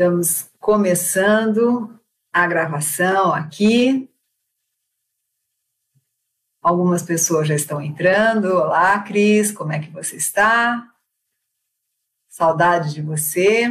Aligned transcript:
Estamos 0.00 0.50
começando 0.58 2.00
a 2.32 2.46
gravação 2.46 3.34
aqui. 3.34 4.10
Algumas 6.62 7.02
pessoas 7.02 7.46
já 7.46 7.54
estão 7.54 7.82
entrando. 7.82 8.46
Olá, 8.46 8.98
Cris, 9.00 9.52
como 9.52 9.72
é 9.74 9.78
que 9.78 9.90
você 9.90 10.16
está? 10.16 10.90
Saudade 12.30 12.94
de 12.94 13.02
você. 13.02 13.68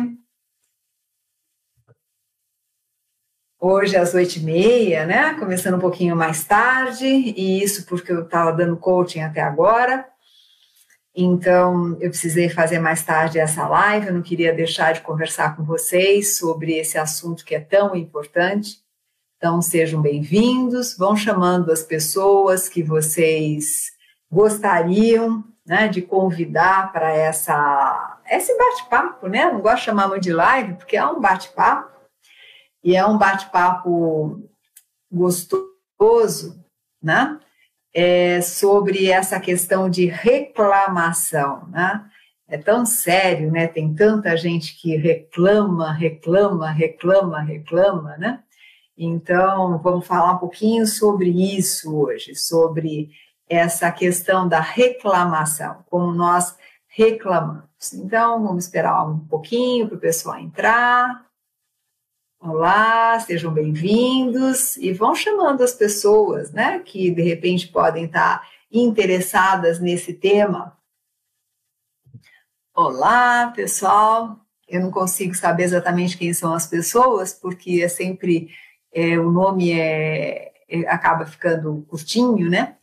Hoje 3.59 3.97
às 3.97 4.13
oito 4.13 4.35
e 4.35 4.41
meia, 4.41 5.07
né? 5.07 5.33
Começando 5.33 5.77
um 5.77 5.81
pouquinho 5.81 6.15
mais 6.15 6.45
tarde, 6.45 7.07
e 7.07 7.63
isso 7.63 7.87
porque 7.87 8.11
eu 8.11 8.25
estava 8.25 8.53
dando 8.53 8.77
coaching 8.77 9.21
até 9.21 9.41
agora. 9.41 10.08
Então, 11.15 11.97
eu 11.99 12.09
precisei 12.09 12.49
fazer 12.49 12.79
mais 12.79 13.03
tarde 13.03 13.39
essa 13.39 13.67
live, 13.67 14.07
eu 14.07 14.13
não 14.13 14.21
queria 14.21 14.53
deixar 14.53 14.93
de 14.93 15.01
conversar 15.01 15.55
com 15.55 15.63
vocês 15.63 16.37
sobre 16.37 16.77
esse 16.77 16.97
assunto 16.97 17.43
que 17.43 17.55
é 17.55 17.59
tão 17.59 17.95
importante. 17.95 18.77
Então, 19.37 19.61
sejam 19.61 20.01
bem-vindos, 20.01 20.95
vão 20.97 21.15
chamando 21.15 21.71
as 21.71 21.81
pessoas 21.81 22.69
que 22.69 22.83
vocês 22.83 23.91
gostariam 24.31 25.43
né, 25.65 25.87
de 25.87 26.01
convidar 26.01 26.91
para 26.91 27.11
essa 27.11 28.19
esse 28.29 28.55
bate-papo, 28.57 29.27
né? 29.27 29.51
Não 29.51 29.61
gosto 29.61 29.77
de 29.77 29.85
chamar 29.85 30.07
muito 30.07 30.23
de 30.23 30.33
live, 30.33 30.75
porque 30.75 30.97
é 30.97 31.05
um 31.05 31.19
bate-papo 31.19 31.91
e 32.83 32.95
é 32.95 33.05
um 33.05 33.17
bate-papo 33.17 34.47
gostoso, 35.11 36.63
né? 37.01 37.39
É 37.93 38.39
sobre 38.41 39.09
essa 39.09 39.39
questão 39.39 39.89
de 39.89 40.05
reclamação, 40.05 41.67
né? 41.69 42.05
É 42.47 42.57
tão 42.57 42.85
sério, 42.85 43.51
né? 43.51 43.67
Tem 43.67 43.93
tanta 43.93 44.35
gente 44.35 44.79
que 44.79 44.95
reclama, 44.95 45.91
reclama, 45.91 46.71
reclama, 46.71 47.41
reclama, 47.41 48.17
né? 48.17 48.39
Então, 48.97 49.77
vamos 49.77 50.05
falar 50.05 50.33
um 50.33 50.37
pouquinho 50.37 50.85
sobre 50.85 51.29
isso 51.29 51.95
hoje, 51.95 52.35
sobre 52.35 53.09
essa 53.47 53.91
questão 53.91 54.47
da 54.47 54.59
reclamação, 54.59 55.83
como 55.89 56.11
nós 56.11 56.55
reclamamos. 56.87 57.93
Então, 57.93 58.43
vamos 58.43 58.65
esperar 58.65 59.07
um 59.07 59.19
pouquinho 59.19 59.87
para 59.87 59.97
o 59.97 60.01
pessoal 60.01 60.37
entrar. 60.37 61.28
Olá, 62.41 63.19
sejam 63.19 63.51
bem-vindos 63.53 64.77
e 64.77 64.93
vão 64.93 65.13
chamando 65.13 65.61
as 65.61 65.73
pessoas, 65.73 66.53
né, 66.53 66.79
que 66.79 67.11
de 67.11 67.21
repente 67.21 67.67
podem 67.67 68.05
estar 68.05 68.47
interessadas 68.71 69.77
nesse 69.81 70.13
tema. 70.13 70.77
Olá, 72.73 73.51
pessoal. 73.53 74.39
Eu 74.69 74.79
não 74.79 74.89
consigo 74.89 75.35
saber 75.35 75.63
exatamente 75.63 76.17
quem 76.17 76.33
são 76.33 76.53
as 76.53 76.65
pessoas, 76.65 77.33
porque 77.33 77.81
é 77.83 77.89
sempre 77.89 78.49
é, 78.93 79.19
o 79.19 79.29
nome 79.29 79.73
é, 79.73 80.53
é, 80.69 80.87
acaba 80.87 81.25
ficando 81.25 81.85
curtinho, 81.89 82.49
né? 82.49 82.77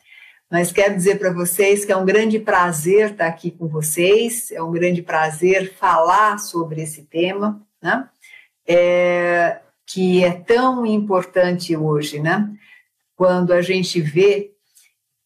Mas 0.50 0.70
quero 0.70 0.94
dizer 0.94 1.18
para 1.18 1.32
vocês 1.32 1.82
que 1.82 1.92
é 1.92 1.96
um 1.96 2.04
grande 2.04 2.38
prazer 2.38 3.12
estar 3.12 3.26
aqui 3.26 3.50
com 3.50 3.66
vocês, 3.68 4.50
é 4.50 4.62
um 4.62 4.70
grande 4.70 5.00
prazer 5.00 5.74
falar 5.76 6.38
sobre 6.38 6.82
esse 6.82 7.04
tema, 7.04 7.66
né? 7.82 8.06
É, 8.66 9.60
que 9.86 10.24
é 10.24 10.32
tão 10.32 10.84
importante 10.84 11.76
hoje, 11.76 12.18
né? 12.20 12.50
Quando 13.14 13.52
a 13.52 13.62
gente 13.62 14.00
vê 14.00 14.52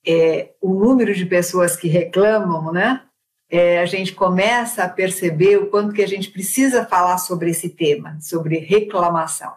é, 0.07 0.51
o 0.61 0.75
número 0.75 1.15
de 1.15 1.27
pessoas 1.27 1.77
que 1.77 1.89
reclamam, 1.89 2.73
né? 2.73 3.03
É, 3.51 3.81
a 3.81 3.87
gente 3.87 4.15
começa 4.15 4.85
a 4.85 4.89
perceber 4.89 5.57
o 5.57 5.67
quanto 5.67 5.93
que 5.93 6.03
a 6.03 6.07
gente 6.07 6.31
precisa 6.31 6.87
falar 6.87 7.19
sobre 7.19 7.51
esse 7.51 7.69
tema, 7.69 8.17
sobre 8.21 8.59
reclamação. 8.59 9.53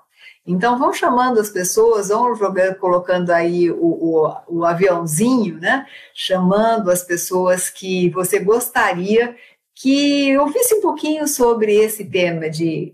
Então, 0.45 0.77
vão 0.77 0.91
chamando 0.91 1.39
as 1.39 1.49
pessoas, 1.49 2.09
vão 2.09 2.35
jogando, 2.35 2.75
colocando 2.75 3.29
aí 3.29 3.71
o, 3.71 3.77
o, 3.77 4.35
o 4.47 4.65
aviãozinho, 4.65 5.59
né? 5.59 5.85
Chamando 6.13 6.89
as 6.89 7.03
pessoas 7.03 7.69
que 7.69 8.09
você 8.09 8.39
gostaria 8.39 9.35
que 9.75 10.37
ouvisse 10.37 10.75
um 10.75 10.81
pouquinho 10.81 11.27
sobre 11.27 11.75
esse 11.75 12.05
tema 12.05 12.49
de 12.49 12.93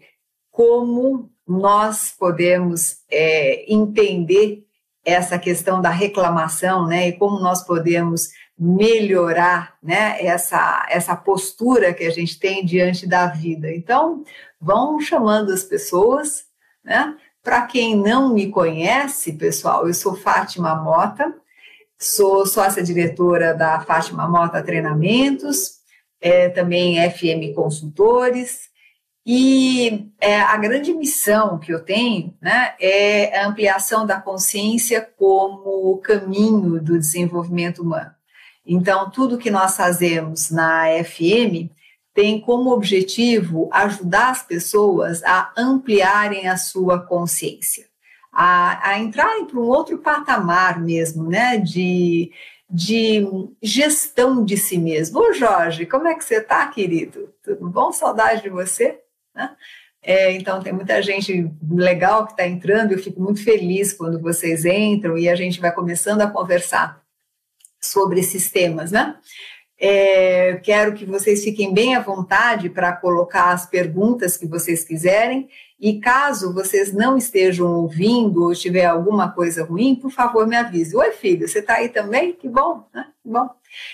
como 0.59 1.31
nós 1.47 2.13
podemos 2.19 2.97
é, 3.09 3.63
entender 3.73 4.67
essa 5.05 5.39
questão 5.39 5.81
da 5.81 5.89
reclamação, 5.89 6.85
né, 6.85 7.07
e 7.07 7.13
como 7.13 7.39
nós 7.39 7.63
podemos 7.63 8.27
melhorar, 8.59 9.77
né, 9.81 10.21
essa, 10.21 10.85
essa 10.89 11.15
postura 11.15 11.93
que 11.93 12.03
a 12.03 12.09
gente 12.09 12.37
tem 12.37 12.65
diante 12.65 13.07
da 13.07 13.27
vida. 13.27 13.73
Então, 13.73 14.25
vão 14.59 14.99
chamando 14.99 15.53
as 15.53 15.63
pessoas, 15.63 16.43
né, 16.83 17.15
para 17.41 17.61
quem 17.61 17.95
não 17.95 18.33
me 18.33 18.51
conhece, 18.51 19.31
pessoal, 19.31 19.87
eu 19.87 19.93
sou 19.93 20.13
Fátima 20.13 20.75
Mota, 20.75 21.33
sou 21.97 22.45
sócia-diretora 22.45 23.53
da 23.53 23.79
Fátima 23.79 24.27
Mota 24.27 24.61
Treinamentos, 24.61 25.79
é, 26.19 26.49
também 26.49 26.97
FM 27.11 27.55
Consultores, 27.55 28.68
e 29.31 30.11
é, 30.19 30.41
a 30.41 30.57
grande 30.57 30.91
missão 30.91 31.59
que 31.59 31.71
eu 31.71 31.79
tenho 31.85 32.35
né, 32.41 32.73
é 32.79 33.39
a 33.39 33.45
ampliação 33.45 34.03
da 34.03 34.19
consciência 34.19 35.07
como 35.19 35.99
caminho 35.99 36.81
do 36.81 36.97
desenvolvimento 36.97 37.83
humano. 37.83 38.09
Então, 38.65 39.07
tudo 39.11 39.37
que 39.37 39.51
nós 39.51 39.77
fazemos 39.77 40.49
na 40.49 40.85
FM 41.03 41.69
tem 42.11 42.41
como 42.41 42.71
objetivo 42.71 43.69
ajudar 43.71 44.31
as 44.31 44.41
pessoas 44.41 45.23
a 45.23 45.53
ampliarem 45.55 46.47
a 46.47 46.57
sua 46.57 46.99
consciência, 46.99 47.85
a, 48.33 48.93
a 48.93 48.97
entrarem 48.97 49.45
para 49.45 49.59
um 49.59 49.67
outro 49.67 49.99
patamar 49.99 50.81
mesmo, 50.81 51.29
né, 51.29 51.55
de, 51.59 52.31
de 52.67 53.27
gestão 53.61 54.43
de 54.43 54.57
si 54.57 54.79
mesmo. 54.79 55.19
Ô 55.19 55.33
Jorge, 55.33 55.85
como 55.85 56.07
é 56.07 56.15
que 56.15 56.25
você 56.25 56.37
está, 56.37 56.65
querido? 56.65 57.31
Tudo 57.43 57.69
bom? 57.69 57.91
Saudade 57.91 58.41
de 58.41 58.49
você? 58.49 58.99
Né? 59.35 59.55
É, 60.01 60.31
então, 60.31 60.61
tem 60.61 60.73
muita 60.73 61.01
gente 61.01 61.51
legal 61.69 62.25
que 62.25 62.31
está 62.31 62.47
entrando, 62.47 62.91
eu 62.91 62.99
fico 62.99 63.21
muito 63.21 63.43
feliz 63.43 63.93
quando 63.93 64.19
vocês 64.19 64.65
entram 64.65 65.17
e 65.17 65.27
a 65.27 65.35
gente 65.35 65.59
vai 65.59 65.73
começando 65.73 66.21
a 66.21 66.29
conversar 66.29 67.01
sobre 67.81 68.19
esses 68.19 68.49
temas, 68.49 68.91
né? 68.91 69.17
É, 69.81 70.55
quero 70.57 70.93
que 70.93 71.05
vocês 71.05 71.41
fiquem 71.41 71.73
bem 71.73 71.95
à 71.95 72.01
vontade 72.01 72.69
para 72.69 72.91
colocar 72.91 73.51
as 73.51 73.65
perguntas 73.65 74.35
que 74.35 74.45
vocês 74.45 74.83
quiserem. 74.83 75.47
E 75.79 76.01
caso 76.01 76.53
vocês 76.53 76.91
não 76.91 77.17
estejam 77.17 77.71
ouvindo 77.73 78.43
ou 78.43 78.53
tiver 78.53 78.85
alguma 78.85 79.31
coisa 79.31 79.63
ruim, 79.63 79.95
por 79.95 80.11
favor, 80.11 80.45
me 80.45 80.57
avise. 80.57 80.95
Oi, 80.97 81.11
filho, 81.13 81.47
você 81.47 81.59
está 81.59 81.75
aí 81.75 81.87
também? 81.87 82.33
Que 82.33 82.49
bom, 82.49 82.85
né? 82.93 83.05
Que 83.23 83.29
bom. 83.29 83.49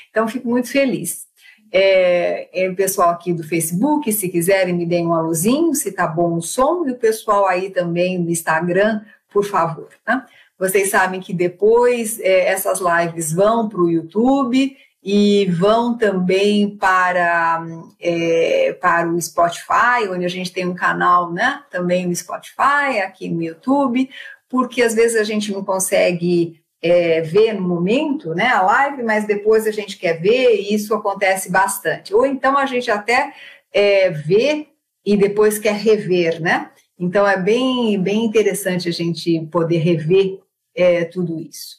Então, 0.10 0.28
fico 0.28 0.50
muito 0.50 0.70
feliz. 0.70 1.28
É, 1.72 2.64
é, 2.64 2.70
o 2.70 2.76
pessoal 2.76 3.10
aqui 3.10 3.34
do 3.34 3.44
Facebook, 3.44 4.12
se 4.14 4.30
quiserem, 4.30 4.74
me 4.74 4.86
deem 4.86 5.08
um 5.08 5.14
alôzinho, 5.14 5.74
se 5.76 5.92
tá 5.92 6.08
bom 6.08 6.36
o 6.36 6.42
som, 6.42 6.86
e 6.88 6.92
o 6.92 6.98
pessoal 6.98 7.48
aí 7.48 7.70
também 7.70 8.18
no 8.18 8.30
Instagram, 8.30 9.02
por 9.32 9.44
favor. 9.44 9.90
Tá? 10.06 10.26
Vocês 10.58 10.90
sabem 10.90 11.20
que 11.20 11.34
depois 11.34 12.20
é, 12.20 12.48
essas 12.48 12.80
lives 12.80 13.34
vão 13.34 13.68
para 13.68 13.82
o 13.82 13.90
YouTube 13.90 14.78
e 15.04 15.46
vão 15.52 15.96
também 15.98 16.76
para, 16.78 17.64
é, 18.00 18.76
para 18.82 19.08
o 19.08 19.22
Spotify, 19.22 20.08
onde 20.10 20.26
a 20.26 20.30
gente 20.30 20.52
tem 20.52 20.66
um 20.66 20.74
canal 20.74 21.32
né, 21.32 21.62
também 21.70 22.08
no 22.08 22.16
Spotify, 22.16 23.02
aqui 23.04 23.30
no 23.30 23.44
YouTube, 23.44 24.10
porque 24.50 24.82
às 24.82 24.96
vezes 24.96 25.20
a 25.20 25.24
gente 25.24 25.52
não 25.52 25.64
consegue 25.64 26.60
é, 26.86 27.20
ver 27.20 27.54
no 27.54 27.68
momento, 27.68 28.36
né, 28.36 28.46
a 28.46 28.62
live, 28.62 29.02
mas 29.02 29.26
depois 29.26 29.66
a 29.66 29.72
gente 29.72 29.98
quer 29.98 30.22
ver 30.22 30.62
e 30.62 30.76
isso 30.76 30.94
acontece 30.94 31.52
bastante. 31.52 32.14
Ou 32.14 32.28
então 32.28 32.56
a 32.56 32.68
gente 32.68 32.92
até 32.92 33.34
é, 33.74 34.12
vê 34.12 34.68
e 35.04 35.18
depois 35.18 35.58
quer 35.58 35.74
rever, 35.74 36.40
né? 36.40 36.70
Então 37.00 37.28
é 37.28 37.38
bem, 37.38 38.00
bem 38.00 38.24
interessante 38.24 38.88
a 38.88 38.92
gente 38.92 39.48
poder 39.52 39.80
rever 39.80 40.40
é, 40.76 41.06
tudo 41.06 41.40
isso. 41.40 41.78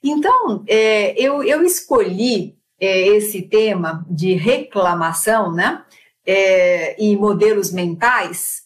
Então, 0.00 0.62
é, 0.68 1.20
eu, 1.20 1.42
eu 1.42 1.64
escolhi 1.64 2.56
é, 2.78 3.08
esse 3.08 3.42
tema 3.42 4.06
de 4.08 4.34
reclamação, 4.34 5.52
né? 5.52 5.82
É, 6.24 7.02
e 7.02 7.16
modelos 7.16 7.72
mentais, 7.72 8.62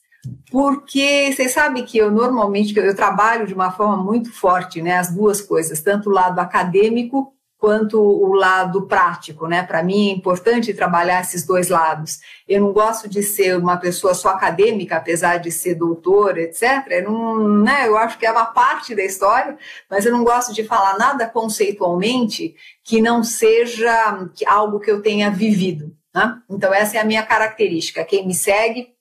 porque 0.50 1.32
vocês 1.32 1.52
sabem 1.52 1.84
que 1.84 1.98
eu 1.98 2.10
normalmente 2.10 2.76
eu 2.76 2.94
trabalho 2.94 3.46
de 3.46 3.54
uma 3.54 3.70
forma 3.70 3.96
muito 3.96 4.32
forte, 4.32 4.80
né, 4.82 4.98
as 4.98 5.12
duas 5.14 5.40
coisas, 5.40 5.80
tanto 5.80 6.08
o 6.08 6.12
lado 6.12 6.38
acadêmico 6.38 7.32
quanto 7.58 8.00
o 8.00 8.32
lado 8.34 8.86
prático, 8.86 9.48
né? 9.48 9.64
Para 9.64 9.82
mim 9.82 10.10
é 10.10 10.12
importante 10.12 10.72
trabalhar 10.72 11.20
esses 11.20 11.44
dois 11.44 11.68
lados. 11.68 12.20
Eu 12.46 12.60
não 12.60 12.72
gosto 12.72 13.08
de 13.08 13.20
ser 13.20 13.58
uma 13.58 13.76
pessoa 13.76 14.14
só 14.14 14.28
acadêmica, 14.28 14.96
apesar 14.96 15.38
de 15.38 15.50
ser 15.50 15.74
doutora, 15.74 16.40
etc. 16.40 16.86
Eu, 16.88 17.10
não, 17.10 17.48
né, 17.64 17.88
eu 17.88 17.98
acho 17.98 18.16
que 18.16 18.24
é 18.24 18.30
uma 18.30 18.46
parte 18.46 18.94
da 18.94 19.02
história, 19.02 19.58
mas 19.90 20.06
eu 20.06 20.12
não 20.12 20.22
gosto 20.22 20.54
de 20.54 20.62
falar 20.62 20.96
nada 20.96 21.26
conceitualmente 21.26 22.54
que 22.84 23.02
não 23.02 23.24
seja 23.24 24.28
algo 24.46 24.78
que 24.78 24.90
eu 24.90 25.02
tenha 25.02 25.28
vivido. 25.28 25.92
Né? 26.14 26.38
Então, 26.48 26.72
essa 26.72 26.96
é 26.96 27.00
a 27.00 27.04
minha 27.04 27.24
característica. 27.24 28.04
Quem 28.04 28.24
me 28.24 28.34
segue 28.34 28.94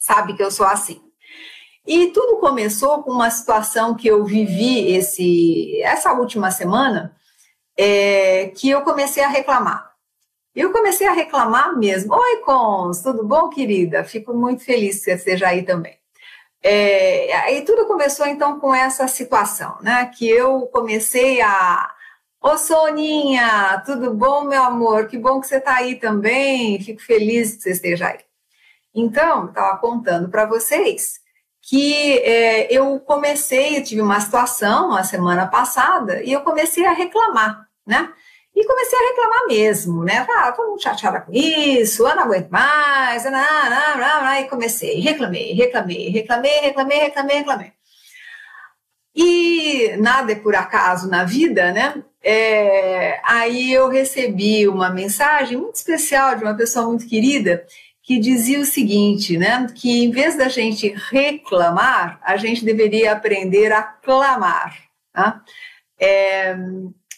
sabe 0.00 0.34
que 0.34 0.42
eu 0.42 0.50
sou 0.50 0.66
assim. 0.66 1.00
E 1.86 2.08
tudo 2.08 2.38
começou 2.38 3.02
com 3.02 3.10
uma 3.12 3.30
situação 3.30 3.94
que 3.94 4.08
eu 4.08 4.24
vivi 4.24 4.92
esse, 4.94 5.80
essa 5.82 6.12
última 6.12 6.50
semana, 6.50 7.14
é, 7.76 8.48
que 8.56 8.70
eu 8.70 8.82
comecei 8.82 9.22
a 9.22 9.28
reclamar. 9.28 9.90
Eu 10.54 10.72
comecei 10.72 11.06
a 11.06 11.12
reclamar 11.12 11.78
mesmo. 11.78 12.14
Oi, 12.14 12.36
Cons, 12.38 13.02
tudo 13.02 13.24
bom, 13.24 13.48
querida? 13.48 14.04
Fico 14.04 14.34
muito 14.34 14.64
feliz 14.64 14.98
que 14.98 15.04
você 15.04 15.12
esteja 15.12 15.48
aí 15.48 15.62
também. 15.62 15.98
É, 16.62 17.54
e 17.54 17.62
tudo 17.62 17.86
começou 17.86 18.26
então 18.26 18.60
com 18.60 18.74
essa 18.74 19.08
situação, 19.08 19.78
né? 19.80 20.10
Que 20.16 20.28
eu 20.28 20.62
comecei 20.68 21.40
a. 21.40 21.94
Ô 22.42 22.56
Soninha, 22.58 23.82
tudo 23.86 24.14
bom, 24.14 24.44
meu 24.44 24.62
amor? 24.62 25.08
Que 25.08 25.18
bom 25.18 25.40
que 25.40 25.46
você 25.46 25.56
está 25.56 25.76
aí 25.76 25.96
também. 25.96 26.80
Fico 26.82 27.00
feliz 27.02 27.56
que 27.56 27.62
você 27.62 27.70
esteja 27.72 28.08
aí. 28.08 28.29
Então, 28.94 29.46
estava 29.46 29.78
contando 29.78 30.28
para 30.28 30.46
vocês 30.46 31.20
que 31.62 32.18
é, 32.18 32.72
eu 32.72 32.98
comecei, 33.00 33.78
eu 33.78 33.84
tive 33.84 34.00
uma 34.00 34.20
situação 34.20 34.94
a 34.94 35.04
semana 35.04 35.46
passada 35.46 36.22
e 36.22 36.32
eu 36.32 36.40
comecei 36.40 36.86
a 36.86 36.92
reclamar, 36.92 37.66
né? 37.86 38.12
E 38.54 38.64
comecei 38.66 38.98
a 38.98 39.08
reclamar 39.08 39.46
mesmo, 39.46 40.04
né? 40.04 40.26
Ah, 40.28 40.52
todo 40.52 40.70
mundo 40.70 40.82
chateada 40.82 41.20
com 41.20 41.32
isso, 41.32 42.06
eu 42.06 42.16
não 42.16 42.24
aguento 42.24 42.50
mais, 42.50 43.24
não, 43.24 43.30
não, 43.30 43.98
não, 43.98 44.34
e 44.34 44.48
comecei, 44.48 45.00
reclamei, 45.00 45.52
reclamei, 45.52 46.08
reclamei, 46.08 46.60
reclamei, 46.60 46.98
reclamei, 46.98 47.36
reclamei. 47.38 47.72
E 49.14 49.96
nada 49.98 50.32
é 50.32 50.36
por 50.36 50.54
acaso 50.54 51.08
na 51.08 51.24
vida, 51.24 51.72
né? 51.72 52.02
É, 52.22 53.20
aí 53.24 53.72
eu 53.72 53.88
recebi 53.88 54.68
uma 54.68 54.90
mensagem 54.90 55.56
muito 55.56 55.76
especial 55.76 56.36
de 56.36 56.44
uma 56.44 56.54
pessoa 56.54 56.86
muito 56.86 57.08
querida 57.08 57.64
que 58.10 58.18
dizia 58.18 58.58
o 58.58 58.64
seguinte, 58.64 59.38
né? 59.38 59.68
Que 59.72 60.02
em 60.02 60.10
vez 60.10 60.36
da 60.36 60.48
gente 60.48 60.92
reclamar, 61.12 62.18
a 62.24 62.36
gente 62.36 62.64
deveria 62.64 63.12
aprender 63.12 63.70
a 63.70 63.84
clamar. 63.84 64.76
Tá? 65.12 65.40
É, 65.96 66.56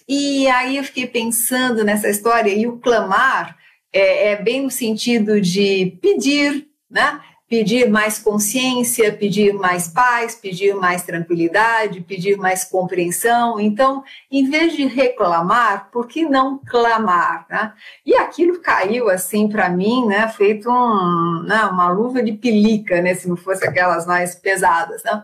e 0.07 0.47
aí 0.49 0.77
eu 0.77 0.85
fiquei 0.85 1.07
pensando 1.07 1.83
nessa 1.83 2.11
história, 2.11 2.51
e 2.51 2.67
o 2.67 2.77
clamar 2.77 3.57
é, 3.91 4.33
é 4.33 4.37
bem 4.37 4.65
no 4.65 4.71
sentido 4.71 5.41
de 5.41 5.97
pedir, 6.03 6.69
né? 6.91 7.23
Pedir 7.53 7.91
mais 7.91 8.19
consciência, 8.19 9.13
pedir 9.13 9.53
mais 9.53 9.87
paz, 9.87 10.35
pedir 10.35 10.75
mais 10.75 11.03
tranquilidade, 11.03 12.01
pedir 12.01 12.39
mais 12.39 12.65
compreensão. 12.65 13.61
Então, 13.61 14.03
em 14.31 14.49
vez 14.49 14.75
de 14.75 14.87
reclamar, 14.87 15.91
por 15.93 16.09
que 16.09 16.25
não 16.25 16.57
clamar? 16.67 17.45
Né? 17.51 17.75
E 18.07 18.15
aquilo 18.15 18.59
caiu 18.63 19.11
assim 19.11 19.51
para 19.51 19.69
mim, 19.69 20.07
né, 20.07 20.27
feito 20.29 20.71
um, 20.71 21.43
né, 21.43 21.63
uma 21.67 21.91
luva 21.91 22.23
de 22.23 22.33
pelica, 22.33 23.03
né, 23.03 23.13
se 23.13 23.29
não 23.29 23.37
fosse 23.37 23.67
aquelas 23.67 24.07
mais 24.07 24.35
pesadas. 24.35 25.03
Né? 25.03 25.23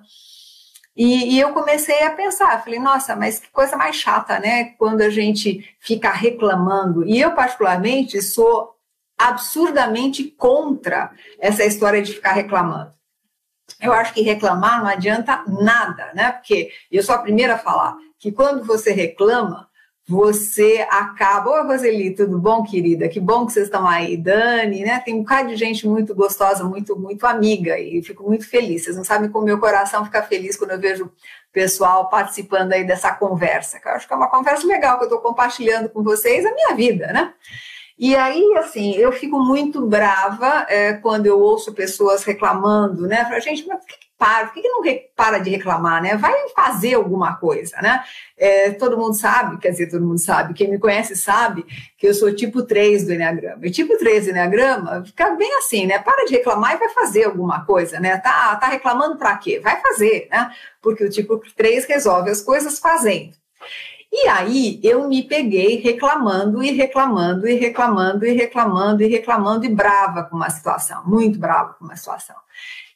E, 0.95 1.35
e, 1.35 1.41
eu 1.41 1.55
comecei 1.55 2.03
a 2.03 2.11
pensar, 2.11 2.63
falei, 2.63 2.79
nossa, 2.79 3.17
mas 3.17 3.41
que 3.41 3.49
coisa 3.49 3.75
mais 3.75 3.97
chata, 3.97 4.39
né? 4.39 4.75
Quando 4.77 5.01
a 5.01 5.09
gente 5.09 5.65
fica 5.81 6.11
reclamando. 6.11 7.07
E 7.07 7.19
eu, 7.21 7.33
particularmente, 7.33 8.21
sou 8.21 8.78
absurdamente 9.19 10.25
contra 10.25 11.11
essa 11.41 11.65
história 11.65 12.00
de 12.00 12.12
ficar 12.12 12.32
reclamando. 12.32 12.93
Eu 13.81 13.93
acho 13.93 14.15
que 14.15 14.23
reclamar 14.23 14.81
não 14.81 14.88
adianta 14.88 15.44
nada, 15.47 16.11
né? 16.15 16.32
Porque 16.32 16.70
eu 16.91 17.03
sou 17.03 17.15
a 17.15 17.19
primeira 17.19 17.55
a 17.55 17.59
falar 17.59 17.97
que 18.19 18.32
quando 18.32 18.65
você 18.65 18.93
reclama, 18.93 19.69
você 20.09 20.87
acaba. 20.91 21.50
Oi, 21.50 21.62
Roseli, 21.65 22.15
tudo 22.15 22.38
bom, 22.38 22.62
querida? 22.62 23.09
Que 23.09 23.20
bom 23.20 23.44
que 23.44 23.53
vocês 23.53 23.67
estão 23.67 23.87
aí. 23.87 24.17
Dani, 24.17 24.82
né? 24.82 24.99
Tem 25.00 25.15
um 25.15 25.19
bocado 25.19 25.50
de 25.50 25.56
gente 25.56 25.87
muito 25.87 26.15
gostosa, 26.15 26.65
muito, 26.65 26.99
muito 26.99 27.26
amiga, 27.26 27.79
e 27.79 28.03
fico 28.03 28.23
muito 28.25 28.49
feliz. 28.49 28.85
Vocês 28.85 28.97
não 28.97 29.05
sabem 29.05 29.29
como 29.29 29.44
meu 29.44 29.59
coração 29.59 30.05
fica 30.06 30.23
feliz 30.23 30.56
quando 30.56 30.70
eu 30.70 30.81
vejo 30.81 31.05
o 31.05 31.12
pessoal 31.53 32.09
participando 32.09 32.73
aí 32.73 32.85
dessa 32.85 33.12
conversa, 33.15 33.79
que 33.79 33.87
eu 33.87 33.93
acho 33.93 34.09
que 34.09 34.15
é 34.15 34.17
uma 34.17 34.31
conversa 34.31 34.67
legal 34.67 34.97
que 34.97 35.05
eu 35.05 35.09
estou 35.09 35.20
compartilhando 35.20 35.91
com 35.91 36.03
vocês 36.03 36.44
a 36.47 36.55
minha 36.55 36.75
vida, 36.75 37.12
né? 37.12 37.35
E 37.99 38.15
aí, 38.15 38.55
assim, 38.56 38.95
eu 38.95 39.11
fico 39.11 39.41
muito 39.41 39.85
brava 39.85 40.65
é, 40.69 40.93
quando 40.93 41.27
eu 41.27 41.41
ouço 41.41 41.73
pessoas 41.75 42.23
reclamando, 42.23 43.09
né? 43.09 43.25
Pra 43.25 43.41
gente, 43.41 43.67
mas 43.67 43.81
por 43.81 43.89
que, 43.89 43.99
que 43.99 44.06
para? 44.17 44.47
Por 44.47 44.55
que, 44.55 44.62
que 44.62 44.69
não 44.69 44.83
para 45.17 45.39
de 45.39 45.50
reclamar, 45.50 46.00
né? 46.00 46.17
Vai 46.17 46.49
fazer 46.50 46.95
alguma 46.95 47.35
coisa, 47.35 47.77
né? 47.83 48.05
É, 48.37 48.71
todo 48.71 48.97
mundo 48.97 49.15
sabe, 49.15 49.59
quer 49.59 49.71
dizer, 49.71 49.91
todo 49.91 50.05
mundo 50.05 50.21
sabe, 50.21 50.55
quem 50.55 50.71
me 50.71 50.79
conhece 50.79 51.17
sabe 51.17 51.67
que 51.97 52.06
eu 52.06 52.15
sou 52.15 52.33
tipo 52.33 52.62
3 52.62 53.05
do 53.05 53.15
Enneagrama. 53.15 53.67
E 53.67 53.71
tipo 53.71 53.99
3 53.99 54.27
do 54.27 54.31
Enneagrama 54.31 55.05
fica 55.05 55.31
bem 55.31 55.53
assim, 55.59 55.85
né? 55.85 55.99
Para 55.99 56.25
de 56.25 56.35
reclamar 56.35 56.75
e 56.75 56.79
vai 56.79 56.91
fazer 56.91 57.25
alguma 57.25 57.65
coisa, 57.65 57.99
né? 57.99 58.17
Tá, 58.19 58.55
tá 58.55 58.69
reclamando 58.69 59.17
para 59.17 59.37
quê? 59.39 59.59
Vai 59.59 59.81
fazer, 59.81 60.29
né? 60.31 60.53
Porque 60.81 61.03
o 61.03 61.11
tipo 61.11 61.41
3 61.56 61.85
resolve 61.87 62.31
as 62.31 62.41
coisas 62.41 62.79
fazendo. 62.79 63.33
E 64.10 64.26
aí 64.26 64.81
eu 64.82 65.06
me 65.06 65.22
peguei 65.22 65.76
reclamando 65.81 66.62
e 66.62 66.70
reclamando 66.72 67.46
e 67.46 67.55
reclamando 67.55 68.26
e 68.26 68.32
reclamando 68.32 69.02
e 69.02 69.06
reclamando 69.06 69.66
e 69.66 69.69
brava 69.69 70.25
com 70.25 70.37
uma 70.37 70.49
situação, 70.49 71.02
muito 71.06 71.38
brava 71.38 71.75
com 71.75 71.84
uma 71.84 71.96
situação. 71.96 72.37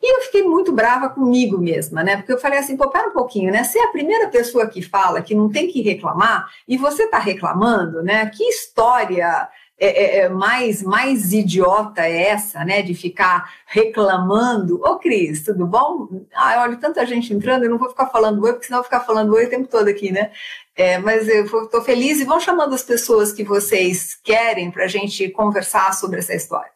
E 0.03 0.17
eu 0.17 0.23
fiquei 0.23 0.43
muito 0.43 0.73
brava 0.73 1.09
comigo 1.11 1.59
mesma, 1.59 2.03
né? 2.03 2.17
Porque 2.17 2.33
eu 2.33 2.39
falei 2.39 2.59
assim, 2.59 2.77
pô, 2.77 2.89
pera 2.89 3.09
um 3.09 3.13
pouquinho, 3.13 3.53
né? 3.53 3.63
Você 3.63 3.79
é 3.79 3.85
a 3.85 3.93
primeira 3.93 4.29
pessoa 4.29 4.67
que 4.67 4.83
fala 4.83 5.23
que 5.23 5.35
não 5.35 5.49
tem 5.49 5.69
que 5.69 5.81
reclamar 5.81 6.49
e 6.67 6.77
você 6.77 7.07
tá 7.07 7.19
reclamando, 7.19 8.03
né? 8.03 8.27
Que 8.27 8.43
história 8.43 9.49
é, 9.85 9.87
é, 9.87 10.19
é, 10.19 10.29
mais, 10.29 10.81
mais 10.81 11.33
idiota 11.33 12.03
é 12.03 12.29
essa, 12.29 12.65
né? 12.65 12.83
De 12.83 12.95
ficar 12.95 13.53
reclamando. 13.67 14.81
Ô, 14.81 14.97
Cris, 14.97 15.43
tudo 15.43 15.67
bom? 15.67 16.07
Ah, 16.33 16.63
olha, 16.63 16.77
tanta 16.77 17.05
gente 17.05 17.35
entrando, 17.35 17.65
eu 17.65 17.71
não 17.71 17.79
vou 17.79 17.89
ficar 17.89 18.07
falando 18.07 18.45
oi, 18.45 18.53
porque 18.53 18.67
senão 18.67 18.79
eu 18.79 18.83
vou 18.83 18.91
ficar 18.91 19.01
falando 19.01 19.35
oi 19.35 19.47
o 19.47 19.51
tempo 19.51 19.67
todo 19.67 19.89
aqui, 19.89 20.13
né? 20.13 20.31
É, 20.77 20.99
mas 20.99 21.29
eu 21.29 21.45
estou 21.45 21.83
feliz 21.83 22.21
e 22.21 22.25
vão 22.25 22.39
chamando 22.39 22.73
as 22.77 22.85
pessoas 22.85 23.33
que 23.33 23.43
vocês 23.43 24.15
querem 24.23 24.71
para 24.71 24.85
a 24.85 24.89
gente 24.89 25.29
conversar 25.31 25.93
sobre 25.95 26.21
essa 26.21 26.33
história. 26.33 26.71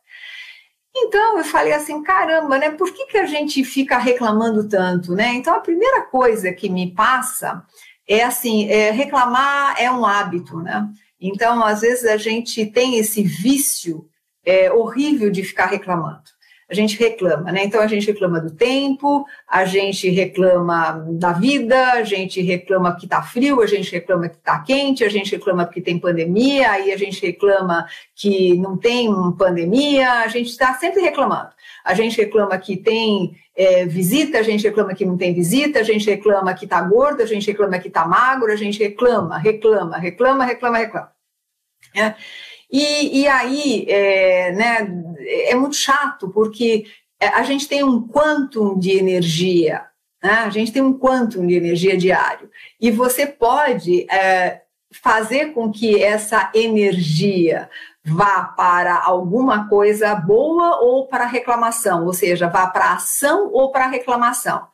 Então 0.97 1.39
eu 1.39 1.45
falei 1.45 1.75
assim, 1.75 2.03
caramba, 2.03 2.59
né? 2.59 2.71
Por 2.73 2.93
que, 2.93 3.07
que 3.07 3.19
a 3.19 3.27
gente 3.27 3.63
fica 3.63 3.99
reclamando 3.99 4.69
tanto, 4.69 5.15
né? 5.15 5.29
Então 5.35 5.55
a 5.55 5.61
primeira 5.61 6.03
coisa 6.03 6.53
que 6.53 6.69
me 6.69 6.93
passa 6.93 7.63
é 8.09 8.25
assim, 8.25 8.69
é, 8.69 8.91
reclamar 8.91 9.77
é 9.81 9.89
um 9.91 10.05
hábito, 10.05 10.59
né? 10.59 10.89
Então, 11.21 11.65
às 11.65 11.81
vezes, 11.81 12.05
a 12.05 12.17
gente 12.17 12.65
tem 12.67 12.99
esse 12.99 13.23
vício 13.23 14.09
é, 14.45 14.71
horrível 14.73 15.31
de 15.31 15.43
ficar 15.43 15.67
reclamando. 15.67 16.37
A 16.69 16.75
gente 16.75 16.99
reclama, 16.99 17.53
né? 17.53 17.63
Então, 17.65 17.81
a 17.81 17.87
gente 17.87 18.09
reclama 18.09 18.41
do 18.41 18.51
tempo, 18.51 19.25
a 19.49 19.65
gente 19.65 20.09
reclama 20.11 21.07
da 21.13 21.33
vida, 21.33 21.93
a 21.93 22.03
gente 22.03 22.43
reclama 22.43 22.97
que 22.97 23.07
está 23.07 23.23
frio, 23.23 23.63
a 23.63 23.67
gente 23.67 23.93
reclama 23.93 24.29
que 24.29 24.37
está 24.37 24.59
quente, 24.59 25.05
a 25.05 25.09
gente 25.09 25.31
reclama 25.31 25.65
que 25.65 25.81
tem 25.81 25.97
pandemia, 25.97 26.73
aí 26.73 26.93
a 26.93 26.97
gente 26.97 27.25
reclama 27.25 27.87
que 28.17 28.55
não 28.59 28.77
tem 28.77 29.09
pandemia, 29.39 30.11
a 30.11 30.29
gente 30.29 30.51
está 30.51 30.75
sempre 30.75 31.03
reclamando. 31.03 31.51
A 31.87 31.95
gente 31.95 32.17
reclama 32.17 32.59
que 32.59 32.77
tem 32.77 33.37
é, 33.57 33.87
visita, 33.87 34.39
a 34.39 34.43
gente 34.43 34.65
reclama 34.65 34.93
que 34.93 35.05
não 35.05 35.17
tem 35.17 35.33
visita, 35.33 35.79
a 35.79 35.85
gente 35.85 36.05
reclama 36.11 36.53
que 36.53 36.65
está 36.65 36.83
gordo, 36.83 37.23
a 37.23 37.27
gente 37.27 37.47
reclama 37.47 37.79
que 37.79 37.87
está 37.87 38.05
magro, 38.05 38.53
a 38.53 38.57
gente 38.57 38.81
reclama, 38.81 39.39
reclama, 39.39 39.97
reclama, 39.97 40.45
reclama, 40.45 40.79
reclama. 40.79 41.13
É. 41.95 42.15
E, 42.71 43.21
e 43.21 43.29
aí, 43.29 43.87
é, 43.89 44.51
né, 44.53 44.89
é 45.49 45.55
muito 45.55 45.77
chato, 45.77 46.29
porque 46.31 46.87
a 47.21 47.45
gente 47.45 47.69
tem 47.69 47.85
um 47.85 48.05
quantum 48.07 48.77
de 48.77 48.91
energia, 48.91 49.87
né? 50.21 50.33
a 50.33 50.51
gente 50.51 50.73
tem 50.73 50.83
um 50.83 50.99
quantum 50.99 51.47
de 51.47 51.55
energia 51.55 51.97
diário, 51.97 52.51
e 52.81 52.91
você 52.91 53.27
pode 53.27 54.11
é, 54.11 54.63
fazer 54.93 55.53
com 55.53 55.71
que 55.71 56.03
essa 56.03 56.51
energia 56.53 57.71
vá 58.07 58.45
para 58.45 59.03
alguma 59.03 59.69
coisa 59.69 60.15
boa 60.15 60.81
ou 60.81 61.09
para 61.09 61.27
reclamação, 61.27 62.07
ou 62.07 62.13
seja, 62.13 62.49
vá 62.49 62.69
para 62.69 62.93
ação 62.93 63.51
ou 63.53 63.73
para 63.73 63.89
reclamação. 63.89 64.65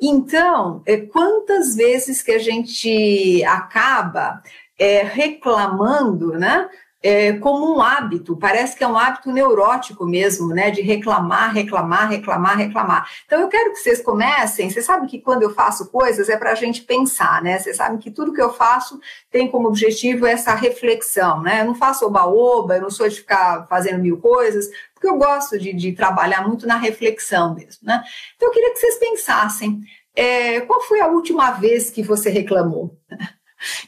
Então, 0.00 0.82
é, 0.86 0.98
quantas 0.98 1.74
vezes 1.74 2.22
que 2.22 2.30
a 2.30 2.38
gente 2.38 3.42
acaba 3.44 4.42
é, 4.78 5.02
reclamando, 5.02 6.38
né? 6.38 6.68
É, 7.00 7.34
como 7.34 7.76
um 7.76 7.80
hábito, 7.80 8.36
parece 8.36 8.76
que 8.76 8.82
é 8.82 8.88
um 8.88 8.98
hábito 8.98 9.30
neurótico 9.30 10.04
mesmo, 10.04 10.48
né? 10.48 10.70
De 10.70 10.82
reclamar, 10.82 11.54
reclamar, 11.54 12.08
reclamar, 12.08 12.56
reclamar. 12.56 13.08
Então 13.24 13.40
eu 13.40 13.48
quero 13.48 13.72
que 13.72 13.78
vocês 13.78 14.02
comecem. 14.02 14.68
Você 14.68 14.82
sabe 14.82 15.06
que 15.06 15.20
quando 15.20 15.42
eu 15.42 15.54
faço 15.54 15.90
coisas 15.90 16.28
é 16.28 16.36
para 16.36 16.50
a 16.52 16.54
gente 16.56 16.82
pensar, 16.82 17.40
né? 17.42 17.58
Vocês 17.58 17.76
sabem 17.76 17.98
que 17.98 18.10
tudo 18.10 18.32
que 18.32 18.42
eu 18.42 18.52
faço 18.52 18.98
tem 19.30 19.48
como 19.48 19.68
objetivo 19.68 20.26
essa 20.26 20.54
reflexão, 20.54 21.40
né? 21.40 21.60
Eu 21.60 21.66
não 21.66 21.74
faço 21.74 22.04
oba-oba, 22.04 22.76
eu 22.76 22.82
não 22.82 22.90
sou 22.90 23.08
de 23.08 23.16
ficar 23.16 23.66
fazendo 23.68 24.02
mil 24.02 24.18
coisas, 24.18 24.68
porque 24.92 25.08
eu 25.08 25.16
gosto 25.16 25.56
de, 25.56 25.72
de 25.72 25.92
trabalhar 25.92 26.46
muito 26.46 26.66
na 26.66 26.76
reflexão 26.76 27.54
mesmo, 27.54 27.80
né? 27.84 28.02
Então 28.34 28.48
eu 28.48 28.52
queria 28.52 28.72
que 28.72 28.78
vocês 28.80 28.98
pensassem. 28.98 29.80
É, 30.16 30.62
qual 30.62 30.80
foi 30.80 31.00
a 31.00 31.06
última 31.06 31.52
vez 31.52 31.90
que 31.90 32.02
você 32.02 32.28
reclamou? 32.28 32.98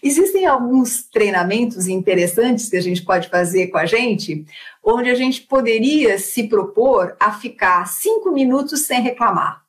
Existem 0.02 0.46
alguns 0.46 1.04
treinamentos 1.04 1.86
interessantes 1.86 2.68
que 2.68 2.76
a 2.76 2.82
gente 2.82 3.02
pode 3.02 3.28
fazer 3.28 3.68
com 3.68 3.78
a 3.78 3.86
gente, 3.86 4.44
onde 4.82 5.10
a 5.10 5.14
gente 5.14 5.42
poderia 5.42 6.18
se 6.18 6.48
propor 6.48 7.16
a 7.20 7.32
ficar 7.32 7.86
cinco 7.86 8.32
minutos 8.32 8.82
sem 8.82 9.00
reclamar. 9.00 9.62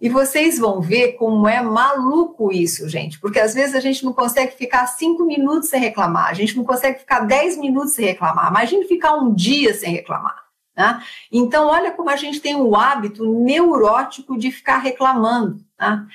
E 0.00 0.08
vocês 0.08 0.58
vão 0.58 0.80
ver 0.80 1.12
como 1.12 1.46
é 1.46 1.60
maluco 1.60 2.50
isso, 2.50 2.88
gente, 2.88 3.20
porque 3.20 3.38
às 3.38 3.52
vezes 3.52 3.74
a 3.74 3.80
gente 3.80 4.02
não 4.02 4.14
consegue 4.14 4.56
ficar 4.56 4.86
cinco 4.86 5.26
minutos 5.26 5.68
sem 5.68 5.78
reclamar, 5.78 6.28
a 6.28 6.34
gente 6.34 6.56
não 6.56 6.64
consegue 6.64 7.00
ficar 7.00 7.20
dez 7.20 7.58
minutos 7.58 7.92
sem 7.92 8.06
reclamar. 8.06 8.48
Imagine 8.48 8.86
ficar 8.86 9.14
um 9.16 9.34
dia 9.34 9.74
sem 9.74 9.92
reclamar. 9.92 10.42
Né? 10.74 11.02
Então, 11.30 11.66
olha 11.66 11.90
como 11.90 12.08
a 12.08 12.16
gente 12.16 12.40
tem 12.40 12.56
o 12.56 12.74
hábito 12.74 13.26
neurótico 13.26 14.38
de 14.38 14.50
ficar 14.50 14.78
reclamando. 14.78 15.60
Né? 15.78 16.06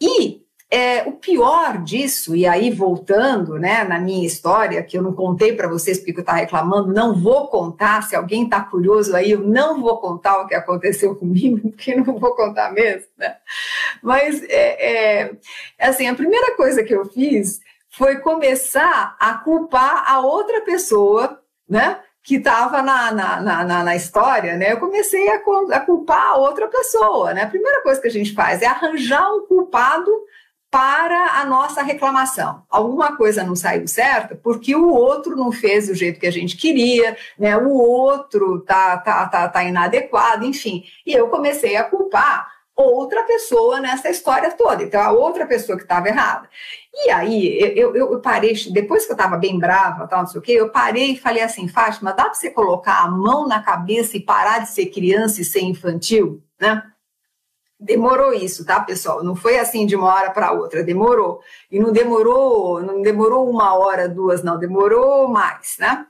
E 0.00 0.45
é, 0.68 1.02
o 1.02 1.12
pior 1.12 1.78
disso, 1.84 2.34
e 2.34 2.44
aí 2.44 2.70
voltando 2.70 3.56
né, 3.56 3.84
na 3.84 4.00
minha 4.00 4.26
história, 4.26 4.82
que 4.82 4.98
eu 4.98 5.02
não 5.02 5.12
contei 5.12 5.52
para 5.52 5.68
vocês 5.68 5.98
porque 5.98 6.18
eu 6.18 6.20
estava 6.20 6.38
reclamando, 6.38 6.92
não 6.92 7.14
vou 7.14 7.46
contar, 7.46 8.02
se 8.02 8.16
alguém 8.16 8.44
está 8.44 8.60
curioso 8.60 9.14
aí, 9.14 9.30
eu 9.30 9.40
não 9.40 9.80
vou 9.80 9.98
contar 10.00 10.40
o 10.40 10.46
que 10.46 10.54
aconteceu 10.54 11.14
comigo, 11.16 11.70
porque 11.70 11.94
não 11.94 12.18
vou 12.18 12.34
contar 12.34 12.72
mesmo. 12.72 13.06
Né? 13.16 13.36
Mas, 14.02 14.42
é, 14.48 15.20
é, 15.20 15.36
assim, 15.78 16.08
a 16.08 16.14
primeira 16.14 16.56
coisa 16.56 16.82
que 16.82 16.94
eu 16.94 17.04
fiz 17.04 17.60
foi 17.90 18.18
começar 18.18 19.16
a 19.20 19.34
culpar 19.34 20.04
a 20.10 20.20
outra 20.20 20.62
pessoa, 20.62 21.40
né? 21.68 22.00
que 22.24 22.38
estava 22.38 22.82
na, 22.82 23.12
na, 23.12 23.40
na, 23.40 23.84
na, 23.84 23.94
história, 23.94 24.56
né? 24.56 24.72
Eu 24.72 24.80
comecei 24.80 25.28
a, 25.28 25.36
a 25.36 25.80
culpar 25.80 26.30
a 26.30 26.36
outra 26.36 26.66
pessoa, 26.66 27.32
né? 27.32 27.44
A 27.44 27.48
primeira 27.48 27.84
coisa 27.84 28.00
que 28.00 28.08
a 28.08 28.10
gente 28.10 28.34
faz 28.34 28.62
é 28.62 28.66
arranjar 28.66 29.32
um 29.32 29.46
culpado 29.46 30.10
para 30.70 31.40
a 31.40 31.44
nossa 31.44 31.82
reclamação. 31.82 32.62
Alguma 32.68 33.16
coisa 33.16 33.42
não 33.42 33.56
saiu 33.56 33.86
certa 33.86 34.34
porque 34.34 34.74
o 34.74 34.88
outro 34.88 35.36
não 35.36 35.52
fez 35.52 35.88
do 35.88 35.94
jeito 35.94 36.20
que 36.20 36.26
a 36.26 36.32
gente 36.32 36.56
queria, 36.56 37.16
né? 37.38 37.56
O 37.56 37.70
outro 37.70 38.60
tá, 38.60 38.98
tá, 38.98 39.26
tá, 39.26 39.48
tá 39.48 39.64
inadequado, 39.64 40.44
enfim. 40.44 40.84
E 41.06 41.12
eu 41.12 41.28
comecei 41.28 41.76
a 41.76 41.84
culpar 41.84 42.56
outra 42.76 43.22
pessoa 43.22 43.80
nessa 43.80 44.10
história 44.10 44.50
toda. 44.52 44.82
Então, 44.82 45.00
a 45.00 45.10
outra 45.10 45.46
pessoa 45.46 45.78
que 45.78 45.84
estava 45.84 46.08
errada. 46.08 46.48
E 46.92 47.10
aí, 47.10 47.58
eu, 47.58 47.96
eu, 47.96 48.12
eu, 48.12 48.20
parei, 48.20 48.54
depois 48.70 49.06
que 49.06 49.12
eu 49.12 49.16
estava 49.16 49.36
bem 49.36 49.58
brava, 49.58 50.06
tal, 50.06 50.20
não 50.20 50.26
sei 50.26 50.38
o 50.38 50.42
quê, 50.42 50.52
eu 50.52 50.70
parei 50.70 51.12
e 51.12 51.18
falei 51.18 51.42
assim, 51.42 51.66
Fátima, 51.68 52.12
dá 52.12 52.24
para 52.24 52.34
você 52.34 52.50
colocar 52.50 53.02
a 53.02 53.10
mão 53.10 53.48
na 53.48 53.62
cabeça 53.62 54.16
e 54.16 54.20
parar 54.20 54.58
de 54.60 54.68
ser 54.68 54.86
criança 54.86 55.40
e 55.40 55.44
ser 55.44 55.60
infantil, 55.60 56.42
né? 56.60 56.82
Demorou 57.86 58.34
isso, 58.34 58.64
tá, 58.64 58.80
pessoal? 58.80 59.22
Não 59.22 59.36
foi 59.36 59.60
assim 59.60 59.86
de 59.86 59.94
uma 59.94 60.12
hora 60.12 60.30
para 60.30 60.50
outra, 60.50 60.82
demorou. 60.82 61.40
E 61.70 61.78
não 61.78 61.92
demorou, 61.92 62.82
não 62.82 63.00
demorou 63.00 63.48
uma 63.48 63.78
hora, 63.78 64.08
duas, 64.08 64.42
não, 64.42 64.58
demorou 64.58 65.28
mais, 65.28 65.76
né? 65.78 66.04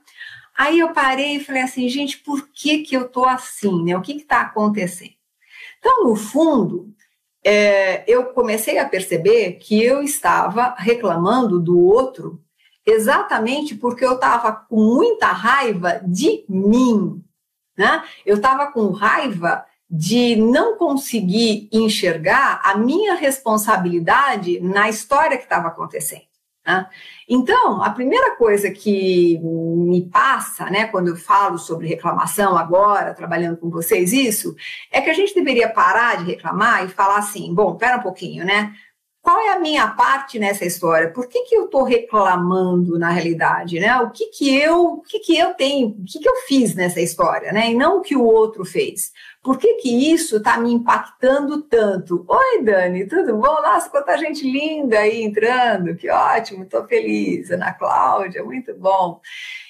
Aí 0.57 0.79
eu 0.79 0.91
parei 0.91 1.35
e 1.35 1.43
falei 1.43 1.61
assim, 1.61 1.87
gente, 1.87 2.17
por 2.17 2.49
que 2.49 2.79
que 2.79 2.97
eu 2.97 3.07
tô 3.07 3.25
assim, 3.25 3.83
né? 3.83 3.95
O 3.95 4.01
que 4.01 4.15
que 4.15 4.23
tá 4.23 4.41
acontecendo? 4.41 5.13
Então, 5.77 6.03
no 6.03 6.15
fundo, 6.15 6.91
é, 7.45 8.03
eu 8.11 8.25
comecei 8.33 8.79
a 8.79 8.89
perceber 8.89 9.53
que 9.53 9.79
eu 9.83 10.01
estava 10.01 10.73
reclamando 10.79 11.59
do 11.59 11.79
outro 11.79 12.41
exatamente 12.83 13.75
porque 13.75 14.03
eu 14.03 14.13
estava 14.13 14.51
com 14.51 14.77
muita 14.77 15.27
raiva 15.27 16.01
de 16.03 16.43
mim, 16.49 17.23
né? 17.77 18.03
Eu 18.25 18.37
estava 18.37 18.71
com 18.71 18.89
raiva 18.89 19.63
de 19.89 20.35
não 20.35 20.77
conseguir 20.77 21.69
enxergar 21.71 22.61
a 22.63 22.77
minha 22.77 23.15
responsabilidade 23.15 24.59
na 24.59 24.89
história 24.89 25.37
que 25.37 25.43
estava 25.43 25.69
acontecendo. 25.69 26.27
Né? 26.67 26.85
Então, 27.29 27.81
a 27.81 27.89
primeira 27.89 28.35
coisa 28.35 28.69
que 28.69 29.39
me 29.39 30.01
passa, 30.09 30.69
né, 30.69 30.85
quando 30.87 31.07
eu 31.07 31.15
falo 31.15 31.57
sobre 31.57 31.87
reclamação 31.87 32.57
agora, 32.57 33.13
trabalhando 33.13 33.55
com 33.55 33.69
vocês, 33.69 34.11
isso, 34.11 34.53
é 34.91 34.99
que 34.99 35.09
a 35.09 35.13
gente 35.13 35.33
deveria 35.33 35.69
parar 35.69 36.17
de 36.17 36.25
reclamar 36.25 36.83
e 36.83 36.89
falar 36.89 37.19
assim: 37.19 37.53
bom, 37.53 37.75
pera 37.75 37.97
um 37.97 38.01
pouquinho, 38.01 38.45
né? 38.45 38.73
Qual 39.27 39.41
é 39.41 39.49
a 39.49 39.59
minha 39.59 39.85
parte 39.89 40.39
nessa 40.39 40.63
história? 40.63 41.11
Por 41.11 41.27
que, 41.27 41.41
que 41.41 41.53
eu 41.53 41.65
estou 41.65 41.83
reclamando 41.83 42.97
na 42.97 43.09
realidade, 43.09 43.77
né? 43.77 43.93
O 43.97 44.09
que 44.09 44.27
que 44.27 44.57
eu, 44.57 44.93
o 44.93 45.01
que 45.01 45.19
que 45.19 45.37
eu 45.37 45.53
tenho, 45.53 45.89
o 45.89 46.05
que 46.05 46.17
que 46.17 46.29
eu 46.29 46.35
fiz 46.47 46.73
nessa 46.73 47.01
história, 47.01 47.51
né? 47.51 47.71
E 47.71 47.75
não 47.75 47.97
o 47.97 48.01
que 48.01 48.15
o 48.15 48.23
outro 48.23 48.63
fez. 48.63 49.11
Por 49.43 49.57
que 49.57 49.73
que 49.73 50.13
isso 50.13 50.37
está 50.37 50.57
me 50.57 50.71
impactando 50.71 51.61
tanto? 51.61 52.23
Oi, 52.25 52.63
Dani, 52.63 53.05
tudo 53.05 53.35
bom? 53.35 53.61
Nossa, 53.61 53.89
quanta 53.89 54.17
gente 54.17 54.49
linda 54.49 54.99
aí 54.99 55.21
entrando, 55.21 55.93
que 55.97 56.09
ótimo, 56.09 56.63
estou 56.63 56.87
feliz. 56.87 57.51
Ana 57.51 57.73
Cláudia, 57.73 58.45
muito 58.45 58.73
bom. 58.75 59.19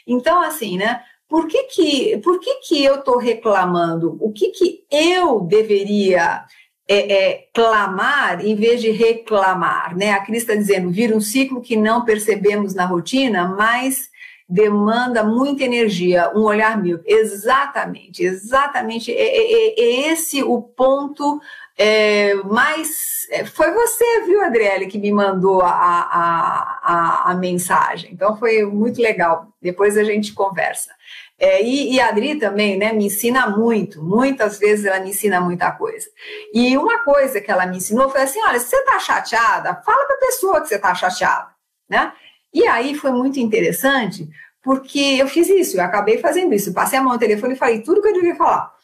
Então, 0.05 0.39
assim, 0.39 0.77
né? 0.77 1.01
Por 1.27 1.47
que 1.47 1.63
que, 1.63 2.17
por 2.19 2.39
que, 2.39 2.59
que 2.59 2.85
eu 2.85 2.99
estou 2.99 3.17
reclamando? 3.17 4.17
O 4.21 4.31
que 4.31 4.51
que 4.51 4.85
eu 4.91 5.41
deveria 5.41 6.45
é, 6.87 7.13
é, 7.13 7.47
clamar 7.53 8.45
em 8.45 8.55
vez 8.55 8.81
de 8.81 8.91
reclamar, 8.91 9.95
né? 9.95 10.11
A 10.11 10.21
Cris 10.21 10.43
está 10.43 10.55
dizendo, 10.55 10.89
vira 10.89 11.15
um 11.15 11.21
ciclo 11.21 11.61
que 11.61 11.75
não 11.75 12.05
percebemos 12.05 12.73
na 12.73 12.85
rotina, 12.85 13.47
mas 13.47 14.09
demanda 14.49 15.23
muita 15.23 15.63
energia, 15.63 16.31
um 16.33 16.43
olhar 16.43 16.81
mil. 16.81 16.99
Exatamente, 17.05 18.23
exatamente. 18.23 19.11
É, 19.11 19.15
é, 19.15 19.53
é, 19.53 19.79
é 19.79 20.11
esse 20.11 20.41
o 20.41 20.61
ponto 20.61 21.41
é, 21.77 22.33
mais. 22.35 23.27
É, 23.29 23.43
foi 23.43 23.71
você, 23.71 24.23
viu, 24.25 24.41
Adriele, 24.41 24.87
que 24.87 24.97
me 24.97 25.11
mandou 25.11 25.61
a, 25.61 25.69
a, 25.69 26.79
a, 26.81 27.31
a 27.31 27.35
mensagem. 27.35 28.11
Então 28.13 28.37
foi 28.37 28.63
muito 28.63 29.01
legal. 29.01 29.47
Depois 29.61 29.97
a 29.97 30.03
gente 30.03 30.33
conversa. 30.33 30.91
É, 31.39 31.63
e, 31.63 31.93
e, 31.93 31.99
a 31.99 32.09
Adri 32.09 32.39
também, 32.39 32.77
né, 32.77 32.91
me 32.91 33.05
ensina 33.05 33.47
muito, 33.47 34.01
muitas 34.03 34.57
vezes 34.57 34.85
ela 34.85 34.99
me 34.99 35.11
ensina 35.11 35.39
muita 35.39 35.71
coisa. 35.71 36.07
E 36.51 36.75
uma 36.75 37.03
coisa 37.03 37.39
que 37.39 37.51
ela 37.51 37.67
me 37.67 37.77
ensinou 37.77 38.09
foi 38.09 38.21
assim: 38.21 38.41
olha, 38.41 38.59
se 38.59 38.67
você 38.67 38.77
está 38.77 38.99
chateada, 38.99 39.75
fala 39.85 40.05
para 40.07 40.15
a 40.15 40.19
pessoa 40.19 40.61
que 40.61 40.67
você 40.67 40.75
está 40.75 40.95
chateada, 40.95 41.49
né? 41.87 42.11
E 42.51 42.65
aí 42.65 42.95
foi 42.95 43.11
muito 43.11 43.39
interessante, 43.39 44.27
porque 44.63 45.17
eu 45.19 45.27
fiz 45.27 45.47
isso, 45.47 45.77
eu 45.77 45.83
acabei 45.83 46.17
fazendo 46.17 46.53
isso, 46.55 46.73
passei 46.73 46.97
a 46.97 47.03
mão 47.03 47.13
no 47.13 47.19
telefone 47.19 47.53
e 47.53 47.57
falei 47.57 47.81
tudo 47.83 48.01
que 48.01 48.07
eu 48.07 48.13
devia 48.13 48.35
falar. 48.35 48.75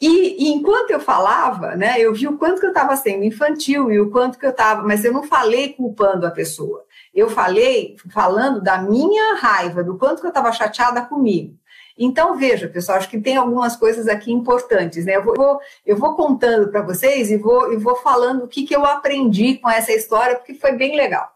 E, 0.00 0.46
e 0.46 0.48
enquanto 0.52 0.92
eu 0.92 1.00
falava, 1.00 1.76
né, 1.76 2.00
eu 2.00 2.14
vi 2.14 2.26
o 2.26 2.38
quanto 2.38 2.58
que 2.58 2.66
eu 2.66 2.70
estava 2.70 2.96
sendo 2.96 3.22
infantil 3.24 3.90
e 3.92 4.00
o 4.00 4.10
quanto 4.10 4.38
que 4.38 4.46
eu 4.46 4.50
estava, 4.50 4.82
mas 4.82 5.04
eu 5.04 5.12
não 5.12 5.24
falei 5.24 5.74
culpando 5.74 6.26
a 6.26 6.30
pessoa. 6.30 6.84
Eu 7.12 7.28
falei 7.28 7.96
falando 8.10 8.62
da 8.62 8.78
minha 8.80 9.34
raiva, 9.34 9.84
do 9.84 9.98
quanto 9.98 10.20
que 10.20 10.26
eu 10.26 10.30
estava 10.30 10.52
chateada 10.52 11.02
comigo. 11.02 11.59
Então, 12.02 12.34
veja, 12.34 12.66
pessoal, 12.66 12.96
acho 12.96 13.10
que 13.10 13.20
tem 13.20 13.36
algumas 13.36 13.76
coisas 13.76 14.08
aqui 14.08 14.32
importantes, 14.32 15.04
né? 15.04 15.16
Eu 15.16 15.22
vou, 15.22 15.60
eu 15.84 15.98
vou 15.98 16.14
contando 16.14 16.68
para 16.70 16.80
vocês 16.80 17.30
e 17.30 17.36
vou, 17.36 17.70
e 17.74 17.76
vou 17.76 17.94
falando 17.94 18.44
o 18.44 18.48
que, 18.48 18.64
que 18.64 18.74
eu 18.74 18.86
aprendi 18.86 19.58
com 19.58 19.68
essa 19.68 19.92
história, 19.92 20.36
porque 20.36 20.54
foi 20.54 20.72
bem 20.72 20.96
legal. 20.96 21.30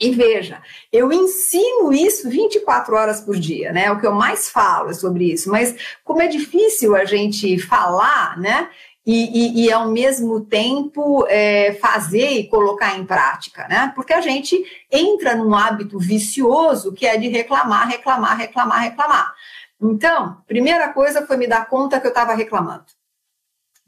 E 0.00 0.10
veja, 0.10 0.60
eu 0.92 1.12
ensino 1.12 1.92
isso 1.92 2.28
24 2.28 2.96
horas 2.96 3.20
por 3.20 3.36
dia, 3.36 3.72
né? 3.72 3.88
O 3.92 4.00
que 4.00 4.06
eu 4.06 4.12
mais 4.12 4.48
falo 4.48 4.90
é 4.90 4.92
sobre 4.92 5.32
isso, 5.32 5.52
mas 5.52 5.76
como 6.02 6.20
é 6.20 6.26
difícil 6.26 6.96
a 6.96 7.04
gente 7.04 7.56
falar, 7.56 8.36
né? 8.38 8.68
E, 9.06 9.62
e, 9.62 9.66
e 9.66 9.72
ao 9.72 9.88
mesmo 9.88 10.40
tempo 10.40 11.24
é, 11.28 11.74
fazer 11.74 12.28
e 12.32 12.48
colocar 12.48 12.98
em 12.98 13.06
prática, 13.06 13.68
né? 13.68 13.92
Porque 13.94 14.12
a 14.12 14.20
gente 14.20 14.60
entra 14.90 15.36
num 15.36 15.54
hábito 15.54 15.96
vicioso 15.96 16.92
que 16.92 17.06
é 17.06 17.16
de 17.16 17.28
reclamar, 17.28 17.88
reclamar, 17.88 18.36
reclamar, 18.36 18.82
reclamar. 18.82 19.32
Então, 19.80 20.42
primeira 20.46 20.92
coisa 20.92 21.26
foi 21.26 21.36
me 21.36 21.46
dar 21.46 21.68
conta 21.68 22.00
que 22.00 22.06
eu 22.06 22.10
estava 22.10 22.34
reclamando. 22.34 22.86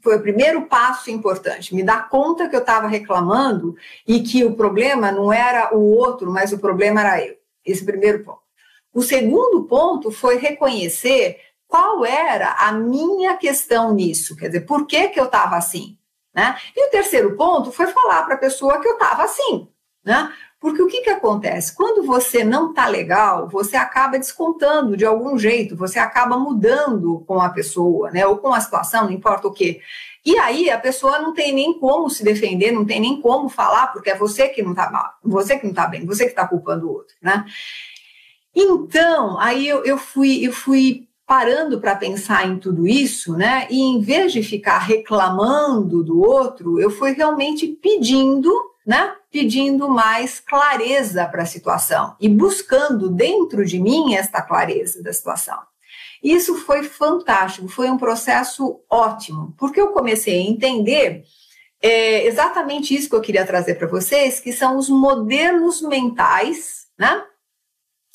Foi 0.01 0.17
o 0.17 0.21
primeiro 0.21 0.61
passo 0.63 1.11
importante, 1.11 1.75
me 1.75 1.83
dar 1.83 2.07
conta 2.07 2.47
que 2.47 2.55
eu 2.55 2.61
estava 2.61 2.87
reclamando 2.87 3.75
e 4.07 4.21
que 4.21 4.45
o 4.45 4.55
problema 4.55 5.11
não 5.11 5.33
era 5.33 5.75
o 5.75 5.81
outro, 5.97 6.31
mas 6.31 6.53
o 6.53 6.59
problema 6.59 7.01
era 7.01 7.25
eu. 7.25 7.35
Esse 7.65 7.83
primeiro 7.83 8.23
ponto. 8.23 8.39
O 8.93 9.01
segundo 9.01 9.63
ponto 9.65 10.09
foi 10.09 10.37
reconhecer 10.37 11.39
qual 11.67 12.05
era 12.05 12.53
a 12.53 12.71
minha 12.71 13.37
questão 13.37 13.93
nisso, 13.93 14.35
quer 14.35 14.47
dizer, 14.47 14.61
por 14.61 14.87
que, 14.87 15.09
que 15.09 15.19
eu 15.19 15.25
estava 15.25 15.55
assim. 15.55 15.97
Né? 16.33 16.57
E 16.75 16.87
o 16.87 16.89
terceiro 16.89 17.35
ponto 17.35 17.71
foi 17.71 17.87
falar 17.87 18.23
para 18.23 18.35
a 18.35 18.39
pessoa 18.39 18.79
que 18.79 18.87
eu 18.87 18.93
estava 18.93 19.23
assim. 19.23 19.67
Né? 20.03 20.33
Porque 20.59 20.81
o 20.81 20.87
que, 20.87 21.01
que 21.01 21.09
acontece? 21.09 21.73
Quando 21.73 22.05
você 22.05 22.43
não 22.43 22.71
está 22.71 22.87
legal, 22.87 23.47
você 23.47 23.77
acaba 23.77 24.19
descontando 24.19 24.97
de 24.97 25.05
algum 25.05 25.37
jeito, 25.37 25.75
você 25.75 25.97
acaba 25.99 26.37
mudando 26.37 27.23
com 27.25 27.39
a 27.39 27.49
pessoa, 27.49 28.11
né? 28.11 28.27
Ou 28.27 28.37
com 28.37 28.53
a 28.53 28.59
situação, 28.59 29.05
não 29.05 29.11
importa 29.11 29.47
o 29.47 29.53
quê. 29.53 29.79
E 30.25 30.37
aí 30.37 30.69
a 30.69 30.77
pessoa 30.77 31.19
não 31.19 31.33
tem 31.33 31.53
nem 31.53 31.79
como 31.79 32.09
se 32.09 32.23
defender, 32.23 32.71
não 32.71 32.85
tem 32.85 32.99
nem 32.99 33.21
como 33.21 33.47
falar, 33.47 33.87
porque 33.87 34.09
é 34.09 34.17
você 34.17 34.49
que 34.49 34.61
não 34.61 34.71
está 34.71 34.91
mal, 34.91 35.13
você 35.23 35.57
que 35.57 35.63
não 35.63 35.71
está 35.71 35.87
bem, 35.87 36.05
você 36.05 36.25
que 36.25 36.31
está 36.31 36.45
culpando 36.45 36.87
o 36.87 36.91
outro, 36.91 37.15
né? 37.21 37.45
Então, 38.53 39.39
aí 39.39 39.65
eu, 39.65 39.85
eu 39.85 39.97
fui, 39.97 40.45
eu 40.45 40.51
fui 40.51 41.07
parando 41.25 41.79
para 41.79 41.95
pensar 41.95 42.47
em 42.47 42.57
tudo 42.57 42.85
isso, 42.85 43.37
né? 43.37 43.65
E 43.69 43.79
em 43.79 44.01
vez 44.01 44.33
de 44.33 44.43
ficar 44.43 44.79
reclamando 44.79 46.03
do 46.03 46.19
outro, 46.19 46.79
eu 46.79 46.89
fui 46.89 47.11
realmente 47.13 47.67
pedindo 47.67 48.51
né, 48.89 49.13
pedindo 49.31 49.87
mais 49.87 50.39
clareza 50.39 51.23
para 51.27 51.43
a 51.43 51.45
situação 51.45 52.15
e 52.19 52.27
buscando 52.27 53.07
dentro 53.07 53.63
de 53.63 53.79
mim 53.79 54.15
esta 54.15 54.41
clareza 54.41 55.03
da 55.03 55.13
situação. 55.13 55.59
Isso 56.23 56.55
foi 56.55 56.81
fantástico, 56.81 57.67
foi 57.67 57.87
um 57.87 57.99
processo 57.99 58.81
ótimo, 58.89 59.53
porque 59.59 59.79
eu 59.79 59.89
comecei 59.89 60.39
a 60.39 60.49
entender 60.49 61.23
é, 61.79 62.25
exatamente 62.25 62.95
isso 62.95 63.07
que 63.07 63.15
eu 63.15 63.21
queria 63.21 63.45
trazer 63.45 63.75
para 63.75 63.87
vocês, 63.87 64.39
que 64.39 64.51
são 64.51 64.75
os 64.75 64.89
modelos 64.89 65.83
mentais, 65.83 66.87
né, 66.97 67.23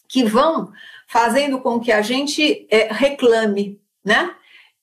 que 0.08 0.24
vão 0.24 0.72
fazendo 1.06 1.60
com 1.60 1.78
que 1.78 1.92
a 1.92 2.02
gente 2.02 2.66
é, 2.68 2.92
reclame, 2.92 3.80
né? 4.04 4.34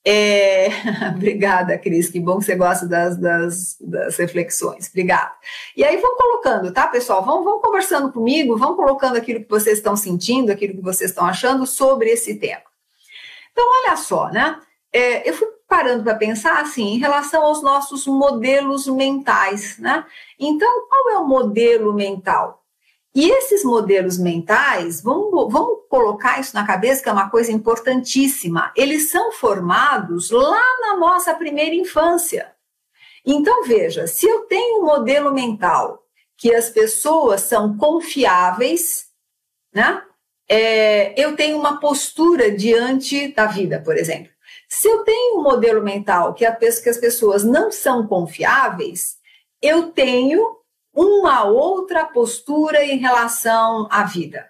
É... 0.06 0.68
Obrigada, 1.16 1.78
Cris, 1.78 2.10
que 2.10 2.20
bom 2.20 2.40
que 2.40 2.46
você 2.46 2.56
gosta 2.56 2.88
das, 2.88 3.18
das, 3.18 3.78
das, 3.80 4.18
reflexões. 4.18 4.90
Obrigada. 4.90 5.32
E 5.76 5.84
aí 5.84 5.98
vão 5.98 6.16
colocando, 6.16 6.72
tá, 6.74 6.88
pessoal? 6.88 7.24
Vão, 7.24 7.44
vão 7.44 7.60
conversando 7.60 8.12
comigo, 8.12 8.58
vão 8.58 8.76
colocando 8.76 9.18
aquilo 9.18 9.42
que 9.42 9.50
vocês 9.50 9.78
estão 9.78 9.96
sentindo, 9.96 10.52
aquilo 10.52 10.76
que 10.76 10.82
vocês 10.82 11.12
estão 11.12 11.26
achando 11.26 11.66
sobre 11.66 12.10
esse 12.10 12.36
tema. 12.36 12.64
Então, 13.52 13.66
olha 13.84 13.96
só, 13.96 14.30
né? 14.30 14.60
É, 14.94 15.28
eu 15.30 15.34
fui 15.34 15.48
parando 15.68 16.04
para 16.04 16.16
pensar 16.16 16.60
assim, 16.60 16.96
em 16.96 16.98
relação 16.98 17.44
aos 17.44 17.62
nossos 17.62 18.06
modelos 18.06 18.88
mentais, 18.88 19.78
né? 19.78 20.06
Então, 20.38 20.88
qual 20.88 21.10
é 21.12 21.18
o 21.20 21.28
modelo 21.28 21.94
mental? 21.94 22.61
E 23.14 23.30
esses 23.30 23.64
modelos 23.64 24.18
mentais, 24.18 25.02
vamos, 25.02 25.52
vamos 25.52 25.80
colocar 25.90 26.40
isso 26.40 26.56
na 26.56 26.66
cabeça, 26.66 27.04
que 27.04 27.10
é 27.10 27.12
uma 27.12 27.30
coisa 27.30 27.52
importantíssima, 27.52 28.72
eles 28.76 29.10
são 29.10 29.34
formados 29.34 30.32
lá 30.32 30.64
na 30.80 30.98
nossa 30.98 31.34
primeira 31.34 31.76
infância. 31.76 32.54
Então, 33.26 33.64
veja, 33.64 34.08
se 34.08 34.28
eu 34.28 34.42
tenho 34.42 34.82
um 34.82 34.86
modelo 34.86 35.34
mental 35.34 36.02
que 36.38 36.56
as 36.56 36.70
pessoas 36.70 37.42
são 37.42 37.78
confiáveis, 37.78 39.08
né? 39.74 40.02
É, 40.50 41.14
eu 41.22 41.36
tenho 41.36 41.58
uma 41.58 41.80
postura 41.80 42.52
diante 42.52 43.28
da 43.34 43.46
vida, 43.46 43.80
por 43.80 43.96
exemplo. 43.96 44.32
Se 44.68 44.88
eu 44.88 45.04
tenho 45.04 45.40
um 45.40 45.44
modelo 45.44 45.84
mental 45.84 46.34
que, 46.34 46.44
a, 46.44 46.56
que 46.56 46.90
as 46.90 46.98
pessoas 46.98 47.44
não 47.44 47.72
são 47.72 48.08
confiáveis, 48.08 49.18
eu 49.62 49.92
tenho 49.92 50.61
uma 50.94 51.44
outra 51.44 52.06
postura 52.06 52.84
em 52.84 52.98
relação 52.98 53.88
à 53.90 54.04
vida. 54.04 54.50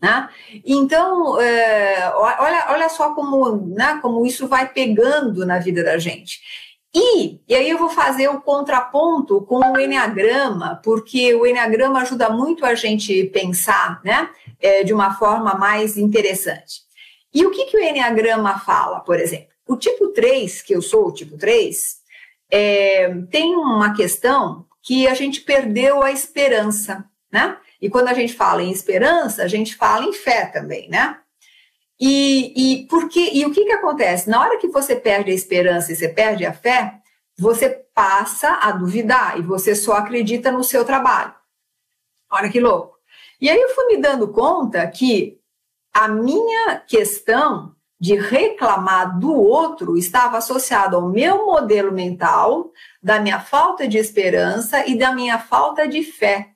Né? 0.00 0.28
Então, 0.64 1.40
é, 1.40 2.12
olha, 2.14 2.66
olha 2.70 2.88
só 2.88 3.14
como, 3.14 3.56
né, 3.74 3.98
como 4.02 4.26
isso 4.26 4.46
vai 4.46 4.68
pegando 4.68 5.46
na 5.46 5.58
vida 5.58 5.82
da 5.82 5.98
gente. 5.98 6.40
E, 6.94 7.40
e 7.48 7.54
aí 7.54 7.68
eu 7.68 7.78
vou 7.78 7.88
fazer 7.88 8.28
o 8.28 8.40
contraponto 8.40 9.40
com 9.42 9.58
o 9.58 9.80
Enneagrama, 9.80 10.80
porque 10.84 11.34
o 11.34 11.44
Enneagrama 11.44 12.02
ajuda 12.02 12.30
muito 12.30 12.64
a 12.64 12.74
gente 12.74 13.24
pensar 13.24 14.00
né, 14.04 14.30
é, 14.60 14.84
de 14.84 14.92
uma 14.92 15.14
forma 15.14 15.54
mais 15.54 15.96
interessante. 15.96 16.82
E 17.32 17.44
o 17.44 17.50
que, 17.50 17.64
que 17.66 17.76
o 17.76 17.80
Enneagrama 17.80 18.60
fala, 18.60 19.00
por 19.00 19.18
exemplo? 19.18 19.48
O 19.66 19.76
tipo 19.76 20.08
3, 20.08 20.62
que 20.62 20.74
eu 20.74 20.82
sou 20.82 21.08
o 21.08 21.12
tipo 21.12 21.36
3, 21.36 21.96
é, 22.48 23.12
tem 23.30 23.56
uma 23.56 23.92
questão 23.94 24.64
que 24.84 25.08
a 25.08 25.14
gente 25.14 25.40
perdeu 25.40 26.02
a 26.02 26.12
esperança, 26.12 27.08
né? 27.32 27.56
E 27.80 27.88
quando 27.88 28.08
a 28.08 28.14
gente 28.14 28.34
fala 28.34 28.62
em 28.62 28.70
esperança, 28.70 29.42
a 29.42 29.48
gente 29.48 29.74
fala 29.74 30.04
em 30.04 30.12
fé 30.12 30.46
também, 30.46 30.88
né? 30.90 31.18
E, 31.98 32.52
e, 32.54 32.86
porque, 32.86 33.30
e 33.32 33.46
o 33.46 33.50
que, 33.50 33.64
que 33.64 33.72
acontece? 33.72 34.28
Na 34.28 34.40
hora 34.40 34.58
que 34.58 34.68
você 34.68 34.94
perde 34.94 35.30
a 35.30 35.34
esperança 35.34 35.90
e 35.90 35.96
você 35.96 36.08
perde 36.08 36.44
a 36.44 36.52
fé, 36.52 37.00
você 37.38 37.70
passa 37.94 38.58
a 38.60 38.72
duvidar 38.72 39.38
e 39.38 39.42
você 39.42 39.74
só 39.74 39.94
acredita 39.94 40.52
no 40.52 40.62
seu 40.62 40.84
trabalho. 40.84 41.34
Olha 42.30 42.50
que 42.50 42.60
louco. 42.60 42.98
E 43.40 43.48
aí 43.48 43.60
eu 43.60 43.70
fui 43.70 43.86
me 43.86 43.96
dando 43.96 44.28
conta 44.28 44.86
que 44.86 45.38
a 45.94 46.08
minha 46.08 46.76
questão 46.80 47.74
de 47.98 48.16
reclamar 48.16 49.18
do 49.18 49.32
outro 49.32 49.96
estava 49.96 50.36
associado 50.36 50.96
ao 50.96 51.08
meu 51.08 51.46
modelo 51.46 51.92
mental, 51.92 52.70
da 53.04 53.20
minha 53.20 53.38
falta 53.38 53.86
de 53.86 53.98
esperança 53.98 54.86
e 54.88 54.96
da 54.96 55.12
minha 55.12 55.38
falta 55.38 55.86
de 55.86 56.02
fé, 56.02 56.48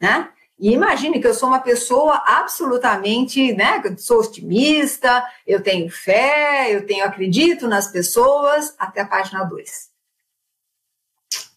né? 0.00 0.30
E 0.58 0.72
imagine 0.72 1.20
que 1.20 1.26
eu 1.26 1.34
sou 1.34 1.50
uma 1.50 1.60
pessoa 1.60 2.22
absolutamente, 2.24 3.52
né? 3.52 3.82
Sou 3.98 4.20
otimista, 4.20 5.22
eu 5.46 5.62
tenho 5.62 5.90
fé, 5.90 6.74
eu 6.74 6.86
tenho 6.86 7.04
acredito 7.04 7.68
nas 7.68 7.88
pessoas, 7.88 8.74
até 8.78 9.02
a 9.02 9.06
página 9.06 9.44
2. 9.44 9.92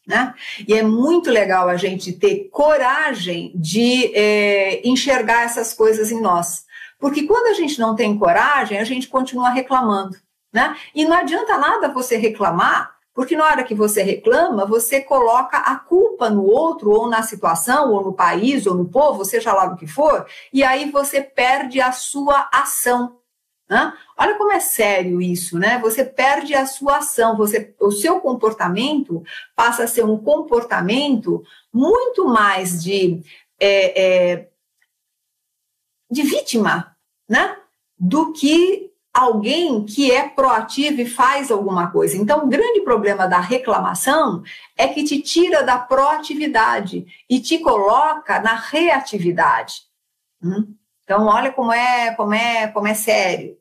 Né? 0.07 0.33
E 0.67 0.73
é 0.73 0.83
muito 0.83 1.31
legal 1.31 1.69
a 1.69 1.77
gente 1.77 2.13
ter 2.13 2.49
coragem 2.51 3.51
de 3.55 4.11
é, 4.13 4.87
enxergar 4.87 5.43
essas 5.43 5.73
coisas 5.73 6.11
em 6.11 6.21
nós. 6.21 6.65
Porque 6.99 7.23
quando 7.23 7.47
a 7.47 7.53
gente 7.53 7.79
não 7.79 7.95
tem 7.95 8.17
coragem, 8.17 8.79
a 8.79 8.83
gente 8.83 9.07
continua 9.07 9.49
reclamando. 9.49 10.17
Né? 10.51 10.75
E 10.93 11.05
não 11.05 11.15
adianta 11.15 11.57
nada 11.57 11.89
você 11.89 12.17
reclamar, 12.17 12.94
porque 13.15 13.38
na 13.38 13.45
hora 13.45 13.63
que 13.63 13.73
você 13.73 14.04
reclama, 14.04 14.65
você 14.65 14.99
coloca 14.99 15.58
a 15.58 15.80
culpa 15.80 16.30
no 16.30 16.43
outro, 16.43 16.91
ou 16.91 17.08
na 17.08 17.23
situação, 17.23 17.93
ou 17.93 18.04
no 18.04 18.13
país, 18.13 18.67
ou 18.67 18.75
no 18.75 18.89
povo, 18.89 19.23
seja 19.23 19.54
lá 19.54 19.67
o 19.67 19.78
que 19.78 19.88
for, 19.88 20.28
e 20.51 20.62
aí 20.62 20.91
você 20.91 21.21
perde 21.21 21.80
a 21.80 21.93
sua 21.93 22.49
ação. 22.51 23.17
Né? 23.69 23.93
Olha 24.17 24.38
como 24.38 24.51
é 24.51 24.60
sério 24.60 25.21
isso, 25.21 25.58
né? 25.58 25.80
Você 25.80 26.04
perde 26.04 26.54
a 26.54 26.67
sua 26.67 26.97
ação, 26.97 27.36
você, 27.36 27.73
o 27.80 27.89
seu 27.89 28.19
comportamento 28.19 29.23
passa 29.56 29.86
a 29.86 29.88
ser 29.88 30.04
um 30.04 30.17
comportamento 30.17 31.41
muito 31.73 32.28
mais 32.28 32.84
de, 32.84 33.23
é, 33.60 34.04
é, 34.04 34.49
de 36.12 36.21
vítima, 36.21 36.95
né? 37.28 37.58
Do 37.97 38.34
que 38.34 38.93
alguém 39.15 39.86
que 39.86 40.12
é 40.12 40.28
proativo 40.28 40.99
e 40.99 41.06
faz 41.06 41.49
alguma 41.49 41.89
coisa. 41.89 42.17
Então, 42.17 42.43
o 42.43 42.47
grande 42.47 42.82
problema 42.82 43.25
da 43.25 43.39
reclamação 43.39 44.43
é 44.78 44.89
que 44.89 45.06
te 45.06 45.21
tira 45.21 45.63
da 45.63 45.78
proatividade 45.78 47.06
e 47.30 47.39
te 47.39 47.60
coloca 47.60 48.41
na 48.41 48.56
reatividade. 48.56 49.75
Hum? 50.43 50.75
Então, 51.06 51.28
olha 51.28 51.49
como 51.54 51.71
é, 51.71 52.13
como 52.15 52.34
é, 52.34 52.67
como 52.67 52.88
é 52.88 52.93
sério. 52.93 53.56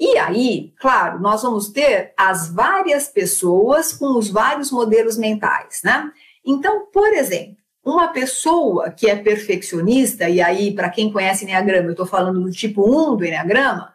E 0.00 0.16
aí, 0.16 0.72
claro, 0.80 1.20
nós 1.20 1.42
vamos 1.42 1.68
ter 1.68 2.14
as 2.16 2.48
várias 2.48 3.06
pessoas 3.06 3.92
com 3.92 4.16
os 4.16 4.30
vários 4.30 4.70
modelos 4.70 5.18
mentais, 5.18 5.80
né? 5.84 6.10
Então, 6.44 6.86
por 6.86 7.12
exemplo, 7.12 7.56
uma 7.84 8.08
pessoa 8.08 8.90
que 8.90 9.08
é 9.08 9.16
perfeccionista, 9.16 10.28
e 10.28 10.40
aí, 10.40 10.74
para 10.74 10.88
quem 10.88 11.12
conhece 11.12 11.44
Enneagrama, 11.44 11.88
eu 11.88 11.92
estou 11.92 12.06
falando 12.06 12.40
do 12.40 12.50
tipo 12.50 12.82
1 13.12 13.16
do 13.16 13.24
Enneagrama, 13.24 13.92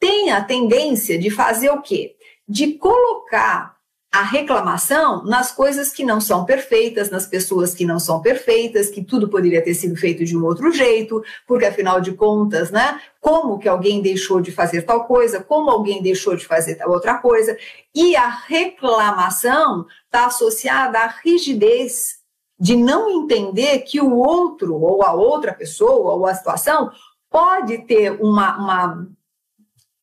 tem 0.00 0.30
a 0.30 0.42
tendência 0.42 1.18
de 1.18 1.30
fazer 1.30 1.70
o 1.70 1.82
quê? 1.82 2.16
De 2.48 2.72
colocar 2.72 3.78
a 4.12 4.22
reclamação 4.22 5.22
nas 5.24 5.52
coisas 5.52 5.92
que 5.92 6.04
não 6.04 6.20
são 6.20 6.44
perfeitas, 6.44 7.10
nas 7.10 7.26
pessoas 7.26 7.74
que 7.74 7.84
não 7.84 8.00
são 8.00 8.20
perfeitas, 8.20 8.90
que 8.90 9.04
tudo 9.04 9.28
poderia 9.28 9.62
ter 9.62 9.74
sido 9.74 9.94
feito 9.94 10.24
de 10.24 10.36
um 10.36 10.44
outro 10.44 10.72
jeito, 10.72 11.22
porque 11.46 11.64
afinal 11.64 12.00
de 12.00 12.12
contas, 12.12 12.72
né, 12.72 13.00
como 13.20 13.58
que 13.58 13.68
alguém 13.68 14.02
deixou 14.02 14.40
de 14.40 14.50
fazer 14.50 14.82
tal 14.82 15.04
coisa, 15.04 15.40
como 15.40 15.70
alguém 15.70 16.02
deixou 16.02 16.34
de 16.34 16.44
fazer 16.44 16.74
tal 16.74 16.90
outra 16.90 17.18
coisa, 17.18 17.56
e 17.94 18.16
a 18.16 18.28
reclamação 18.28 19.86
está 20.06 20.26
associada 20.26 20.98
à 20.98 21.06
rigidez 21.06 22.18
de 22.58 22.74
não 22.74 23.08
entender 23.08 23.78
que 23.80 24.00
o 24.00 24.16
outro, 24.16 24.74
ou 24.74 25.04
a 25.04 25.12
outra 25.12 25.54
pessoa, 25.54 26.14
ou 26.14 26.26
a 26.26 26.34
situação, 26.34 26.90
pode 27.30 27.78
ter 27.86 28.10
uma, 28.20 28.58
uma 28.58 29.08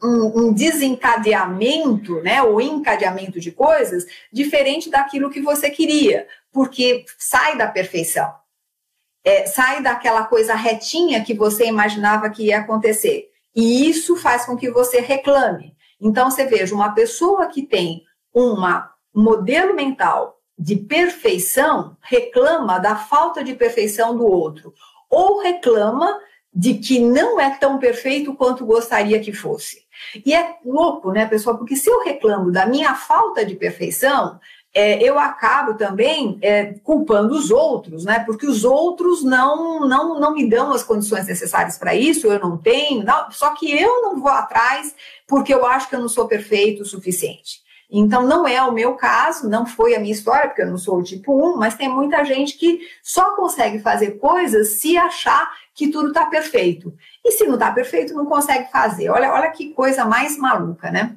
um, 0.01 0.47
um, 0.47 0.53
desencadeamento, 0.53 2.21
né, 2.21 2.41
ou 2.41 2.61
encadeamento 2.61 3.39
de 3.39 3.51
coisas 3.51 4.05
diferente 4.31 4.89
daquilo 4.89 5.29
que 5.29 5.41
você 5.41 5.69
queria, 5.69 6.27
porque 6.51 7.05
sai 7.17 7.57
da 7.57 7.67
perfeição, 7.67 8.31
é, 9.23 9.45
sai 9.45 9.81
daquela 9.81 10.23
coisa 10.25 10.53
retinha 10.55 11.23
que 11.23 11.33
você 11.33 11.65
imaginava 11.65 12.29
que 12.29 12.45
ia 12.45 12.59
acontecer. 12.59 13.29
E 13.55 13.89
isso 13.89 14.15
faz 14.15 14.45
com 14.45 14.55
que 14.55 14.69
você 14.69 15.01
reclame. 15.01 15.75
Então, 15.99 16.29
você 16.29 16.45
veja, 16.45 16.75
uma 16.75 16.93
pessoa 16.93 17.47
que 17.47 17.63
tem 17.63 18.03
um 18.33 18.55
modelo 19.13 19.73
mental 19.73 20.39
de 20.57 20.75
perfeição 20.75 21.97
reclama 22.01 22.79
da 22.79 22.95
falta 22.95 23.43
de 23.43 23.53
perfeição 23.55 24.15
do 24.15 24.25
outro, 24.25 24.73
ou 25.09 25.39
reclama 25.39 26.19
de 26.57 26.73
que 26.73 26.97
não 26.97 27.39
é 27.39 27.51
tão 27.51 27.77
perfeito 27.77 28.33
quanto 28.33 28.65
gostaria 28.65 29.19
que 29.19 29.31
fosse. 29.31 29.85
E 30.25 30.33
é 30.33 30.55
louco, 30.65 31.11
né, 31.11 31.27
pessoal? 31.27 31.55
Porque 31.55 31.75
se 31.75 31.87
eu 31.87 32.03
reclamo 32.03 32.51
da 32.51 32.65
minha 32.65 32.95
falta 32.95 33.45
de 33.45 33.53
perfeição, 33.55 34.39
é, 34.73 34.99
eu 35.03 35.19
acabo 35.19 35.75
também 35.75 36.39
é, 36.41 36.73
culpando 36.83 37.35
os 37.35 37.51
outros, 37.51 38.05
né? 38.05 38.23
Porque 38.25 38.47
os 38.47 38.63
outros 38.63 39.23
não, 39.23 39.87
não, 39.87 40.19
não 40.19 40.33
me 40.33 40.49
dão 40.49 40.71
as 40.71 40.81
condições 40.81 41.27
necessárias 41.27 41.77
para 41.77 41.93
isso, 41.93 42.25
eu 42.25 42.39
não 42.39 42.57
tenho, 42.57 43.03
não, 43.03 43.29
só 43.29 43.53
que 43.53 43.71
eu 43.71 44.01
não 44.01 44.19
vou 44.19 44.31
atrás 44.31 44.95
porque 45.27 45.53
eu 45.53 45.63
acho 45.63 45.87
que 45.87 45.95
eu 45.95 45.99
não 45.99 46.09
sou 46.09 46.27
perfeito 46.27 46.81
o 46.81 46.85
suficiente. 46.85 47.61
Então, 47.89 48.23
não 48.23 48.45
é 48.45 48.61
o 48.61 48.73
meu 48.73 48.95
caso, 48.95 49.49
não 49.49 49.65
foi 49.65 49.95
a 49.95 49.99
minha 49.99 50.11
história, 50.11 50.47
porque 50.49 50.61
eu 50.61 50.67
não 50.67 50.77
sou 50.77 50.97
o 50.97 51.03
tipo 51.03 51.33
1, 51.33 51.57
mas 51.57 51.75
tem 51.75 51.87
muita 51.87 52.23
gente 52.25 52.57
que 52.57 52.81
só 53.01 53.35
consegue 53.35 53.79
fazer 53.79 54.17
coisas 54.19 54.79
se 54.79 54.97
achar 54.97 55.49
que 55.73 55.89
tudo 55.89 56.09
está 56.09 56.25
perfeito. 56.25 56.93
E 57.23 57.31
se 57.31 57.45
não 57.45 57.53
está 57.53 57.71
perfeito, 57.71 58.13
não 58.13 58.25
consegue 58.25 58.69
fazer. 58.71 59.09
Olha, 59.09 59.31
olha 59.31 59.51
que 59.51 59.73
coisa 59.73 60.03
mais 60.03 60.37
maluca, 60.37 60.91
né? 60.91 61.15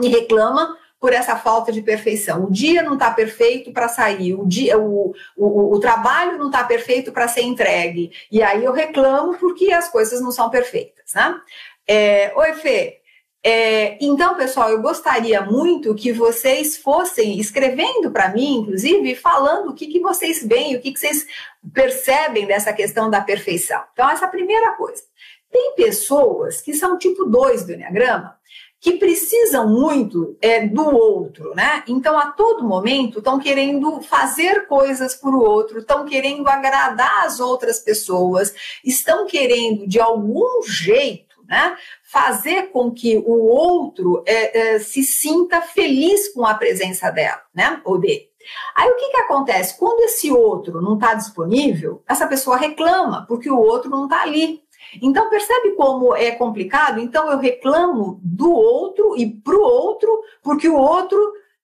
E 0.00 0.08
reclama 0.08 0.76
por 1.02 1.12
essa 1.12 1.36
falta 1.36 1.72
de 1.72 1.82
perfeição. 1.82 2.44
O 2.44 2.52
dia 2.52 2.80
não 2.80 2.94
está 2.94 3.10
perfeito 3.10 3.72
para 3.72 3.88
sair, 3.88 4.34
o, 4.34 4.46
dia, 4.46 4.78
o, 4.78 5.12
o, 5.36 5.74
o 5.74 5.80
trabalho 5.80 6.38
não 6.38 6.46
está 6.46 6.62
perfeito 6.62 7.10
para 7.10 7.26
ser 7.26 7.42
entregue. 7.42 8.12
E 8.30 8.40
aí 8.40 8.64
eu 8.64 8.72
reclamo 8.72 9.34
porque 9.34 9.72
as 9.72 9.88
coisas 9.88 10.20
não 10.20 10.30
são 10.30 10.48
perfeitas. 10.48 11.12
Né? 11.14 11.40
É, 11.88 12.32
Oi, 12.36 12.52
Fê. 12.54 13.01
É, 13.44 13.98
então, 14.00 14.36
pessoal, 14.36 14.70
eu 14.70 14.80
gostaria 14.80 15.40
muito 15.40 15.96
que 15.96 16.12
vocês 16.12 16.76
fossem 16.76 17.40
escrevendo 17.40 18.12
para 18.12 18.28
mim, 18.28 18.58
inclusive, 18.58 19.16
falando 19.16 19.70
o 19.70 19.74
que, 19.74 19.88
que 19.88 19.98
vocês 19.98 20.46
veem, 20.46 20.76
o 20.76 20.80
que, 20.80 20.92
que 20.92 20.98
vocês 21.00 21.26
percebem 21.74 22.46
dessa 22.46 22.72
questão 22.72 23.10
da 23.10 23.20
perfeição. 23.20 23.82
Então, 23.92 24.08
essa 24.08 24.26
é 24.26 24.28
a 24.28 24.30
primeira 24.30 24.72
coisa. 24.76 25.02
Tem 25.50 25.74
pessoas 25.74 26.60
que 26.60 26.72
são 26.72 26.96
tipo 26.96 27.24
2 27.24 27.64
do 27.64 27.72
Enneagrama, 27.72 28.38
que 28.80 28.92
precisam 28.92 29.68
muito 29.68 30.36
é, 30.40 30.66
do 30.66 30.84
outro, 30.84 31.54
né? 31.54 31.84
Então, 31.86 32.18
a 32.18 32.32
todo 32.32 32.66
momento, 32.66 33.18
estão 33.18 33.38
querendo 33.38 34.00
fazer 34.02 34.66
coisas 34.66 35.14
para 35.14 35.30
o 35.30 35.40
outro, 35.40 35.80
estão 35.80 36.04
querendo 36.04 36.48
agradar 36.48 37.24
as 37.24 37.38
outras 37.38 37.78
pessoas, 37.78 38.54
estão 38.84 39.26
querendo, 39.26 39.86
de 39.86 40.00
algum 40.00 40.62
jeito, 40.64 41.31
né, 41.52 41.76
fazer 42.02 42.70
com 42.70 42.90
que 42.90 43.18
o 43.18 43.44
outro 43.44 44.24
é, 44.26 44.76
é, 44.76 44.78
se 44.78 45.04
sinta 45.04 45.60
feliz 45.60 46.32
com 46.32 46.46
a 46.46 46.54
presença 46.54 47.10
dela, 47.10 47.42
né, 47.54 47.78
ou 47.84 47.98
dele. 47.98 48.30
Aí 48.74 48.88
o 48.88 48.96
que, 48.96 49.10
que 49.10 49.18
acontece? 49.18 49.78
Quando 49.78 50.00
esse 50.00 50.32
outro 50.32 50.80
não 50.80 50.94
está 50.94 51.12
disponível, 51.12 52.02
essa 52.08 52.26
pessoa 52.26 52.56
reclama 52.56 53.26
porque 53.28 53.50
o 53.50 53.58
outro 53.58 53.90
não 53.90 54.04
está 54.04 54.22
ali. 54.22 54.62
Então, 55.02 55.28
percebe 55.28 55.72
como 55.72 56.16
é 56.16 56.30
complicado? 56.30 56.98
Então, 56.98 57.30
eu 57.30 57.38
reclamo 57.38 58.18
do 58.22 58.50
outro 58.50 59.14
e 59.16 59.30
para 59.30 59.54
o 59.54 59.60
outro, 59.60 60.22
porque 60.42 60.68
o 60.68 60.76
outro 60.76 61.18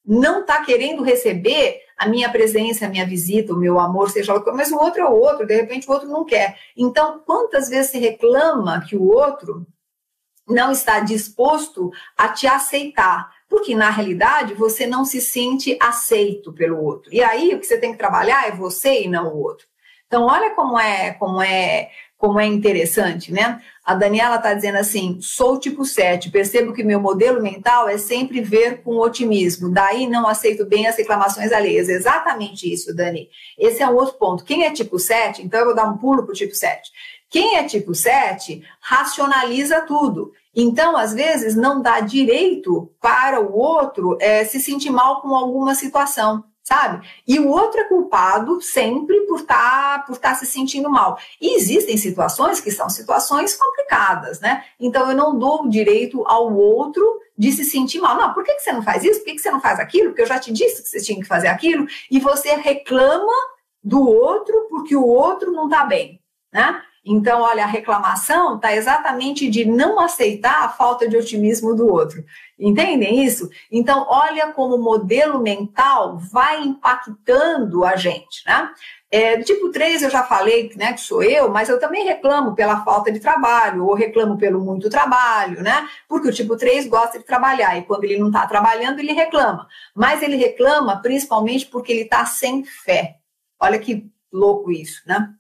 não 0.05 0.40
está 0.40 0.62
querendo 0.64 1.03
receber 1.03 1.81
a 1.98 2.07
minha 2.07 2.31
presença, 2.31 2.87
a 2.87 2.88
minha 2.88 3.05
visita, 3.05 3.53
o 3.53 3.57
meu 3.57 3.81
amor, 3.81 4.09
seja 4.09 4.33
lá, 4.33 4.42
mas 4.55 4.70
o 4.70 4.79
outro 4.79 5.03
é 5.03 5.05
o 5.05 5.12
outro, 5.12 5.46
de 5.46 5.57
repente 5.57 5.88
o 5.88 5.92
outro 5.92 6.09
não 6.09 6.24
quer. 6.24 6.57
Então, 6.77 7.20
quantas 7.27 7.68
vezes 7.68 7.90
se 7.90 7.98
reclama 7.98 8.85
que 8.88 8.96
o 8.96 9.09
outro 9.09 9.66
não 10.48 10.72
está 10.72 11.00
disposto 11.00 11.90
a 12.16 12.28
te 12.28 12.46
aceitar? 12.46 13.30
Porque 13.48 13.74
na 13.74 13.90
realidade 13.90 14.54
você 14.54 14.87
não 14.87 15.04
se 15.04 15.20
sente 15.20 15.76
aceito 15.80 16.52
pelo 16.52 16.82
outro. 16.82 17.12
E 17.12 17.22
aí 17.22 17.54
o 17.54 17.58
que 17.58 17.66
você 17.66 17.78
tem 17.78 17.92
que 17.92 17.98
trabalhar 17.98 18.48
é 18.48 18.52
você 18.52 19.02
e 19.04 19.08
não 19.08 19.28
o 19.28 19.42
outro. 19.42 19.66
Então, 20.06 20.24
olha 20.24 20.50
como 20.54 20.78
é, 20.78 21.12
como 21.12 21.40
é 21.40 21.90
como 22.18 22.40
é 22.40 22.46
interessante, 22.46 23.32
né? 23.32 23.62
A 23.84 23.94
Daniela 23.94 24.37
está 24.37 24.52
dizendo 24.52 24.76
assim: 24.76 25.18
sou 25.20 25.58
tipo 25.58 25.84
7, 25.84 26.30
percebo 26.30 26.72
que 26.72 26.82
meu 26.82 27.00
modelo 27.00 27.40
mental 27.40 27.88
é 27.88 27.96
sempre 27.96 28.40
ver 28.40 28.82
com 28.82 28.98
otimismo, 28.98 29.70
daí 29.70 30.08
não 30.08 30.26
aceito 30.26 30.66
bem 30.66 30.88
as 30.88 30.96
reclamações 30.96 31.52
alheias. 31.52 31.88
Exatamente 31.88 32.70
isso, 32.70 32.94
Dani. 32.94 33.30
Esse 33.56 33.82
é 33.82 33.88
um 33.88 33.94
outro 33.94 34.16
ponto. 34.18 34.44
Quem 34.44 34.64
é 34.64 34.72
tipo 34.72 34.98
7, 34.98 35.42
então 35.42 35.61
eu 35.61 35.66
vou 35.66 35.74
dar 35.74 35.88
um 35.88 35.96
pulo 35.96 36.24
para 36.24 36.32
o 36.32 36.37
tipo 36.37 36.54
7. 36.54 36.90
Quem 37.30 37.56
é 37.56 37.64
tipo 37.64 37.94
7 37.94 38.64
racionaliza 38.80 39.82
tudo. 39.82 40.32
Então, 40.61 40.97
às 40.97 41.14
vezes, 41.14 41.55
não 41.55 41.81
dá 41.81 42.01
direito 42.01 42.92
para 43.01 43.40
o 43.40 43.57
outro 43.57 44.18
é, 44.21 44.44
se 44.44 44.59
sentir 44.59 44.90
mal 44.90 45.23
com 45.23 45.33
alguma 45.33 45.73
situação 45.77 46.42
sabe? 46.68 47.09
E 47.27 47.38
o 47.38 47.49
outro 47.49 47.81
é 47.81 47.85
culpado 47.85 48.61
sempre 48.61 49.23
por 49.23 49.40
estar 49.40 50.01
tá, 50.01 50.05
por 50.07 50.18
tá 50.18 50.35
se 50.35 50.44
sentindo 50.44 50.90
mal. 50.90 51.18
E 51.40 51.57
existem 51.57 51.97
situações 51.97 52.61
que 52.61 52.71
são 52.71 52.90
situações 52.90 53.57
complicadas, 53.57 54.38
né? 54.38 54.62
Então 54.79 55.09
eu 55.11 55.16
não 55.16 55.38
dou 55.38 55.66
direito 55.66 56.23
ao 56.27 56.55
outro 56.55 57.03
de 57.38 57.53
se 57.53 57.64
sentir 57.64 58.01
mal. 58.01 58.18
Não, 58.18 58.35
por 58.35 58.44
que, 58.44 58.53
que 58.53 58.61
você 58.61 58.73
não 58.73 58.83
faz 58.83 59.03
isso? 59.03 59.21
Por 59.21 59.27
que, 59.27 59.35
que 59.37 59.40
você 59.40 59.51
não 59.51 59.62
faz 59.62 59.81
aquilo? 59.81 60.09
Porque 60.09 60.21
eu 60.21 60.27
já 60.27 60.38
te 60.38 60.53
disse 60.53 60.83
que 60.83 60.88
você 60.88 61.01
tinha 61.01 61.18
que 61.18 61.27
fazer 61.27 61.49
aquilo, 61.49 61.87
e 62.11 62.21
você 62.21 62.55
reclama 62.57 63.33
do 63.83 64.07
outro 64.07 64.66
porque 64.68 64.94
o 64.94 65.07
outro 65.07 65.51
não 65.51 65.64
está 65.64 65.87
bem, 65.87 66.21
né? 66.53 66.83
Então, 67.04 67.42
olha, 67.42 67.64
a 67.64 67.66
reclamação 67.66 68.56
está 68.56 68.74
exatamente 68.74 69.48
de 69.48 69.64
não 69.64 69.98
aceitar 69.98 70.64
a 70.64 70.68
falta 70.68 71.08
de 71.08 71.16
otimismo 71.16 71.74
do 71.74 71.87
outro. 71.87 72.22
Entendem 72.58 73.24
isso? 73.24 73.48
Então, 73.70 74.06
olha 74.08 74.52
como 74.52 74.74
o 74.74 74.82
modelo 74.82 75.40
mental 75.40 76.18
vai 76.18 76.62
impactando 76.62 77.84
a 77.84 77.96
gente, 77.96 78.44
né? 78.46 78.70
É, 79.11 79.40
tipo 79.40 79.70
3 79.70 80.02
eu 80.02 80.11
já 80.11 80.22
falei 80.22 80.70
né, 80.76 80.92
que 80.92 81.00
sou 81.00 81.22
eu, 81.22 81.48
mas 81.50 81.70
eu 81.70 81.80
também 81.80 82.04
reclamo 82.04 82.54
pela 82.54 82.84
falta 82.84 83.11
de 83.11 83.18
trabalho, 83.18 83.87
ou 83.87 83.94
reclamo 83.94 84.37
pelo 84.37 84.61
muito 84.61 84.90
trabalho, 84.90 85.62
né? 85.62 85.88
Porque 86.06 86.28
o 86.28 86.32
tipo 86.32 86.56
3 86.56 86.87
gosta 86.87 87.18
de 87.18 87.24
trabalhar, 87.24 87.78
e 87.78 87.84
quando 87.84 88.04
ele 88.04 88.18
não 88.18 88.26
está 88.26 88.46
trabalhando, 88.46 88.98
ele 88.98 89.12
reclama. 89.12 89.66
Mas 89.94 90.22
ele 90.22 90.37
reclama 90.37 91.00
principalmente 91.00 91.66
porque 91.66 91.90
ele 91.90 92.02
está 92.02 92.26
sem 92.26 92.64
fé. 92.64 93.16
Olha 93.58 93.78
que 93.78 94.06
louco 94.30 94.70
isso, 94.70 95.02
né? 95.06 95.32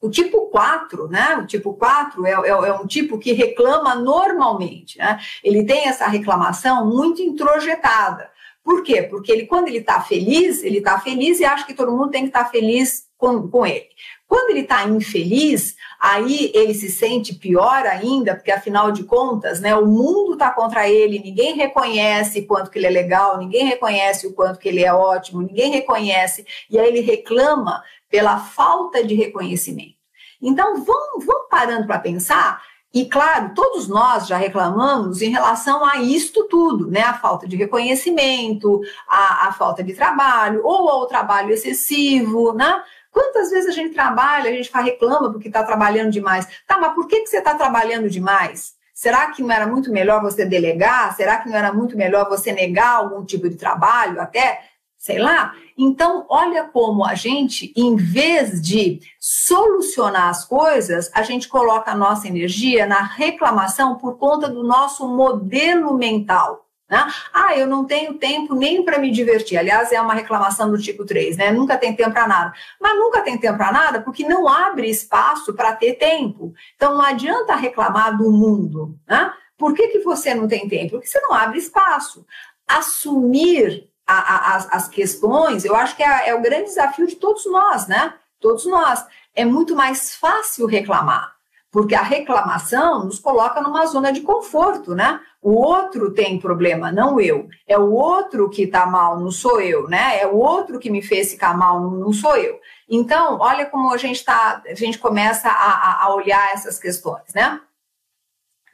O 0.00 0.08
tipo 0.08 0.48
4, 0.48 1.08
né? 1.08 1.36
O 1.36 1.46
tipo 1.46 1.74
4 1.74 2.26
é, 2.26 2.30
é, 2.30 2.48
é, 2.48 2.72
um 2.72 2.86
tipo 2.86 3.18
que 3.18 3.32
reclama 3.32 3.94
normalmente, 3.94 4.98
né? 4.98 5.18
Ele 5.44 5.64
tem 5.64 5.88
essa 5.88 6.06
reclamação 6.06 6.86
muito 6.86 7.20
introjetada. 7.20 8.30
Por 8.64 8.82
quê? 8.82 9.02
Porque 9.02 9.30
ele, 9.30 9.46
quando 9.46 9.68
ele 9.68 9.78
está 9.78 10.00
feliz, 10.00 10.62
ele 10.62 10.78
está 10.78 10.98
feliz 10.98 11.40
e 11.40 11.44
acha 11.44 11.66
que 11.66 11.74
todo 11.74 11.92
mundo 11.92 12.10
tem 12.10 12.22
que 12.22 12.28
estar 12.28 12.44
tá 12.44 12.50
feliz 12.50 13.08
com, 13.16 13.48
com 13.48 13.66
ele. 13.66 13.88
Quando 14.30 14.50
ele 14.50 14.60
está 14.60 14.84
infeliz, 14.84 15.74
aí 15.98 16.52
ele 16.54 16.72
se 16.72 16.88
sente 16.88 17.34
pior 17.34 17.84
ainda, 17.84 18.36
porque 18.36 18.52
afinal 18.52 18.92
de 18.92 19.02
contas, 19.02 19.58
né, 19.58 19.74
o 19.74 19.84
mundo 19.84 20.34
está 20.34 20.52
contra 20.52 20.88
ele, 20.88 21.18
ninguém 21.18 21.56
reconhece 21.56 22.42
quanto 22.42 22.70
que 22.70 22.78
ele 22.78 22.86
é 22.86 22.90
legal, 22.90 23.38
ninguém 23.38 23.64
reconhece 23.64 24.28
o 24.28 24.32
quanto 24.32 24.60
que 24.60 24.68
ele 24.68 24.84
é 24.84 24.94
ótimo, 24.94 25.42
ninguém 25.42 25.72
reconhece, 25.72 26.46
e 26.70 26.78
aí 26.78 26.86
ele 26.86 27.00
reclama 27.00 27.82
pela 28.08 28.38
falta 28.38 29.02
de 29.02 29.16
reconhecimento. 29.16 29.96
Então, 30.40 30.84
vamos, 30.84 31.26
vamos 31.26 31.48
parando 31.50 31.88
para 31.88 31.98
pensar 31.98 32.62
e, 32.92 33.06
claro, 33.06 33.52
todos 33.54 33.86
nós 33.86 34.26
já 34.26 34.36
reclamamos 34.36 35.22
em 35.22 35.30
relação 35.30 35.84
a 35.84 35.98
isto 35.98 36.44
tudo, 36.48 36.88
né? 36.88 37.02
A 37.02 37.14
falta 37.14 37.48
de 37.48 37.56
reconhecimento, 37.56 38.80
a, 39.08 39.48
a 39.48 39.52
falta 39.52 39.82
de 39.82 39.92
trabalho, 39.94 40.60
ou 40.64 40.88
ao 40.88 41.06
trabalho 41.06 41.52
excessivo, 41.52 42.52
né? 42.52 42.82
Quantas 43.10 43.50
vezes 43.50 43.68
a 43.68 43.72
gente 43.72 43.94
trabalha, 43.94 44.50
a 44.50 44.52
gente 44.52 44.70
reclama 44.72 45.30
porque 45.32 45.48
está 45.48 45.64
trabalhando 45.64 46.10
demais. 46.10 46.46
Tá, 46.66 46.78
mas 46.78 46.94
por 46.94 47.06
que, 47.06 47.20
que 47.20 47.26
você 47.28 47.38
está 47.38 47.54
trabalhando 47.54 48.08
demais? 48.08 48.74
Será 48.94 49.30
que 49.30 49.42
não 49.42 49.50
era 49.50 49.66
muito 49.66 49.90
melhor 49.90 50.20
você 50.20 50.44
delegar? 50.44 51.16
Será 51.16 51.38
que 51.38 51.48
não 51.48 51.56
era 51.56 51.72
muito 51.72 51.96
melhor 51.96 52.28
você 52.28 52.52
negar 52.52 52.96
algum 52.96 53.24
tipo 53.24 53.48
de 53.48 53.56
trabalho 53.56 54.20
até? 54.20 54.60
sei 55.00 55.18
lá. 55.18 55.54
Então, 55.78 56.26
olha 56.28 56.64
como 56.64 57.06
a 57.06 57.14
gente, 57.14 57.72
em 57.74 57.96
vez 57.96 58.60
de 58.60 59.00
solucionar 59.18 60.28
as 60.28 60.44
coisas, 60.44 61.10
a 61.14 61.22
gente 61.22 61.48
coloca 61.48 61.90
a 61.90 61.96
nossa 61.96 62.28
energia 62.28 62.86
na 62.86 63.00
reclamação 63.00 63.96
por 63.96 64.18
conta 64.18 64.46
do 64.46 64.62
nosso 64.62 65.08
modelo 65.08 65.94
mental. 65.94 66.66
Né? 66.90 67.06
Ah, 67.32 67.56
eu 67.56 67.68
não 67.68 67.84
tenho 67.84 68.14
tempo 68.14 68.52
nem 68.52 68.84
para 68.84 68.98
me 68.98 69.12
divertir. 69.12 69.56
Aliás, 69.56 69.92
é 69.92 70.00
uma 70.00 70.12
reclamação 70.12 70.68
do 70.68 70.76
tipo 70.76 71.06
3, 71.06 71.36
né? 71.36 71.52
Nunca 71.52 71.78
tem 71.78 71.94
tempo 71.94 72.10
para 72.10 72.26
nada. 72.26 72.52
Mas 72.80 72.98
nunca 72.98 73.22
tem 73.22 73.38
tempo 73.38 73.56
para 73.56 73.70
nada 73.70 74.00
porque 74.00 74.26
não 74.26 74.48
abre 74.48 74.90
espaço 74.90 75.54
para 75.54 75.72
ter 75.76 75.94
tempo. 75.94 76.52
Então, 76.74 76.94
não 76.94 77.02
adianta 77.02 77.54
reclamar 77.54 78.18
do 78.18 78.32
mundo. 78.32 78.98
Né? 79.08 79.32
Por 79.56 79.72
que, 79.72 79.88
que 79.88 80.00
você 80.00 80.34
não 80.34 80.48
tem 80.48 80.68
tempo? 80.68 80.90
Porque 80.92 81.06
você 81.06 81.20
não 81.20 81.32
abre 81.32 81.58
espaço. 81.58 82.26
Assumir 82.66 83.88
a, 84.04 84.18
a, 84.18 84.56
as, 84.56 84.72
as, 84.72 84.88
questões, 84.88 85.64
eu 85.64 85.76
acho 85.76 85.96
que 85.96 86.02
é, 86.02 86.30
é 86.30 86.34
o 86.34 86.42
grande 86.42 86.64
desafio 86.64 87.06
de 87.06 87.14
todos 87.14 87.46
nós, 87.46 87.86
né? 87.86 88.14
Todos 88.40 88.66
nós. 88.66 89.06
É 89.32 89.44
muito 89.44 89.76
mais 89.76 90.16
fácil 90.16 90.66
reclamar, 90.66 91.36
porque 91.70 91.94
a 91.94 92.02
reclamação 92.02 93.04
nos 93.04 93.18
coloca 93.18 93.60
numa 93.60 93.86
zona 93.86 94.12
de 94.12 94.20
conforto, 94.22 94.94
né? 94.94 95.20
O 95.40 95.52
outro 95.52 96.12
tem 96.12 96.38
problema, 96.38 96.90
não 96.90 97.20
eu. 97.20 97.48
É 97.66 97.78
o 97.78 97.92
outro 97.92 98.50
que 98.50 98.62
está 98.62 98.86
mal, 98.86 99.20
não 99.20 99.30
sou 99.30 99.60
eu, 99.60 99.88
né? 99.88 100.20
É 100.20 100.26
o 100.26 100.36
outro 100.36 100.78
que 100.78 100.90
me 100.90 101.00
fez 101.00 101.30
ficar 101.30 101.56
mal, 101.56 101.80
não, 101.80 101.92
não 101.92 102.12
sou 102.12 102.36
eu. 102.36 102.58
Então, 102.88 103.38
olha 103.40 103.66
como 103.66 103.92
a 103.92 103.96
gente 103.96 104.24
tá, 104.24 104.62
a 104.66 104.74
gente 104.74 104.98
começa 104.98 105.48
a, 105.48 106.04
a 106.04 106.14
olhar 106.14 106.52
essas 106.52 106.78
questões, 106.78 107.32
né? 107.34 107.60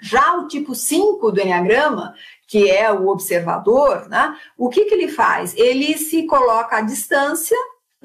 Já 0.00 0.36
o 0.36 0.46
tipo 0.46 0.74
5 0.74 1.32
do 1.32 1.40
Enneagrama, 1.40 2.14
que 2.46 2.70
é 2.70 2.92
o 2.92 3.08
observador, 3.08 4.08
né, 4.08 4.36
o 4.56 4.68
que, 4.68 4.84
que 4.84 4.94
ele 4.94 5.08
faz? 5.08 5.54
Ele 5.56 5.96
se 5.96 6.26
coloca 6.26 6.76
à 6.76 6.80
distância, 6.80 7.56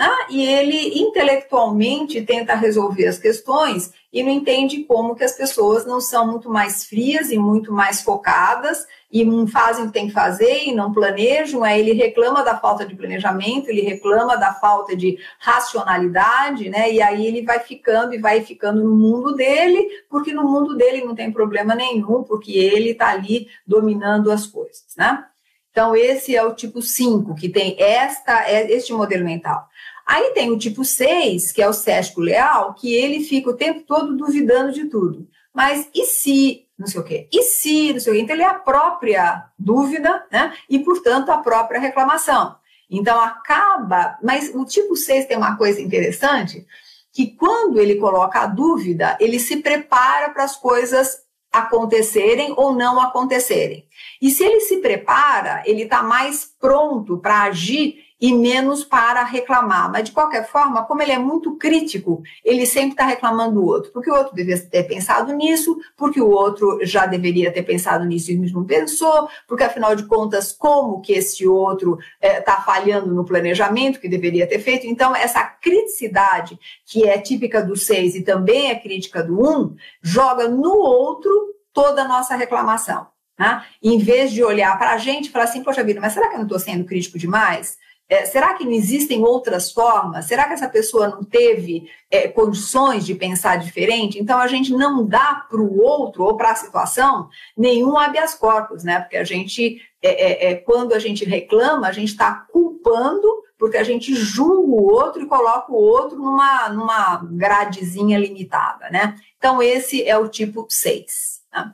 né? 0.01 0.09
e 0.31 0.43
ele 0.43 0.99
intelectualmente 0.99 2.23
tenta 2.23 2.55
resolver 2.55 3.05
as 3.05 3.19
questões 3.19 3.93
e 4.11 4.23
não 4.23 4.31
entende 4.31 4.83
como 4.83 5.13
que 5.13 5.23
as 5.23 5.33
pessoas 5.33 5.85
não 5.85 6.01
são 6.01 6.25
muito 6.25 6.49
mais 6.49 6.83
frias 6.85 7.29
e 7.29 7.37
muito 7.37 7.71
mais 7.71 8.01
focadas 8.01 8.87
e 9.11 9.23
não 9.23 9.45
fazem 9.45 9.83
o 9.83 9.87
que 9.87 9.93
tem 9.93 10.07
que 10.07 10.13
fazer 10.13 10.63
e 10.63 10.73
não 10.73 10.91
planejam, 10.91 11.63
aí 11.63 11.79
ele 11.79 11.93
reclama 11.93 12.43
da 12.43 12.57
falta 12.57 12.83
de 12.83 12.95
planejamento, 12.95 13.69
ele 13.69 13.81
reclama 13.81 14.35
da 14.37 14.53
falta 14.53 14.95
de 14.95 15.19
racionalidade, 15.37 16.67
né? 16.69 16.91
E 16.91 16.99
aí 16.99 17.27
ele 17.27 17.43
vai 17.43 17.59
ficando 17.59 18.15
e 18.15 18.17
vai 18.17 18.41
ficando 18.41 18.83
no 18.83 18.95
mundo 18.95 19.35
dele, 19.35 19.87
porque 20.09 20.33
no 20.33 20.49
mundo 20.49 20.75
dele 20.75 21.05
não 21.05 21.13
tem 21.13 21.31
problema 21.31 21.75
nenhum, 21.75 22.23
porque 22.23 22.53
ele 22.57 22.91
está 22.91 23.09
ali 23.09 23.47
dominando 23.67 24.31
as 24.31 24.47
coisas, 24.47 24.95
né? 24.97 25.25
Então, 25.71 25.95
esse 25.95 26.35
é 26.35 26.43
o 26.43 26.53
tipo 26.53 26.81
5, 26.81 27.33
que 27.35 27.47
tem 27.47 27.75
esta, 27.79 28.45
é 28.45 28.69
este 28.71 28.91
modelo 28.91 29.23
mental. 29.23 29.69
Aí 30.05 30.31
tem 30.31 30.51
o 30.51 30.57
tipo 30.57 30.83
6, 30.83 31.51
que 31.51 31.61
é 31.61 31.67
o 31.67 31.73
cético 31.73 32.21
leal, 32.21 32.73
que 32.73 32.93
ele 32.93 33.23
fica 33.23 33.49
o 33.49 33.55
tempo 33.55 33.81
todo 33.81 34.17
duvidando 34.17 34.71
de 34.71 34.85
tudo. 34.85 35.27
Mas 35.53 35.89
e 35.93 36.05
se, 36.05 36.65
não 36.77 36.87
sei 36.87 37.01
o 37.01 37.03
quê? 37.03 37.27
E 37.31 37.43
se, 37.43 37.93
não 37.93 37.99
sei 37.99 38.13
o 38.13 38.15
quê? 38.15 38.21
Então, 38.21 38.35
ele 38.35 38.43
é 38.43 38.47
a 38.47 38.55
própria 38.55 39.45
dúvida, 39.57 40.25
né? 40.31 40.53
E, 40.69 40.79
portanto, 40.79 41.29
a 41.29 41.37
própria 41.37 41.79
reclamação. 41.79 42.55
Então, 42.89 43.19
acaba. 43.19 44.17
Mas 44.23 44.51
o 44.53 44.65
tipo 44.65 44.95
6 44.95 45.25
tem 45.25 45.37
uma 45.37 45.57
coisa 45.57 45.81
interessante, 45.81 46.65
que 47.13 47.27
quando 47.35 47.79
ele 47.79 47.95
coloca 47.95 48.39
a 48.39 48.47
dúvida, 48.47 49.17
ele 49.19 49.39
se 49.39 49.57
prepara 49.57 50.29
para 50.29 50.43
as 50.43 50.55
coisas 50.55 51.21
acontecerem 51.51 52.53
ou 52.55 52.73
não 52.73 52.99
acontecerem. 52.99 53.85
E 54.21 54.31
se 54.31 54.43
ele 54.43 54.61
se 54.61 54.77
prepara, 54.77 55.61
ele 55.65 55.83
está 55.83 56.01
mais 56.01 56.45
pronto 56.59 57.17
para 57.17 57.43
agir 57.43 58.05
e 58.21 58.31
menos 58.33 58.83
para 58.83 59.23
reclamar. 59.23 59.91
Mas, 59.91 60.03
de 60.03 60.11
qualquer 60.11 60.47
forma, 60.47 60.85
como 60.85 61.01
ele 61.01 61.11
é 61.11 61.17
muito 61.17 61.57
crítico, 61.57 62.21
ele 62.45 62.67
sempre 62.67 62.91
está 62.91 63.05
reclamando 63.05 63.55
do 63.55 63.65
outro, 63.65 63.91
porque 63.91 64.11
o 64.11 64.13
outro 64.13 64.35
deveria 64.35 64.61
ter 64.63 64.83
pensado 64.83 65.33
nisso, 65.33 65.75
porque 65.97 66.21
o 66.21 66.29
outro 66.29 66.79
já 66.83 67.07
deveria 67.07 67.51
ter 67.51 67.63
pensado 67.63 68.05
nisso 68.05 68.31
e 68.31 68.37
não 68.37 68.63
pensou, 68.63 69.27
porque, 69.47 69.63
afinal 69.63 69.95
de 69.95 70.05
contas, 70.05 70.51
como 70.53 71.01
que 71.01 71.13
esse 71.13 71.47
outro 71.47 71.97
está 72.21 72.59
é, 72.59 72.63
falhando 72.63 73.11
no 73.11 73.25
planejamento 73.25 73.99
que 73.99 74.07
deveria 74.07 74.45
ter 74.45 74.59
feito? 74.59 74.85
Então, 74.85 75.15
essa 75.15 75.43
criticidade, 75.43 76.59
que 76.85 77.07
é 77.07 77.17
típica 77.17 77.63
do 77.63 77.75
seis 77.75 78.15
e 78.15 78.21
também 78.21 78.69
é 78.69 78.75
crítica 78.75 79.23
do 79.23 79.41
um, 79.41 79.75
joga 80.01 80.47
no 80.47 80.73
outro 80.77 81.55
toda 81.73 82.03
a 82.03 82.07
nossa 82.07 82.35
reclamação. 82.35 83.07
Né? 83.39 83.63
Em 83.81 83.97
vez 83.97 84.31
de 84.31 84.43
olhar 84.43 84.77
para 84.77 84.91
a 84.91 84.97
gente 84.99 85.27
e 85.27 85.31
falar 85.31 85.45
assim, 85.45 85.63
poxa 85.63 85.83
vida, 85.83 85.99
mas 85.99 86.13
será 86.13 86.27
que 86.27 86.35
eu 86.35 86.39
não 86.39 86.45
estou 86.45 86.59
sendo 86.59 86.85
crítico 86.85 87.17
demais? 87.17 87.79
É, 88.11 88.25
será 88.25 88.53
que 88.55 88.65
não 88.65 88.73
existem 88.73 89.23
outras 89.23 89.71
formas? 89.71 90.25
Será 90.25 90.45
que 90.45 90.53
essa 90.53 90.67
pessoa 90.67 91.07
não 91.07 91.23
teve 91.23 91.89
é, 92.11 92.27
condições 92.27 93.05
de 93.05 93.15
pensar 93.15 93.55
diferente? 93.55 94.19
Então 94.19 94.37
a 94.37 94.47
gente 94.47 94.73
não 94.73 95.05
dá 95.07 95.45
para 95.49 95.61
o 95.61 95.81
outro 95.81 96.25
ou 96.25 96.35
para 96.35 96.51
a 96.51 96.55
situação 96.55 97.29
nenhum 97.55 97.97
habeas 97.97 98.35
corpus, 98.35 98.83
né? 98.83 98.99
Porque 98.99 99.15
a 99.15 99.23
gente, 99.23 99.81
é, 100.01 100.49
é, 100.49 100.51
é 100.51 100.55
quando 100.55 100.91
a 100.91 100.99
gente 100.99 101.23
reclama, 101.23 101.87
a 101.87 101.93
gente 101.93 102.09
está 102.09 102.33
culpando 102.51 103.25
porque 103.57 103.77
a 103.77 103.83
gente 103.83 104.13
julga 104.13 104.59
o 104.59 104.91
outro 104.91 105.21
e 105.21 105.27
coloca 105.27 105.71
o 105.71 105.75
outro 105.75 106.17
numa, 106.17 106.67
numa 106.67 107.15
gradezinha 107.31 108.19
limitada, 108.19 108.89
né? 108.89 109.15
Então 109.37 109.63
esse 109.63 110.03
é 110.03 110.17
o 110.17 110.27
tipo 110.27 110.65
6. 110.67 111.39
Né? 111.53 111.73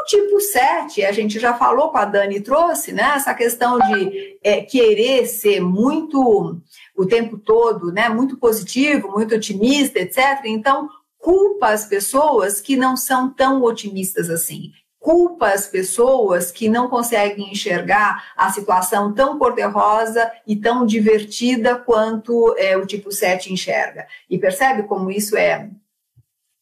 O 0.00 0.04
tipo 0.04 0.40
7, 0.40 1.04
a 1.04 1.12
gente 1.12 1.38
já 1.38 1.54
falou 1.54 1.90
com 1.90 1.98
a 1.98 2.04
Dani, 2.04 2.40
trouxe, 2.40 2.92
né? 2.92 3.14
Essa 3.16 3.34
questão 3.34 3.78
de 3.78 4.38
é, 4.42 4.60
querer 4.60 5.26
ser 5.26 5.60
muito 5.60 6.60
o 6.96 7.06
tempo 7.06 7.36
todo, 7.38 7.92
né? 7.92 8.08
Muito 8.08 8.36
positivo, 8.36 9.10
muito 9.10 9.34
otimista, 9.34 9.98
etc. 9.98 10.44
Então, 10.44 10.88
culpa 11.18 11.68
as 11.68 11.84
pessoas 11.86 12.60
que 12.60 12.76
não 12.76 12.96
são 12.96 13.28
tão 13.28 13.62
otimistas 13.62 14.30
assim. 14.30 14.70
Culpa 15.00 15.48
as 15.48 15.66
pessoas 15.66 16.50
que 16.50 16.68
não 16.68 16.88
conseguem 16.88 17.50
enxergar 17.52 18.32
a 18.36 18.50
situação 18.50 19.12
tão 19.12 19.38
cor-de-rosa 19.38 20.30
e 20.46 20.56
tão 20.56 20.84
divertida 20.86 21.76
quanto 21.76 22.54
é, 22.58 22.76
o 22.76 22.86
tipo 22.86 23.10
7 23.10 23.52
enxerga. 23.52 24.06
E 24.28 24.38
percebe 24.38 24.84
como 24.84 25.10
isso 25.10 25.36
é 25.36 25.70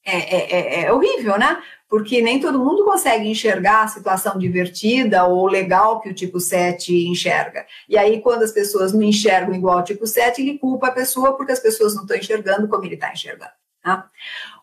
é, 0.06 0.18
é, 0.18 0.52
é, 0.52 0.84
é, 0.84 0.92
horrível, 0.92 1.36
né? 1.36 1.60
Porque 1.88 2.20
nem 2.20 2.40
todo 2.40 2.58
mundo 2.58 2.84
consegue 2.84 3.28
enxergar 3.28 3.84
a 3.84 3.88
situação 3.88 4.36
divertida 4.36 5.24
ou 5.24 5.46
legal 5.46 6.00
que 6.00 6.08
o 6.08 6.14
tipo 6.14 6.40
7 6.40 7.08
enxerga. 7.08 7.64
E 7.88 7.96
aí, 7.96 8.20
quando 8.20 8.42
as 8.42 8.50
pessoas 8.50 8.92
não 8.92 9.02
enxergam 9.02 9.54
igual 9.54 9.78
ao 9.78 9.84
tipo 9.84 10.06
7, 10.06 10.42
ele 10.42 10.58
culpa 10.58 10.88
a 10.88 10.92
pessoa 10.92 11.36
porque 11.36 11.52
as 11.52 11.60
pessoas 11.60 11.94
não 11.94 12.02
estão 12.02 12.16
enxergando 12.16 12.68
como 12.68 12.84
ele 12.84 12.94
está 12.94 13.12
enxergando. 13.12 13.52
Tá? 13.82 14.08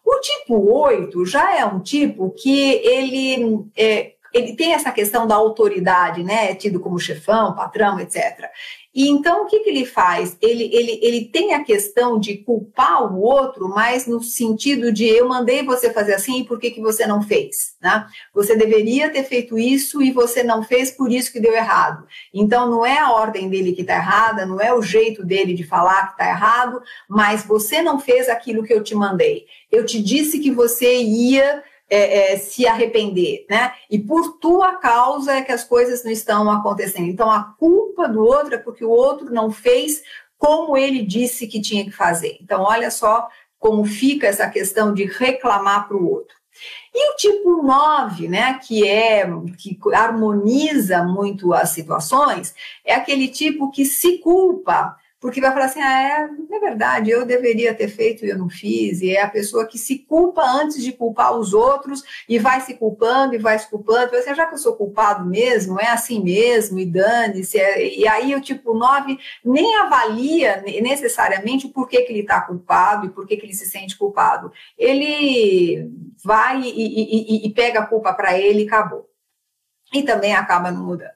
O 0.06 0.20
tipo 0.20 0.74
8 0.74 1.26
já 1.26 1.58
é 1.58 1.66
um 1.66 1.80
tipo 1.80 2.30
que 2.32 2.82
ele 2.86 3.66
é, 3.78 4.14
ele 4.34 4.56
tem 4.56 4.74
essa 4.74 4.92
questão 4.92 5.28
da 5.28 5.36
autoridade, 5.36 6.24
né? 6.24 6.52
É 6.52 6.56
tido 6.56 6.80
como 6.80 7.00
chefão, 7.00 7.56
patrão, 7.56 8.00
etc. 8.00 8.50
E 8.94 9.10
então 9.10 9.44
o 9.44 9.46
que, 9.48 9.60
que 9.62 9.70
ele 9.70 9.86
faz? 9.86 10.38
Ele, 10.40 10.70
ele, 10.72 11.00
ele 11.02 11.26
tem 11.26 11.54
a 11.54 11.64
questão 11.64 12.20
de 12.20 12.38
culpar 12.38 13.12
o 13.12 13.20
outro, 13.20 13.68
mas 13.68 14.06
no 14.06 14.22
sentido 14.22 14.92
de 14.92 15.06
eu 15.06 15.28
mandei 15.28 15.64
você 15.64 15.92
fazer 15.92 16.14
assim 16.14 16.42
e 16.42 16.44
por 16.44 16.60
que, 16.60 16.70
que 16.70 16.80
você 16.80 17.08
não 17.08 17.22
fez? 17.22 17.76
Né? 17.82 18.06
Você 18.34 18.56
deveria 18.56 19.10
ter 19.10 19.24
feito 19.24 19.58
isso 19.58 20.02
e 20.02 20.12
você 20.12 20.44
não 20.44 20.62
fez, 20.62 20.92
por 20.92 21.12
isso 21.12 21.32
que 21.32 21.40
deu 21.40 21.54
errado. 21.54 22.06
Então 22.32 22.70
não 22.70 22.86
é 22.86 23.00
a 23.00 23.12
ordem 23.12 23.50
dele 23.50 23.74
que 23.74 23.82
está 23.82 23.96
errada, 23.96 24.46
não 24.46 24.62
é 24.62 24.72
o 24.72 24.82
jeito 24.82 25.26
dele 25.26 25.56
de 25.56 25.64
falar 25.64 26.08
que 26.08 26.12
está 26.12 26.30
errado, 26.30 26.80
mas 27.10 27.44
você 27.44 27.82
não 27.82 28.00
fez 28.00 28.30
aquilo 28.30 28.64
que 28.64 28.74
eu 28.74 28.84
te 28.84 28.94
mandei. 28.94 29.46
Eu 29.72 29.86
te 29.86 30.02
disse 30.02 30.38
que 30.38 30.52
você 30.52 31.02
ia 31.02 31.64
é, 31.90 32.34
é, 32.34 32.38
se 32.38 32.66
arrepender, 32.66 33.46
né? 33.50 33.74
E 33.90 34.00
por 34.00 34.38
tua 34.38 34.76
causa 34.76 35.34
é 35.34 35.42
que 35.42 35.52
as 35.52 35.64
coisas 35.64 36.04
não 36.04 36.12
estão 36.12 36.52
acontecendo. 36.52 37.08
Então 37.08 37.30
a 37.30 37.44
culpa 37.58 38.08
do 38.08 38.24
outro 38.24 38.56
é 38.56 38.58
porque 38.58 38.84
o 38.84 38.90
outro 38.90 39.32
não 39.32 39.52
fez 39.52 40.02
como 40.38 40.76
ele 40.76 41.04
disse 41.04 41.48
que 41.48 41.62
tinha 41.62 41.84
que 41.84 41.92
fazer. 41.92 42.38
Então 42.42 42.64
olha 42.64 42.90
só 42.90 43.28
como 43.60 43.86
fica 43.86 44.28
essa 44.28 44.50
questão 44.50 44.94
de 44.94 45.06
reclamar 45.06 45.88
para 45.88 45.98
o 45.98 46.10
outro. 46.10 46.36
E 46.94 47.12
o 47.12 47.16
tipo 47.16 47.64
9, 47.64 48.28
né, 48.28 48.60
que 48.62 48.88
é 48.88 49.26
que 49.58 49.78
harmoniza 49.94 51.04
muito 51.04 51.54
as 51.54 51.70
situações, 51.70 52.54
é 52.86 52.94
aquele 52.94 53.28
tipo 53.28 53.72
que 53.72 53.86
se 53.86 54.20
culpa 54.20 54.96
porque 55.24 55.40
vai 55.40 55.54
falar 55.54 55.66
assim: 55.68 55.80
ah, 55.80 56.30
é, 56.52 56.56
é 56.56 56.60
verdade, 56.60 57.10
eu 57.10 57.26
deveria 57.26 57.74
ter 57.74 57.88
feito 57.88 58.26
e 58.26 58.30
eu 58.30 58.38
não 58.38 58.50
fiz, 58.50 59.02
e 59.02 59.16
é 59.16 59.22
a 59.22 59.30
pessoa 59.30 59.66
que 59.66 59.78
se 59.78 60.00
culpa 60.00 60.42
antes 60.44 60.84
de 60.84 60.92
culpar 60.92 61.34
os 61.40 61.54
outros 61.54 62.04
e 62.28 62.38
vai 62.38 62.60
se 62.60 62.74
culpando 62.74 63.34
e 63.34 63.38
vai 63.38 63.58
se 63.58 63.70
culpando, 63.70 64.14
assim, 64.18 64.36
já 64.36 64.46
que 64.46 64.56
eu 64.56 64.58
sou 64.58 64.76
culpado 64.76 65.26
mesmo, 65.26 65.80
é 65.80 65.88
assim 65.88 66.22
mesmo, 66.22 66.78
e 66.78 66.86
dane-se, 66.86 67.58
é, 67.58 67.98
e 67.98 68.06
aí 68.06 68.36
o 68.36 68.42
tipo 68.42 68.74
9 68.74 69.18
nem 69.46 69.78
avalia 69.78 70.62
necessariamente 70.82 71.68
o 71.68 71.70
porquê 71.70 72.02
que 72.02 72.12
ele 72.12 72.20
está 72.20 72.42
culpado 72.42 73.06
e 73.06 73.10
por 73.10 73.26
que 73.26 73.36
ele 73.36 73.54
se 73.54 73.66
sente 73.66 73.98
culpado. 73.98 74.52
Ele 74.78 75.90
vai 76.22 76.60
e, 76.60 76.68
e, 76.68 77.46
e, 77.46 77.48
e 77.48 77.54
pega 77.54 77.80
a 77.80 77.86
culpa 77.86 78.14
para 78.14 78.38
ele 78.38 78.64
e 78.64 78.68
acabou. 78.68 79.10
E 79.94 80.04
também 80.04 80.36
acaba 80.36 80.70
não 80.70 80.84
mudando. 80.84 81.13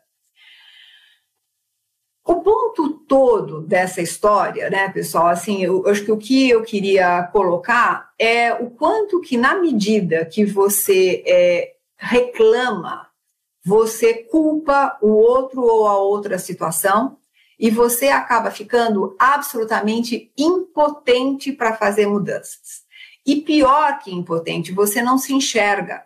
O 2.27 2.41
ponto 2.41 2.89
todo 3.07 3.61
dessa 3.61 4.01
história, 4.01 4.69
né, 4.69 4.89
pessoal, 4.89 5.27
assim, 5.27 5.63
eu, 5.63 5.87
acho 5.87 6.03
que 6.03 6.11
o 6.11 6.17
que 6.17 6.49
eu 6.49 6.61
queria 6.61 7.23
colocar 7.31 8.11
é 8.19 8.53
o 8.53 8.69
quanto 8.69 9.21
que, 9.21 9.37
na 9.37 9.55
medida 9.55 10.25
que 10.25 10.43
você 10.43 11.23
é, 11.25 11.75
reclama, 11.95 13.07
você 13.63 14.13
culpa 14.13 14.97
o 15.01 15.07
outro 15.07 15.61
ou 15.61 15.87
a 15.87 15.97
outra 15.97 16.37
situação 16.37 17.17
e 17.57 17.69
você 17.69 18.09
acaba 18.09 18.51
ficando 18.51 19.15
absolutamente 19.17 20.29
impotente 20.37 21.53
para 21.53 21.77
fazer 21.77 22.07
mudanças. 22.07 22.83
E 23.25 23.37
pior 23.37 23.99
que 23.99 24.13
impotente, 24.13 24.73
você 24.73 25.01
não 25.01 25.17
se 25.17 25.33
enxerga, 25.33 26.05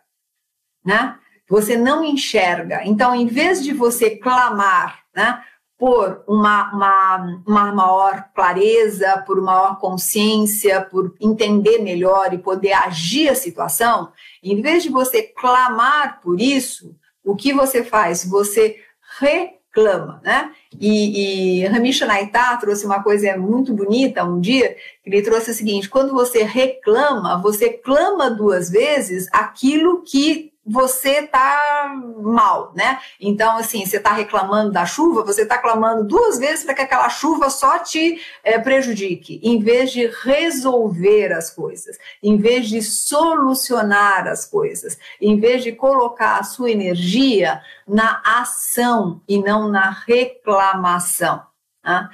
né? 0.86 1.18
Você 1.50 1.76
não 1.76 2.06
enxerga. 2.06 2.82
Então, 2.86 3.16
em 3.16 3.26
vez 3.26 3.64
de 3.64 3.74
você 3.74 4.12
clamar, 4.12 5.04
né? 5.16 5.44
Por 5.82 6.24
uma, 6.28 6.72
uma, 6.72 7.42
uma 7.44 7.72
maior 7.72 8.26
clareza, 8.36 9.18
por 9.26 9.42
maior 9.42 9.80
consciência, 9.80 10.80
por 10.80 11.16
entender 11.20 11.80
melhor 11.80 12.32
e 12.32 12.38
poder 12.38 12.74
agir 12.74 13.30
a 13.30 13.34
situação, 13.34 14.12
em 14.44 14.62
vez 14.62 14.84
de 14.84 14.90
você 14.90 15.24
clamar 15.24 16.22
por 16.22 16.40
isso, 16.40 16.96
o 17.26 17.36
que 17.36 17.52
você 17.52 17.84
faz? 17.84 18.24
Você 18.26 18.76
reclama, 19.20 20.22
né? 20.24 20.52
E, 20.80 21.62
e 21.64 21.66
Ramesh 21.66 22.02
Naitá 22.02 22.56
trouxe 22.58 22.86
uma 22.86 23.02
coisa 23.02 23.36
muito 23.36 23.74
bonita 23.74 24.24
um 24.24 24.40
dia, 24.40 24.78
ele 25.04 25.24
trouxe 25.24 25.50
o 25.50 25.56
seguinte, 25.56 25.90
quando 25.90 26.14
você 26.14 26.44
reclama, 26.44 27.42
você 27.42 27.70
clama 27.70 28.30
duas 28.30 28.70
vezes 28.70 29.28
aquilo 29.34 30.04
que 30.04 30.51
você 30.72 31.20
está 31.20 31.94
mal, 32.18 32.72
né? 32.76 33.00
Então, 33.20 33.58
assim, 33.58 33.86
você 33.86 33.98
está 33.98 34.14
reclamando 34.14 34.72
da 34.72 34.86
chuva, 34.86 35.24
você 35.24 35.44
está 35.44 35.58
clamando 35.58 36.04
duas 36.04 36.40
vezes 36.40 36.64
para 36.64 36.74
que 36.74 36.82
aquela 36.82 37.10
chuva 37.10 37.50
só 37.50 37.80
te 37.80 38.22
é, 38.44 38.58
prejudique, 38.58 39.40
em 39.44 39.60
vez 39.60 39.92
de 39.92 40.08
resolver 40.24 41.34
as 41.34 41.50
coisas, 41.50 41.98
em 42.24 42.38
vez 42.38 42.70
de 42.70 42.82
solucionar 42.82 44.28
as 44.28 44.46
coisas, 44.46 44.98
em 45.20 45.40
vez 45.40 45.64
de 45.64 45.72
colocar 45.72 46.38
a 46.38 46.44
sua 46.44 46.72
energia 46.72 47.62
na 47.88 48.22
ação 48.24 49.22
e 49.28 49.42
não 49.42 49.70
na 49.70 49.90
reclamação. 49.90 51.44
Tá? 51.84 52.10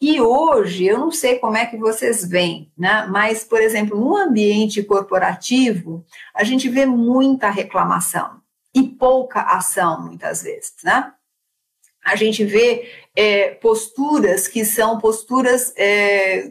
E 0.00 0.18
hoje, 0.18 0.86
eu 0.86 0.98
não 0.98 1.10
sei 1.10 1.38
como 1.38 1.58
é 1.58 1.66
que 1.66 1.76
vocês 1.76 2.26
veem, 2.26 2.72
né? 2.76 3.06
mas, 3.10 3.44
por 3.44 3.60
exemplo, 3.60 4.00
no 4.00 4.16
ambiente 4.16 4.82
corporativo, 4.82 6.04
a 6.34 6.42
gente 6.42 6.70
vê 6.70 6.86
muita 6.86 7.50
reclamação 7.50 8.40
e 8.74 8.82
pouca 8.82 9.42
ação, 9.42 10.02
muitas 10.02 10.42
vezes. 10.42 10.72
Né? 10.82 11.12
A 12.02 12.16
gente 12.16 12.44
vê 12.44 12.90
é, 13.14 13.50
posturas 13.50 14.48
que 14.48 14.64
são 14.64 14.98
posturas 14.98 15.74
é, 15.76 16.50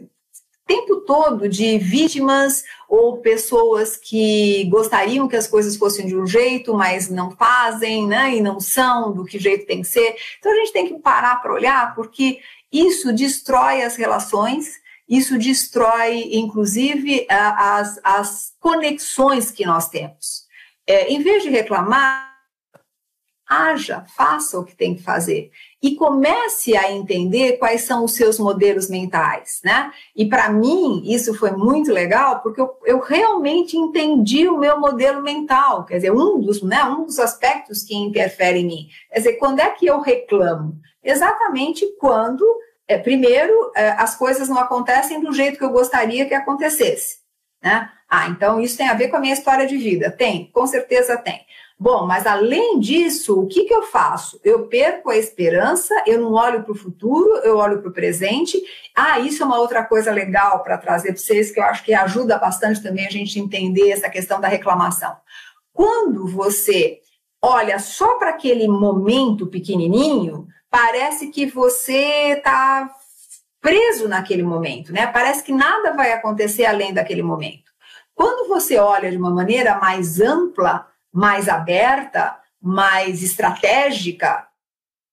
tempo 0.70 1.00
todo 1.00 1.48
de 1.48 1.78
vítimas 1.78 2.62
ou 2.88 3.16
pessoas 3.16 3.96
que 3.96 4.64
gostariam 4.70 5.26
que 5.26 5.34
as 5.34 5.48
coisas 5.48 5.76
fossem 5.76 6.06
de 6.06 6.16
um 6.16 6.24
jeito, 6.24 6.72
mas 6.74 7.10
não 7.10 7.32
fazem, 7.32 8.06
né? 8.06 8.36
E 8.36 8.40
não 8.40 8.60
são 8.60 9.12
do 9.12 9.24
que 9.24 9.36
jeito 9.36 9.66
tem 9.66 9.82
que 9.82 9.88
ser. 9.88 10.14
Então 10.38 10.52
a 10.52 10.54
gente 10.54 10.72
tem 10.72 10.86
que 10.86 10.94
parar 11.00 11.42
para 11.42 11.52
olhar, 11.52 11.92
porque 11.96 12.38
isso 12.72 13.12
destrói 13.12 13.82
as 13.82 13.96
relações, 13.96 14.80
isso 15.08 15.36
destrói, 15.36 16.30
inclusive, 16.32 17.26
as, 17.28 17.98
as 18.04 18.52
conexões 18.60 19.50
que 19.50 19.66
nós 19.66 19.88
temos. 19.88 20.46
É, 20.86 21.08
em 21.08 21.22
vez 21.22 21.42
de 21.42 21.48
reclamar, 21.48 22.30
haja, 23.50 24.04
faça 24.16 24.60
o 24.60 24.64
que 24.64 24.76
tem 24.76 24.94
que 24.94 25.02
fazer 25.02 25.50
e 25.82 25.96
comece 25.96 26.76
a 26.76 26.92
entender 26.92 27.58
quais 27.58 27.82
são 27.82 28.04
os 28.04 28.14
seus 28.14 28.38
modelos 28.38 28.88
mentais, 28.88 29.60
né? 29.64 29.90
E 30.14 30.24
para 30.24 30.48
mim 30.50 31.02
isso 31.04 31.34
foi 31.34 31.50
muito 31.50 31.92
legal 31.92 32.40
porque 32.40 32.60
eu, 32.60 32.70
eu, 32.84 33.00
realmente 33.00 33.76
entendi 33.76 34.48
o 34.48 34.56
meu 34.56 34.78
modelo 34.78 35.20
mental, 35.20 35.84
quer 35.84 35.96
dizer, 35.96 36.12
um 36.12 36.40
dos, 36.40 36.62
né, 36.62 36.84
um 36.84 37.04
dos 37.04 37.18
aspectos 37.18 37.82
que 37.82 37.96
interfere 37.96 38.60
em 38.60 38.66
mim. 38.66 38.88
Quer 39.10 39.18
dizer, 39.18 39.32
quando 39.32 39.58
é 39.58 39.70
que 39.70 39.86
eu 39.86 40.00
reclamo? 40.00 40.78
Exatamente 41.02 41.86
quando, 41.98 42.44
é, 42.86 42.98
primeiro, 42.98 43.72
é, 43.74 43.90
as 43.92 44.14
coisas 44.16 44.48
não 44.48 44.58
acontecem 44.58 45.20
do 45.20 45.32
jeito 45.32 45.58
que 45.58 45.64
eu 45.64 45.70
gostaria 45.70 46.26
que 46.26 46.34
acontecesse, 46.34 47.18
né? 47.62 47.90
Ah, 48.08 48.28
então 48.28 48.60
isso 48.60 48.76
tem 48.76 48.88
a 48.88 48.94
ver 48.94 49.08
com 49.08 49.16
a 49.16 49.20
minha 49.20 49.34
história 49.34 49.66
de 49.66 49.76
vida? 49.76 50.10
Tem, 50.10 50.50
com 50.52 50.66
certeza 50.66 51.16
tem. 51.16 51.46
Bom, 51.78 52.06
mas 52.06 52.26
além 52.26 52.78
disso, 52.78 53.40
o 53.40 53.46
que, 53.46 53.64
que 53.64 53.72
eu 53.72 53.84
faço? 53.84 54.38
Eu 54.44 54.66
perco 54.66 55.08
a 55.08 55.16
esperança, 55.16 55.94
eu 56.06 56.20
não 56.20 56.34
olho 56.34 56.62
para 56.62 56.72
o 56.72 56.76
futuro, 56.76 57.36
eu 57.38 57.56
olho 57.56 57.80
para 57.80 57.88
o 57.88 57.92
presente. 57.92 58.60
Ah, 58.94 59.18
isso 59.18 59.42
é 59.42 59.46
uma 59.46 59.58
outra 59.58 59.82
coisa 59.82 60.12
legal 60.12 60.62
para 60.62 60.76
trazer 60.76 61.12
para 61.12 61.22
vocês, 61.22 61.50
que 61.50 61.58
eu 61.58 61.64
acho 61.64 61.82
que 61.82 61.94
ajuda 61.94 62.36
bastante 62.36 62.82
também 62.82 63.06
a 63.06 63.10
gente 63.10 63.38
entender 63.38 63.92
essa 63.92 64.10
questão 64.10 64.38
da 64.38 64.46
reclamação. 64.46 65.16
Quando 65.72 66.26
você 66.26 67.00
olha 67.40 67.78
só 67.78 68.18
para 68.18 68.28
aquele 68.28 68.68
momento 68.68 69.46
pequenininho, 69.46 70.46
parece 70.70 71.28
que 71.28 71.46
você 71.46 72.34
está 72.36 72.90
preso 73.60 74.08
naquele 74.08 74.42
momento, 74.42 74.92
né? 74.92 75.06
Parece 75.06 75.42
que 75.42 75.52
nada 75.52 75.92
vai 75.92 76.12
acontecer 76.12 76.64
além 76.64 76.94
daquele 76.94 77.22
momento. 77.22 77.70
Quando 78.14 78.48
você 78.48 78.78
olha 78.78 79.10
de 79.10 79.16
uma 79.16 79.30
maneira 79.30 79.78
mais 79.78 80.20
ampla, 80.20 80.86
mais 81.12 81.48
aberta, 81.48 82.38
mais 82.60 83.22
estratégica, 83.22 84.46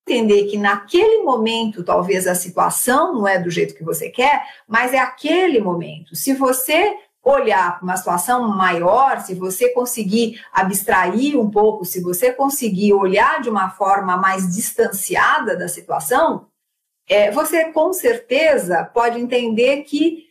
entender 0.08 0.46
que 0.46 0.58
naquele 0.58 1.24
momento 1.24 1.84
talvez 1.84 2.28
a 2.28 2.36
situação 2.36 3.14
não 3.14 3.28
é 3.28 3.38
do 3.38 3.50
jeito 3.50 3.76
que 3.76 3.84
você 3.84 4.10
quer, 4.10 4.46
mas 4.68 4.94
é 4.94 5.00
aquele 5.00 5.60
momento. 5.60 6.16
Se 6.16 6.34
você 6.34 6.98
olhar 7.28 7.78
para 7.78 7.84
uma 7.84 7.98
situação 7.98 8.48
maior, 8.48 9.20
se 9.20 9.36
você 9.36 9.70
conseguir 9.74 10.42
abstrair 10.52 11.38
um 11.38 11.50
pouco, 11.50 11.84
se 11.84 12.02
você 12.02 12.32
conseguir 12.32 12.94
olhar 12.94 13.42
de 13.42 13.50
uma 13.50 13.70
forma 13.70 14.16
mais 14.16 14.56
distanciada 14.56 15.58
da 15.58 15.68
situação, 15.68 16.48
é, 17.08 17.30
você 17.30 17.66
com 17.72 17.92
certeza 17.92 18.86
pode 18.94 19.20
entender 19.20 19.84
que 19.84 20.28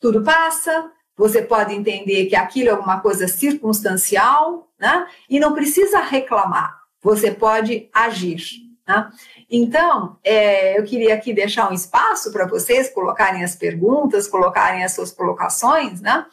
tudo 0.00 0.24
passa, 0.24 0.90
você 1.16 1.40
pode 1.42 1.72
entender 1.74 2.26
que 2.26 2.36
aquilo 2.36 2.68
é 2.68 2.72
alguma 2.72 3.00
coisa 3.00 3.28
circunstancial, 3.28 4.68
né? 4.78 5.08
E 5.30 5.38
não 5.38 5.54
precisa 5.54 6.00
reclamar, 6.00 6.76
você 7.00 7.30
pode 7.30 7.88
agir. 7.92 8.66
Né? 8.86 9.10
Então, 9.50 10.18
é, 10.24 10.78
eu 10.78 10.84
queria 10.84 11.14
aqui 11.14 11.32
deixar 11.32 11.70
um 11.70 11.74
espaço 11.74 12.32
para 12.32 12.46
vocês 12.46 12.90
colocarem 12.90 13.44
as 13.44 13.54
perguntas, 13.54 14.26
colocarem 14.26 14.84
as 14.84 14.92
suas 14.92 15.12
colocações, 15.12 16.00
né? 16.00 16.26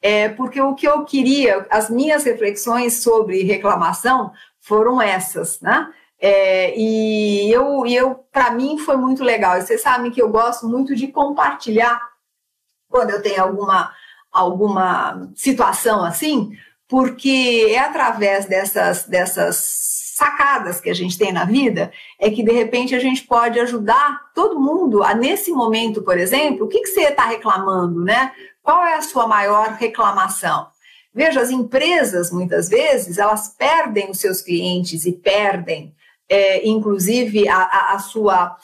É, 0.00 0.28
porque 0.30 0.60
o 0.60 0.74
que 0.74 0.86
eu 0.86 1.04
queria, 1.04 1.66
as 1.70 1.90
minhas 1.90 2.24
reflexões 2.24 3.02
sobre 3.02 3.42
reclamação 3.42 4.32
foram 4.60 5.00
essas, 5.00 5.60
né? 5.60 5.92
É, 6.20 6.76
e 6.76 7.50
eu, 7.52 7.86
eu 7.86 8.14
para 8.32 8.50
mim 8.50 8.78
foi 8.78 8.96
muito 8.96 9.22
legal. 9.22 9.56
E 9.56 9.62
vocês 9.62 9.80
sabem 9.80 10.10
que 10.10 10.20
eu 10.20 10.28
gosto 10.28 10.66
muito 10.68 10.94
de 10.94 11.08
compartilhar 11.08 12.00
quando 12.88 13.10
eu 13.10 13.22
tenho 13.22 13.42
alguma 13.42 13.92
alguma 14.32 15.30
situação 15.34 16.04
assim, 16.04 16.52
porque 16.86 17.68
é 17.70 17.78
através 17.78 18.46
dessas, 18.46 19.04
dessas 19.04 20.07
sacadas 20.18 20.80
que 20.80 20.90
a 20.90 20.94
gente 20.94 21.16
tem 21.16 21.32
na 21.32 21.44
vida 21.44 21.92
é 22.18 22.28
que 22.28 22.42
de 22.42 22.50
repente 22.50 22.92
a 22.92 22.98
gente 22.98 23.22
pode 23.22 23.58
ajudar 23.60 24.32
todo 24.34 24.60
mundo 24.60 25.04
a 25.04 25.14
nesse 25.14 25.52
momento, 25.52 26.02
por 26.02 26.18
exemplo, 26.18 26.66
o 26.66 26.68
que, 26.68 26.80
que 26.80 26.88
você 26.88 27.02
está 27.02 27.24
reclamando, 27.24 28.04
né? 28.04 28.32
Qual 28.60 28.84
é 28.84 28.96
a 28.96 29.02
sua 29.02 29.28
maior 29.28 29.76
reclamação? 29.78 30.66
Veja, 31.14 31.40
as 31.40 31.50
empresas 31.50 32.32
muitas 32.32 32.68
vezes 32.68 33.16
elas 33.16 33.54
perdem 33.56 34.10
os 34.10 34.18
seus 34.18 34.42
clientes 34.42 35.06
e 35.06 35.12
perdem, 35.12 35.94
é, 36.28 36.68
inclusive, 36.68 37.48
a, 37.48 37.56
a, 37.56 37.94
a 37.94 37.98
sua 38.00 38.56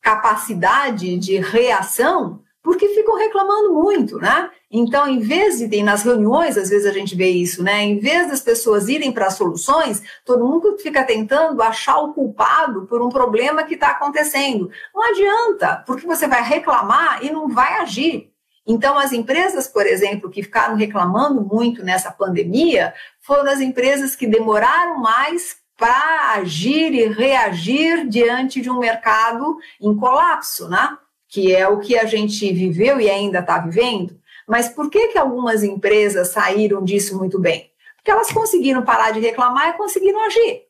capacidade 0.00 1.18
de 1.18 1.38
reação 1.38 2.42
porque 2.68 2.86
ficam 2.88 3.16
reclamando 3.16 3.72
muito, 3.72 4.18
né? 4.18 4.50
Então, 4.70 5.08
em 5.08 5.20
vez 5.20 5.58
de 5.58 5.82
nas 5.82 6.02
reuniões, 6.02 6.58
às 6.58 6.68
vezes 6.68 6.84
a 6.84 6.92
gente 6.92 7.16
vê 7.16 7.30
isso, 7.30 7.62
né? 7.62 7.82
Em 7.82 7.98
vez 7.98 8.28
das 8.28 8.42
pessoas 8.42 8.90
irem 8.90 9.10
para 9.10 9.30
soluções, 9.30 10.02
todo 10.22 10.44
mundo 10.44 10.76
fica 10.76 11.02
tentando 11.02 11.62
achar 11.62 11.96
o 11.96 12.12
culpado 12.12 12.84
por 12.84 13.00
um 13.00 13.08
problema 13.08 13.64
que 13.64 13.72
está 13.72 13.92
acontecendo. 13.92 14.70
Não 14.94 15.02
adianta, 15.02 15.82
porque 15.86 16.06
você 16.06 16.28
vai 16.28 16.42
reclamar 16.42 17.24
e 17.24 17.30
não 17.30 17.48
vai 17.48 17.80
agir. 17.80 18.30
Então, 18.66 18.98
as 18.98 19.12
empresas, 19.12 19.66
por 19.66 19.86
exemplo, 19.86 20.28
que 20.28 20.42
ficaram 20.42 20.76
reclamando 20.76 21.40
muito 21.40 21.82
nessa 21.82 22.12
pandemia, 22.12 22.92
foram 23.22 23.50
as 23.50 23.62
empresas 23.62 24.14
que 24.14 24.26
demoraram 24.26 25.00
mais 25.00 25.56
para 25.74 26.34
agir 26.34 26.92
e 26.92 27.08
reagir 27.08 28.06
diante 28.06 28.60
de 28.60 28.68
um 28.68 28.78
mercado 28.78 29.56
em 29.80 29.96
colapso, 29.96 30.68
né? 30.68 30.98
Que 31.28 31.54
é 31.54 31.68
o 31.68 31.78
que 31.78 31.98
a 31.98 32.06
gente 32.06 32.50
viveu 32.52 33.00
e 33.00 33.08
ainda 33.08 33.40
está 33.40 33.58
vivendo. 33.58 34.18
Mas 34.46 34.68
por 34.68 34.88
que, 34.88 35.08
que 35.08 35.18
algumas 35.18 35.62
empresas 35.62 36.28
saíram 36.28 36.82
disso 36.82 37.18
muito 37.18 37.38
bem? 37.38 37.70
Porque 37.96 38.10
elas 38.10 38.32
conseguiram 38.32 38.82
parar 38.82 39.10
de 39.10 39.20
reclamar 39.20 39.68
e 39.68 39.76
conseguiram 39.76 40.24
agir. 40.24 40.62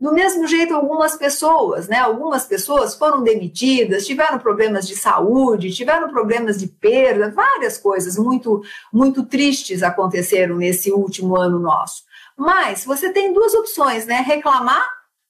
Do 0.00 0.12
mesmo 0.12 0.46
jeito, 0.46 0.74
algumas 0.74 1.16
pessoas, 1.16 1.88
né? 1.88 1.98
Algumas 1.98 2.44
pessoas 2.44 2.94
foram 2.94 3.22
demitidas, 3.22 4.06
tiveram 4.06 4.38
problemas 4.38 4.86
de 4.86 4.94
saúde, 4.94 5.72
tiveram 5.72 6.10
problemas 6.10 6.58
de 6.58 6.66
perda, 6.66 7.30
várias 7.30 7.78
coisas 7.78 8.16
muito, 8.16 8.62
muito 8.92 9.24
tristes 9.24 9.82
aconteceram 9.82 10.56
nesse 10.56 10.92
último 10.92 11.36
ano 11.36 11.58
nosso. 11.58 12.02
Mas 12.36 12.84
você 12.84 13.12
tem 13.12 13.32
duas 13.32 13.54
opções, 13.54 14.06
né? 14.06 14.16
Reclamar 14.16 14.86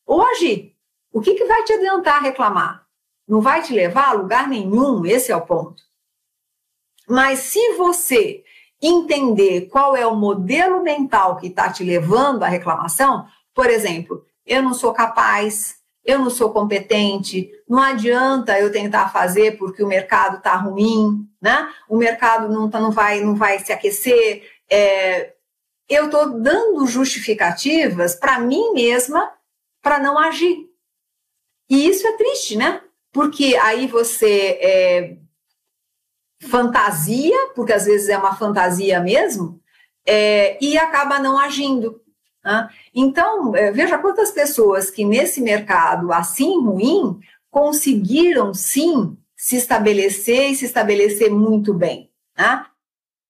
ou 0.07 0.23
agir. 0.23 0.75
O 1.13 1.21
que, 1.21 1.35
que 1.35 1.45
vai 1.45 1.63
te 1.63 1.73
adiantar 1.75 2.23
reclamar? 2.23 2.84
Não 3.27 3.41
vai 3.41 3.63
te 3.63 3.73
levar 3.73 4.09
a 4.09 4.13
lugar 4.13 4.49
nenhum, 4.49 5.05
esse 5.07 5.33
é 5.33 5.37
o 5.37 5.47
ponto. 5.47 5.83
Mas 7.09 7.41
se 7.41 7.75
você 7.75 8.43
entender 8.81 9.69
qual 9.69 9.97
é 9.97 10.07
o 10.07 10.17
modelo 10.17 10.83
mental 10.83 11.37
que 11.37 11.47
está 11.47 11.73
te 11.73 11.83
levando 11.83 12.43
à 12.43 12.49
reclamação, 12.49 13.27
por 13.55 13.67
exemplo, 13.71 14.25
eu 14.45 14.63
não 14.63 14.75
sou 14.75 14.93
capaz, 14.93 15.77
eu 16.05 16.19
não 16.19 16.29
sou 16.29 16.53
competente, 16.53 17.51
não 17.69 17.79
adianta 17.79 18.59
eu 18.59 18.71
tentar 18.71 19.11
fazer 19.11 19.57
porque 19.57 19.83
o 19.83 19.89
mercado 19.89 20.37
está 20.37 20.55
ruim, 20.55 21.27
né? 21.41 21.73
O 21.89 21.97
mercado 21.97 22.53
não, 22.53 22.69
tá, 22.69 22.79
não, 22.79 22.91
vai, 22.91 23.21
não 23.21 23.35
vai 23.35 23.59
se 23.59 23.73
aquecer. 23.73 24.51
É, 24.71 25.35
eu 25.89 26.07
estou 26.07 26.39
dando 26.41 26.87
justificativas 26.87 28.15
para 28.15 28.39
mim 28.39 28.73
mesma 28.73 29.33
para 29.83 29.99
não 29.99 30.19
agir. 30.19 30.69
E 31.71 31.89
isso 31.89 32.07
é 32.07 32.13
triste, 32.17 32.57
né? 32.57 32.83
Porque 33.15 33.57
aí 33.63 33.87
você 33.87 34.59
é, 34.61 35.17
fantasia, 36.49 37.53
porque 37.55 37.73
às 37.73 37.85
vezes 37.85 38.09
é 38.09 38.19
uma 38.19 38.35
fantasia 38.35 38.99
mesmo, 38.99 39.61
é, 40.05 40.59
e 40.61 40.77
acaba 40.77 41.21
não 41.21 41.39
agindo. 41.39 42.03
Né? 42.45 42.69
Então, 42.93 43.55
é, 43.55 43.71
veja 43.71 43.99
quantas 43.99 44.33
pessoas 44.33 44.91
que 44.91 45.05
nesse 45.05 45.41
mercado 45.41 46.13
assim 46.13 46.61
ruim 46.61 47.21
conseguiram 47.53 48.53
sim 48.53 49.17
se 49.37 49.57
estabelecer 49.57 50.51
e 50.51 50.57
se 50.57 50.65
estabelecer 50.65 51.31
muito 51.31 51.73
bem. 51.73 52.11
Né? 52.37 52.67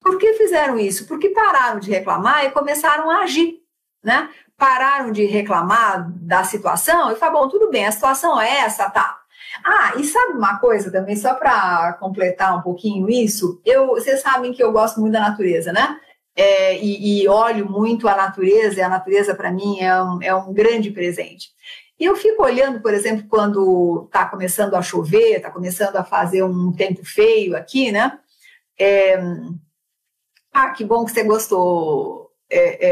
Por 0.01 0.17
que 0.19 0.33
fizeram 0.33 0.79
isso? 0.79 1.07
Porque 1.07 1.29
pararam 1.29 1.79
de 1.79 1.91
reclamar 1.91 2.47
e 2.47 2.53
começaram 2.53 3.11
a 3.11 3.19
agir. 3.19 3.61
Né? 4.03 4.31
Pararam 4.57 5.13
de 5.13 5.27
reclamar 5.27 6.11
da 6.11 6.43
situação 6.43 7.13
e 7.13 7.17
falaram: 7.17 7.43
bom, 7.43 7.49
tudo 7.49 7.71
bem, 7.71 7.87
a 7.87 7.93
situação 7.93 8.41
é 8.41 8.61
essa, 8.61 8.89
tá. 8.89 9.24
Ah, 9.65 9.95
e 9.97 10.05
sabe 10.05 10.35
uma 10.35 10.59
coisa 10.59 10.91
também, 10.91 11.17
só 11.17 11.35
para 11.35 11.95
completar 11.95 12.59
um 12.59 12.61
pouquinho 12.61 13.09
isso, 13.09 13.63
eu, 13.65 13.87
vocês 13.87 14.21
sabem 14.21 14.53
que 14.53 14.63
eu 14.63 14.71
gosto 14.71 15.01
muito 15.01 15.15
da 15.15 15.21
natureza, 15.21 15.73
né? 15.73 15.99
É, 16.37 16.77
e, 16.79 17.23
e, 17.23 17.29
olho 17.29 17.71
muito 17.71 18.07
a 18.07 18.15
natureza, 18.15 18.79
e 18.79 18.83
a 18.83 18.89
natureza 18.89 19.35
para 19.35 19.51
mim 19.51 19.81
é 19.81 20.03
um, 20.03 20.23
é 20.23 20.35
um 20.35 20.53
grande 20.53 20.91
presente. 20.91 21.49
E 21.99 22.05
eu 22.05 22.15
fico 22.17 22.43
olhando, 22.43 22.83
por 22.83 22.93
exemplo, 22.93 23.27
quando 23.29 24.05
está 24.07 24.27
começando 24.27 24.75
a 24.75 24.83
chover, 24.83 25.37
está 25.37 25.51
começando 25.51 25.97
a 25.97 26.05
fazer 26.05 26.43
um 26.43 26.73
tempo 26.73 27.05
feio 27.05 27.57
aqui, 27.57 27.91
né? 27.91 28.19
É, 28.79 29.17
ah, 30.53 30.71
que 30.71 30.85
bom 30.85 31.05
que 31.05 31.13
você 31.13 31.25
gostou, 31.25 32.31
é, 32.51 32.87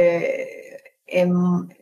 é, 1.19 1.21
é 1.23 1.27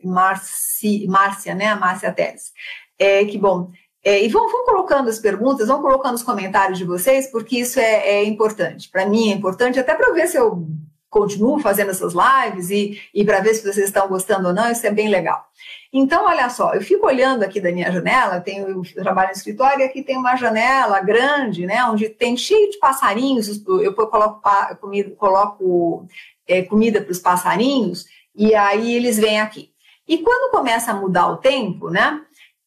Marci, 0.03 1.07
Márcia, 1.07 1.55
né? 1.55 1.73
Márcia 1.75 2.11
Teles. 2.11 2.51
É, 2.99 3.25
que 3.25 3.37
bom. 3.37 3.71
É, 4.03 4.23
e 4.23 4.27
vão, 4.27 4.49
vão, 4.51 4.65
colocando 4.65 5.09
as 5.09 5.19
perguntas, 5.19 5.67
vão 5.67 5.81
colocando 5.81 6.15
os 6.15 6.23
comentários 6.23 6.77
de 6.77 6.85
vocês, 6.85 7.27
porque 7.27 7.59
isso 7.59 7.79
é, 7.79 8.07
é 8.07 8.23
importante. 8.23 8.89
Para 8.89 9.05
mim 9.05 9.31
é 9.31 9.35
importante, 9.35 9.79
até 9.79 9.93
para 9.93 10.11
ver 10.11 10.27
se 10.27 10.37
eu 10.37 10.67
continuo 11.11 11.59
fazendo 11.59 11.91
essas 11.91 12.13
lives 12.13 12.71
e, 12.71 12.99
e 13.13 13.25
para 13.25 13.41
ver 13.41 13.53
se 13.53 13.61
vocês 13.61 13.85
estão 13.85 14.07
gostando 14.07 14.47
ou 14.47 14.53
não, 14.53 14.71
isso 14.71 14.87
é 14.87 14.91
bem 14.91 15.09
legal. 15.09 15.45
Então, 15.91 16.25
olha 16.25 16.49
só, 16.49 16.73
eu 16.73 16.81
fico 16.81 17.05
olhando 17.05 17.43
aqui 17.43 17.59
da 17.59 17.69
minha 17.69 17.91
janela, 17.91 18.39
tenho, 18.39 18.65
eu 18.69 19.03
trabalho 19.03 19.27
no 19.27 19.35
escritório 19.35 19.81
e 19.81 19.83
aqui 19.83 20.01
tem 20.01 20.17
uma 20.17 20.37
janela 20.37 21.01
grande, 21.01 21.65
né, 21.65 21.83
onde 21.83 22.07
tem 22.07 22.37
cheio 22.37 22.71
de 22.71 22.79
passarinhos, 22.79 23.61
eu 23.67 23.93
coloco, 23.93 24.41
comida, 24.79 25.11
coloco 25.17 26.07
é, 26.47 26.61
comida 26.61 27.01
para 27.01 27.11
os 27.11 27.19
passarinhos 27.19 28.05
e 28.33 28.55
aí 28.55 28.95
eles 28.95 29.17
vêm 29.17 29.41
aqui. 29.41 29.69
E 30.07 30.17
quando 30.19 30.51
começa 30.51 30.91
a 30.91 30.95
mudar 30.95 31.27
o 31.27 31.37
tempo, 31.37 31.89
né, 31.89 32.21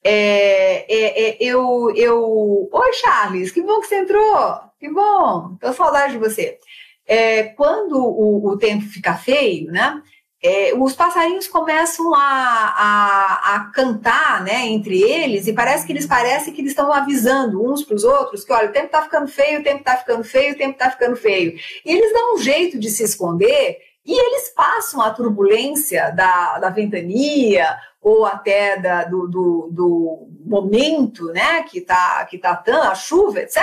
é, 0.07 0.85
é, 0.87 1.29
é, 1.31 1.37
eu, 1.41 1.91
eu. 1.97 2.69
Oi, 2.71 2.93
Charles, 2.93 3.51
que 3.51 3.63
bom 3.63 3.81
que 3.81 3.87
você 3.87 4.01
entrou! 4.01 4.61
Que 4.79 4.91
bom! 4.91 5.57
Tô 5.59 5.73
saudade 5.73 6.13
de 6.13 6.19
você. 6.19 6.59
É, 7.07 7.45
quando 7.45 7.97
o, 7.97 8.51
o, 8.51 8.59
tempo 8.59 8.85
fica 8.85 9.15
feio, 9.15 9.73
né? 9.73 10.03
É, 10.43 10.75
os 10.75 10.95
passarinhos 10.95 11.49
começam 11.49 12.15
a, 12.15 12.21
a, 12.21 13.55
a, 13.55 13.71
cantar 13.73 14.45
né, 14.45 14.67
entre 14.67 15.01
eles 15.01 15.47
e 15.47 15.55
parece 15.55 15.87
que 15.87 15.93
eles 15.93 16.05
parecem 16.07 16.53
que 16.53 16.61
eles 16.61 16.73
estão 16.73 16.93
avisando 16.93 17.65
uns 17.65 17.83
para 17.83 17.97
os 17.97 18.05
outros 18.05 18.45
que 18.45 18.53
olha, 18.53 18.69
o 18.69 18.73
tempo 18.73 18.87
está 18.87 19.01
ficando 19.01 19.27
feio, 19.27 19.61
o 19.61 19.63
tempo 19.63 19.79
está 19.79 19.97
ficando 19.97 20.23
feio, 20.23 20.53
o 20.53 20.59
tempo 20.59 20.73
está 20.73 20.91
ficando 20.91 21.17
feio. 21.17 21.55
E 21.83 21.91
eles 21.91 22.13
dão 22.13 22.35
um 22.35 22.39
jeito 22.39 22.79
de 22.79 22.91
se 22.91 23.03
esconder 23.05 23.79
e 24.05 24.13
eles 24.13 24.51
passam 24.51 25.01
a 25.01 25.11
turbulência 25.11 26.11
da, 26.11 26.59
da 26.59 26.69
ventania 26.69 27.75
ou 28.05 28.27
até 28.27 28.77
da, 28.77 29.05
do, 29.05 29.27
do, 29.27 29.69
do, 29.73 30.29
momento, 30.45 31.25
né, 31.33 31.63
que 31.63 31.81
tá, 31.81 32.23
que 32.27 32.37
tá 32.37 32.55
tão, 32.55 32.83
a 32.83 32.95
chuva, 32.95 33.41
etc. 33.41 33.57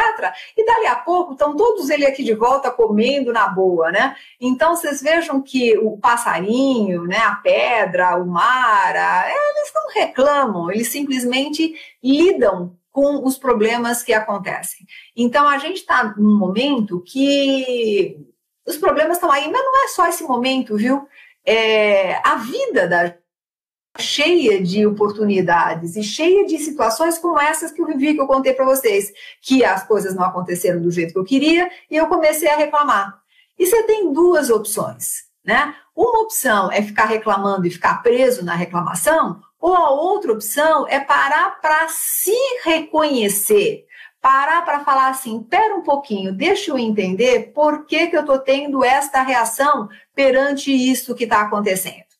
E 0.57 0.65
dali 0.65 0.87
a 0.87 0.95
pouco 0.95 1.33
estão 1.33 1.55
todos 1.55 1.91
eles 1.91 2.07
aqui 2.07 2.23
de 2.23 2.33
volta 2.33 2.71
comendo 2.71 3.31
na 3.31 3.47
boa, 3.47 3.91
né? 3.91 4.15
Então 4.39 4.75
vocês 4.75 4.99
vejam 4.99 5.39
que 5.43 5.77
o 5.77 5.95
passarinho, 5.95 7.03
né, 7.03 7.19
a 7.19 7.35
pedra, 7.35 8.15
o 8.15 8.25
mar, 8.25 8.95
a, 8.95 9.29
eles 9.29 9.71
não 9.75 9.93
reclamam, 9.93 10.71
eles 10.71 10.91
simplesmente 10.91 11.75
lidam 12.03 12.75
com 12.91 13.23
os 13.23 13.37
problemas 13.37 14.01
que 14.01 14.11
acontecem. 14.11 14.87
Então 15.15 15.47
a 15.47 15.59
gente 15.59 15.77
está 15.77 16.15
num 16.17 16.35
momento 16.35 17.03
que 17.05 18.17
os 18.65 18.75
problemas 18.77 19.17
estão 19.17 19.31
aí, 19.31 19.47
mas 19.51 19.63
não 19.63 19.85
é 19.85 19.87
só 19.89 20.07
esse 20.07 20.23
momento, 20.23 20.75
viu? 20.75 21.07
É, 21.45 22.15
a 22.27 22.35
vida 22.35 22.87
da 22.87 23.20
cheia 23.97 24.61
de 24.61 24.85
oportunidades 24.85 25.95
e 25.95 26.03
cheia 26.03 26.45
de 26.45 26.57
situações 26.57 27.17
como 27.17 27.39
essas 27.39 27.71
que 27.71 27.81
eu 27.81 27.85
vivi, 27.85 28.13
que 28.13 28.21
eu 28.21 28.27
contei 28.27 28.53
para 28.53 28.65
vocês, 28.65 29.11
que 29.41 29.63
as 29.63 29.85
coisas 29.85 30.15
não 30.15 30.23
aconteceram 30.23 30.81
do 30.81 30.91
jeito 30.91 31.13
que 31.13 31.19
eu 31.19 31.25
queria 31.25 31.69
e 31.89 31.97
eu 31.97 32.07
comecei 32.07 32.49
a 32.49 32.57
reclamar. 32.57 33.19
E 33.59 33.65
você 33.65 33.83
tem 33.83 34.11
duas 34.11 34.49
opções, 34.49 35.25
né? 35.43 35.75
Uma 35.95 36.21
opção 36.21 36.71
é 36.71 36.81
ficar 36.81 37.05
reclamando 37.05 37.67
e 37.67 37.71
ficar 37.71 38.01
preso 38.01 38.43
na 38.45 38.55
reclamação, 38.55 39.41
ou 39.59 39.75
a 39.75 39.91
outra 39.91 40.31
opção 40.31 40.87
é 40.87 40.99
parar 40.99 41.61
para 41.61 41.87
se 41.89 42.35
reconhecer, 42.63 43.85
parar 44.21 44.63
para 44.63 44.79
falar 44.83 45.09
assim, 45.09 45.43
pera 45.43 45.75
um 45.75 45.83
pouquinho, 45.83 46.33
deixa 46.33 46.71
eu 46.71 46.79
entender 46.79 47.51
por 47.53 47.85
que, 47.85 48.07
que 48.07 48.15
eu 48.15 48.21
estou 48.21 48.39
tendo 48.39 48.83
esta 48.83 49.21
reação 49.21 49.89
perante 50.15 50.71
isso 50.71 51.13
que 51.13 51.25
está 51.25 51.41
acontecendo. 51.41 52.10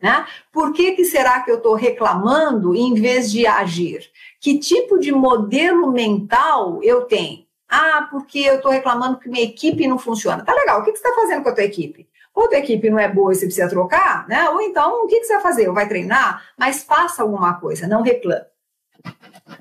Né? 0.00 0.26
Por 0.52 0.72
que, 0.72 0.92
que 0.92 1.04
será 1.04 1.40
que 1.40 1.50
eu 1.50 1.56
estou 1.56 1.74
reclamando 1.74 2.74
em 2.74 2.94
vez 2.94 3.30
de 3.30 3.46
agir? 3.46 4.08
Que 4.40 4.58
tipo 4.58 4.98
de 4.98 5.10
modelo 5.10 5.90
mental 5.90 6.80
eu 6.82 7.02
tenho? 7.02 7.44
Ah, 7.68 8.06
porque 8.10 8.38
eu 8.38 8.56
estou 8.56 8.70
reclamando 8.70 9.18
que 9.18 9.28
minha 9.28 9.44
equipe 9.44 9.86
não 9.86 9.98
funciona. 9.98 10.44
Tá 10.44 10.54
legal, 10.54 10.80
o 10.80 10.84
que, 10.84 10.92
que 10.92 10.98
você 10.98 11.06
está 11.06 11.20
fazendo 11.20 11.42
com 11.42 11.48
a 11.48 11.54
tua 11.54 11.64
equipe? 11.64 12.08
Ou 12.34 12.48
tua 12.48 12.58
equipe 12.58 12.88
não 12.88 12.98
é 12.98 13.08
boa 13.08 13.32
e 13.32 13.34
você 13.34 13.46
precisa 13.46 13.68
trocar, 13.68 14.26
né? 14.28 14.48
Ou 14.50 14.60
então, 14.60 15.04
o 15.04 15.06
que, 15.08 15.18
que 15.18 15.26
você 15.26 15.34
vai 15.34 15.42
fazer? 15.42 15.70
Vai 15.72 15.88
treinar? 15.88 16.44
Mas 16.56 16.84
faça 16.84 17.22
alguma 17.22 17.54
coisa, 17.54 17.88
não 17.88 18.00
reclame. 18.00 18.46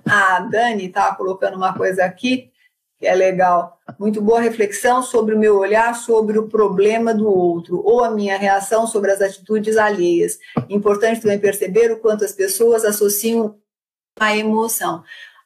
A 0.06 0.42
Dani 0.42 0.86
estava 0.86 1.16
colocando 1.16 1.58
uma 1.58 1.74
coisa 1.74 2.06
aqui 2.06 2.52
que 2.98 3.08
é 3.08 3.14
legal. 3.14 3.77
Muito 3.98 4.22
boa 4.22 4.42
reflexão 4.42 5.02
sobre 5.02 5.34
o 5.34 5.40
meu 5.40 5.58
olhar 5.58 5.96
sobre 5.96 6.38
o 6.38 6.48
problema 6.48 7.14
do 7.14 7.28
outro, 7.28 7.82
ou 7.86 8.04
a 8.04 8.12
minha 8.12 8.38
reação 8.38 8.86
sobre 8.86 9.12
as 9.12 9.22
atitudes 9.22 9.78
alheias. 9.78 10.38
Importante 10.70 11.22
também 11.22 11.40
perceber 11.40 11.92
o 11.92 12.00
quanto 12.00 12.26
as 12.26 12.34
pessoas 12.34 12.84
associam 12.84 13.56
a 14.20 14.36
emoção. 14.36 15.04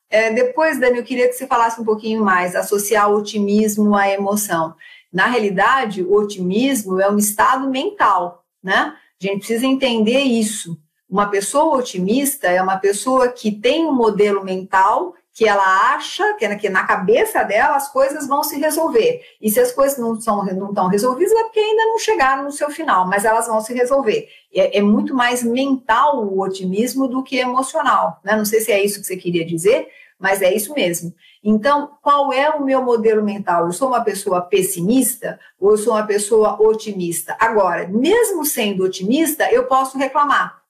É, 0.10 0.32
depois, 0.34 0.80
Dani, 0.80 0.98
eu 0.98 1.04
queria 1.04 1.28
que 1.28 1.34
você 1.34 1.48
falasse 1.48 1.80
um 1.80 1.86
pouquinho 1.86 2.24
mais, 2.24 2.56
associar 2.56 3.10
o 3.10 3.18
otimismo 3.18 3.96
à 3.96 4.10
emoção. 4.10 4.76
Na 5.12 5.28
realidade, 5.28 6.04
o 6.04 6.14
otimismo 6.14 7.00
é 7.00 7.10
um 7.10 7.18
estado 7.18 7.70
mental, 7.70 8.44
né? 8.62 8.96
A 9.22 9.26
gente 9.26 9.40
precisa 9.40 9.66
entender 9.66 10.20
isso. 10.20 10.78
Uma 11.10 11.28
pessoa 11.28 11.78
otimista 11.78 12.48
é 12.48 12.62
uma 12.62 12.78
pessoa 12.78 13.30
que 13.30 13.52
tem 13.52 13.86
um 13.86 13.94
modelo 13.94 14.44
mental 14.44 15.14
que 15.42 15.48
ela 15.48 15.96
acha 15.96 16.36
que, 16.36 16.56
que 16.58 16.70
na 16.70 16.84
cabeça 16.84 17.42
dela 17.42 17.76
as 17.76 17.92
coisas 17.92 18.28
vão 18.28 18.44
se 18.44 18.60
resolver. 18.60 19.24
E 19.42 19.50
se 19.50 19.60
as 19.60 19.72
coisas 19.72 19.98
não, 19.98 20.22
são, 20.22 20.46
não 20.46 20.70
estão 20.70 20.88
resolvidas, 20.88 21.34
é 21.34 21.44
porque 21.46 21.60
ainda 21.60 21.84
não 21.88 21.98
chegaram 21.98 22.44
no 22.44 22.52
seu 22.52 22.70
final, 22.70 23.08
mas 23.08 23.26
elas 23.26 23.48
vão 23.48 23.60
se 23.60 23.74
resolver. 23.74 24.30
É, 24.54 24.78
é 24.78 24.82
muito 24.84 25.16
mais 25.16 25.42
mental 25.42 26.24
o 26.24 26.44
otimismo 26.44 27.08
do 27.08 27.24
que 27.24 27.38
emocional. 27.40 28.20
Né? 28.24 28.36
Não 28.36 28.46
sei 28.46 28.62
se 28.62 28.72
é 28.72 28.86
isso 28.86 29.02
que 29.02 29.08
você 29.08 29.18
queria 29.18 29.44
dizer, 29.44 29.88
mas 30.20 30.44
é 30.44 30.54
isso 30.54 30.76
mesmo. 30.76 31.12
Então, 31.44 31.90
qual 32.04 32.32
é 32.32 32.52
o 32.52 32.64
meu 32.64 32.84
modelo 32.84 33.24
mental? 33.24 33.66
Eu 33.66 33.74
sou 33.74 33.88
uma 33.88 34.04
pessoa 34.04 34.42
pessimista 34.42 35.40
ou 35.60 35.72
eu 35.72 35.78
sou 35.78 35.94
uma 35.94 36.06
pessoa 36.06 36.62
otimista? 36.62 37.36
Agora, 37.40 37.88
mesmo 37.88 38.46
sendo 38.46 38.84
otimista, 38.84 39.52
eu 39.52 39.64
posso 39.64 39.98
reclamar. 39.98 40.61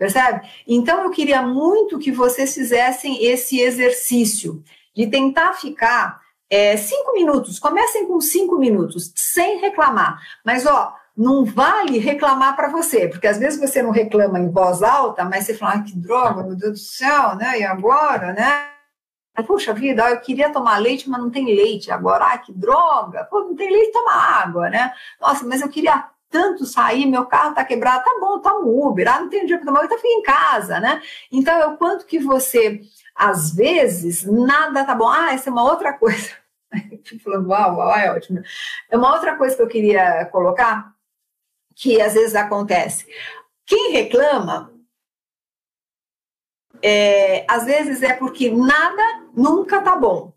Percebe? 0.00 0.48
Então 0.66 1.04
eu 1.04 1.10
queria 1.10 1.42
muito 1.42 1.98
que 1.98 2.10
vocês 2.10 2.54
fizessem 2.54 3.22
esse 3.22 3.60
exercício 3.60 4.64
de 4.96 5.06
tentar 5.06 5.52
ficar 5.52 6.18
é, 6.48 6.74
cinco 6.78 7.12
minutos. 7.12 7.58
Comecem 7.58 8.06
com 8.06 8.18
cinco 8.18 8.56
minutos, 8.56 9.12
sem 9.14 9.60
reclamar. 9.60 10.18
Mas 10.42 10.64
ó, 10.64 10.96
não 11.14 11.44
vale 11.44 11.98
reclamar 11.98 12.56
para 12.56 12.70
você, 12.70 13.08
porque 13.08 13.26
às 13.26 13.36
vezes 13.36 13.60
você 13.60 13.82
não 13.82 13.90
reclama 13.90 14.38
em 14.40 14.50
voz 14.50 14.82
alta, 14.82 15.22
mas 15.22 15.44
você 15.44 15.52
fala, 15.52 15.74
ah, 15.74 15.82
que 15.82 15.94
droga, 15.94 16.44
meu 16.44 16.56
Deus 16.56 16.72
do 16.72 16.78
céu, 16.78 17.36
né? 17.36 17.58
E 17.58 17.62
agora, 17.62 18.32
né? 18.32 18.70
Puxa 19.46 19.74
vida, 19.74 20.08
eu 20.08 20.20
queria 20.22 20.50
tomar 20.50 20.78
leite, 20.78 21.10
mas 21.10 21.20
não 21.20 21.28
tem 21.30 21.44
leite 21.44 21.90
agora. 21.90 22.24
Ah, 22.24 22.38
que 22.38 22.54
droga! 22.54 23.24
Pô, 23.24 23.40
não 23.40 23.54
tem 23.54 23.70
leite, 23.70 23.92
toma 23.92 24.14
água, 24.14 24.70
né? 24.70 24.94
Nossa, 25.20 25.46
mas 25.46 25.60
eu 25.60 25.68
queria 25.68 26.08
tanto 26.30 26.64
sair, 26.64 27.06
meu 27.06 27.26
carro 27.26 27.50
está 27.50 27.64
quebrado, 27.64 28.04
tá 28.04 28.18
bom, 28.20 28.38
tá 28.38 28.54
no 28.54 28.86
Uber, 28.86 29.08
ah, 29.12 29.20
não 29.20 29.28
tem 29.28 29.40
dinheiro 29.40 29.64
para 29.64 29.72
tomar, 29.72 29.84
então 29.84 29.98
fica 29.98 30.08
em 30.08 30.22
casa, 30.22 30.78
né? 30.78 31.02
Então, 31.30 31.54
é 31.60 31.66
o 31.66 31.76
quanto 31.76 32.06
que 32.06 32.20
você, 32.20 32.80
às 33.14 33.52
vezes, 33.54 34.24
nada 34.24 34.84
tá 34.84 34.94
bom. 34.94 35.08
Ah, 35.08 35.34
essa 35.34 35.50
é 35.50 35.52
uma 35.52 35.64
outra 35.64 35.92
coisa. 35.92 36.30
Falando, 37.24 37.48
uau, 37.48 37.76
uau, 37.76 37.96
é 37.96 38.12
ótimo. 38.12 38.40
É 38.88 38.96
uma 38.96 39.12
outra 39.12 39.36
coisa 39.36 39.56
que 39.56 39.62
eu 39.62 39.68
queria 39.68 40.24
colocar, 40.26 40.94
que 41.74 42.00
às 42.00 42.14
vezes 42.14 42.36
acontece. 42.36 43.06
Quem 43.66 43.92
reclama, 43.92 44.72
é, 46.82 47.44
às 47.48 47.64
vezes 47.64 48.02
é 48.02 48.12
porque 48.12 48.50
nada 48.50 49.26
nunca 49.34 49.82
tá 49.82 49.96
bom. 49.96 50.32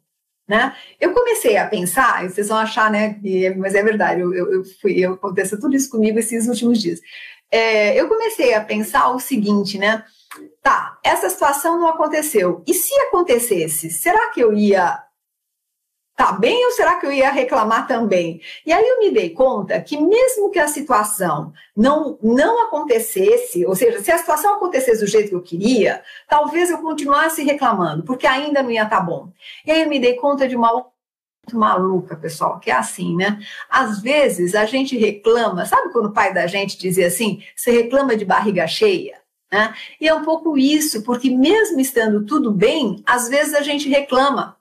Né? 0.48 0.76
Eu 1.00 1.14
comecei 1.14 1.56
a 1.56 1.68
pensar, 1.68 2.30
vocês 2.30 2.50
vão 2.50 2.58
achar, 2.58 2.91
né, 2.91 3.14
que, 3.14 3.50
mas 3.52 3.76
é 3.76 3.82
verdade, 3.82 4.20
eu, 4.20 4.34
eu 4.34 4.64
fui, 4.82 5.00
eu, 5.00 5.14
aconteceu 5.14 5.58
tudo 5.60 5.76
isso 5.76 5.89
comigo 5.89 6.20
esses 6.20 6.48
últimos 6.48 6.82
dias. 6.82 7.00
é, 7.50 7.96
eu 8.00 8.10
comecei 8.10 8.54
a 8.54 8.62
pensar 8.64 9.10
o 9.12 9.20
seguinte, 9.20 9.78
né? 9.78 10.04
Tá, 10.62 10.98
essa 11.04 11.30
situação 11.30 11.80
não 11.80 11.88
aconteceu. 11.88 12.64
E 12.68 12.74
se 12.74 12.94
acontecesse, 13.02 13.89
será 13.91 14.32
que 14.32 14.41
eu 14.41 14.54
ia 14.54 15.00
tá 16.16 16.32
bem 16.34 16.66
ou 16.66 16.72
será 16.72 16.95
que 16.99 17.05
eu 17.05 17.11
ia 17.11 17.32
reclamar 17.32 17.88
também? 17.88 18.39
E 18.66 18.72
aí 18.72 18.88
eu 18.88 18.99
me 18.99 19.11
dei 19.11 19.32
conta 19.32 19.80
que 19.82 19.99
mesmo 19.99 20.51
que 20.51 20.59
a 20.59 20.68
situação 20.68 21.53
não 21.76 22.18
não 22.22 22.68
acontecesse, 22.68 23.66
ou 23.66 23.76
seja, 23.76 24.01
se 24.01 24.11
a 24.11 24.18
situação 24.18 24.55
acontecesse 24.55 25.01
do 25.01 25.07
jeito 25.07 25.30
que 25.30 25.36
eu 25.36 25.41
queria, 25.41 26.03
talvez 26.28 26.70
eu 26.70 26.78
continuasse 26.80 27.43
reclamando, 27.43 28.03
porque 28.03 28.28
ainda 28.28 28.61
não 28.61 28.72
ia 28.72 28.84
estar 28.84 28.97
tá 28.97 29.03
bom. 29.03 29.30
E 29.66 29.72
aí 29.72 29.82
eu 29.82 29.89
me 29.89 29.99
dei 29.99 30.16
conta 30.16 30.47
de 30.47 30.55
uma 30.55 30.72
muito 31.43 31.57
maluca, 31.57 32.16
pessoal, 32.16 32.59
que 32.59 32.72
é 32.72 32.74
assim, 32.74 33.16
né? 33.16 33.39
Às 33.70 34.01
vezes 34.01 34.55
a 34.55 34.66
gente 34.66 34.97
reclama, 34.97 35.66
sabe 35.66 35.91
quando 35.91 36.05
o 36.07 36.14
pai 36.14 36.34
da 36.34 36.47
gente 36.47 36.78
dizia 36.78 37.07
assim, 37.07 37.43
você 37.55 37.72
reclama 37.72 38.16
de 38.16 38.24
barriga 38.24 38.66
cheia? 38.66 39.22
Né? 39.51 39.74
E 39.99 40.07
é 40.07 40.14
um 40.14 40.24
pouco 40.24 40.57
isso, 40.57 41.03
porque 41.03 41.30
mesmo 41.30 41.80
estando 41.80 42.26
tudo 42.26 42.51
bem, 42.51 43.03
às 43.05 43.28
vezes 43.30 43.53
a 43.53 43.61
gente 43.61 43.89
reclama 43.89 44.57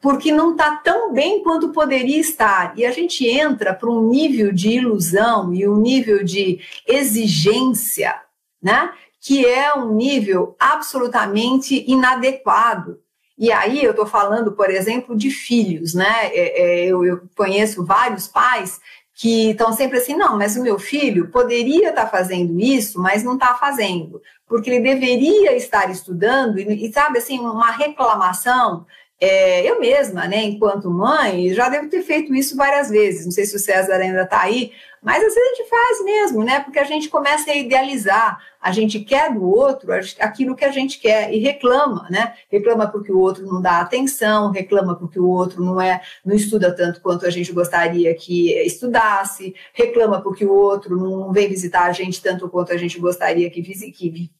porque 0.00 0.32
não 0.32 0.52
está 0.52 0.76
tão 0.76 1.12
bem 1.12 1.42
quanto 1.42 1.68
poderia 1.70 2.18
estar. 2.18 2.72
E 2.76 2.86
a 2.86 2.90
gente 2.90 3.26
entra 3.26 3.74
para 3.74 3.90
um 3.90 4.08
nível 4.08 4.50
de 4.50 4.70
ilusão 4.70 5.52
e 5.52 5.68
um 5.68 5.76
nível 5.76 6.24
de 6.24 6.60
exigência, 6.86 8.14
né? 8.62 8.90
Que 9.20 9.44
é 9.44 9.74
um 9.74 9.94
nível 9.94 10.56
absolutamente 10.58 11.84
inadequado. 11.86 12.98
E 13.36 13.52
aí 13.52 13.84
eu 13.84 13.90
estou 13.90 14.06
falando, 14.06 14.52
por 14.52 14.70
exemplo, 14.70 15.16
de 15.16 15.30
filhos, 15.30 15.92
né? 15.92 16.28
É, 16.28 16.62
é, 16.62 16.86
eu, 16.86 17.04
eu 17.04 17.22
conheço 17.36 17.84
vários 17.84 18.26
pais 18.26 18.80
que 19.14 19.50
estão 19.50 19.70
sempre 19.70 19.98
assim, 19.98 20.14
não, 20.14 20.38
mas 20.38 20.56
o 20.56 20.62
meu 20.62 20.78
filho 20.78 21.28
poderia 21.28 21.90
estar 21.90 22.04
tá 22.04 22.10
fazendo 22.10 22.58
isso, 22.58 22.98
mas 22.98 23.22
não 23.22 23.34
está 23.34 23.54
fazendo, 23.54 24.22
porque 24.46 24.70
ele 24.70 24.80
deveria 24.80 25.54
estar 25.54 25.90
estudando, 25.90 26.58
e, 26.58 26.86
e 26.86 26.90
sabe 26.90 27.18
assim, 27.18 27.38
uma 27.38 27.70
reclamação 27.70 28.86
é, 29.20 29.70
eu 29.70 29.78
mesma, 29.78 30.26
né, 30.26 30.42
enquanto 30.44 30.90
mãe, 30.90 31.52
já 31.52 31.68
devo 31.68 31.88
ter 31.88 32.02
feito 32.02 32.34
isso 32.34 32.56
várias 32.56 32.88
vezes. 32.88 33.26
Não 33.26 33.32
sei 33.32 33.44
se 33.44 33.54
o 33.54 33.58
César 33.58 33.96
ainda 33.96 34.22
está 34.22 34.42
aí, 34.42 34.72
mas 35.02 35.24
às 35.24 35.34
vezes 35.34 35.38
a 35.38 35.54
gente 35.54 35.68
faz 35.68 36.04
mesmo, 36.04 36.44
né? 36.44 36.60
Porque 36.60 36.78
a 36.78 36.84
gente 36.84 37.08
começa 37.08 37.50
a 37.50 37.54
idealizar, 37.54 38.38
a 38.60 38.70
gente 38.70 39.00
quer 39.00 39.32
do 39.32 39.48
outro 39.48 39.90
aquilo 40.18 40.54
que 40.54 40.64
a 40.64 40.70
gente 40.70 40.98
quer 40.98 41.32
e 41.32 41.38
reclama, 41.38 42.06
né? 42.10 42.34
Reclama 42.50 42.86
porque 42.86 43.10
o 43.10 43.18
outro 43.18 43.46
não 43.46 43.62
dá 43.62 43.80
atenção, 43.80 44.50
reclama 44.50 44.94
porque 44.94 45.18
o 45.18 45.26
outro 45.26 45.64
não 45.64 45.80
é, 45.80 46.02
não 46.22 46.36
estuda 46.36 46.74
tanto 46.74 47.00
quanto 47.00 47.24
a 47.24 47.30
gente 47.30 47.50
gostaria 47.50 48.14
que 48.14 48.52
estudasse, 48.60 49.54
reclama 49.72 50.20
porque 50.20 50.44
o 50.44 50.52
outro 50.52 50.96
não 50.96 51.32
vem 51.32 51.48
visitar 51.48 51.84
a 51.84 51.92
gente 51.92 52.22
tanto 52.22 52.48
quanto 52.50 52.72
a 52.72 52.76
gente 52.76 53.00
gostaria 53.00 53.48
que, 53.48 53.62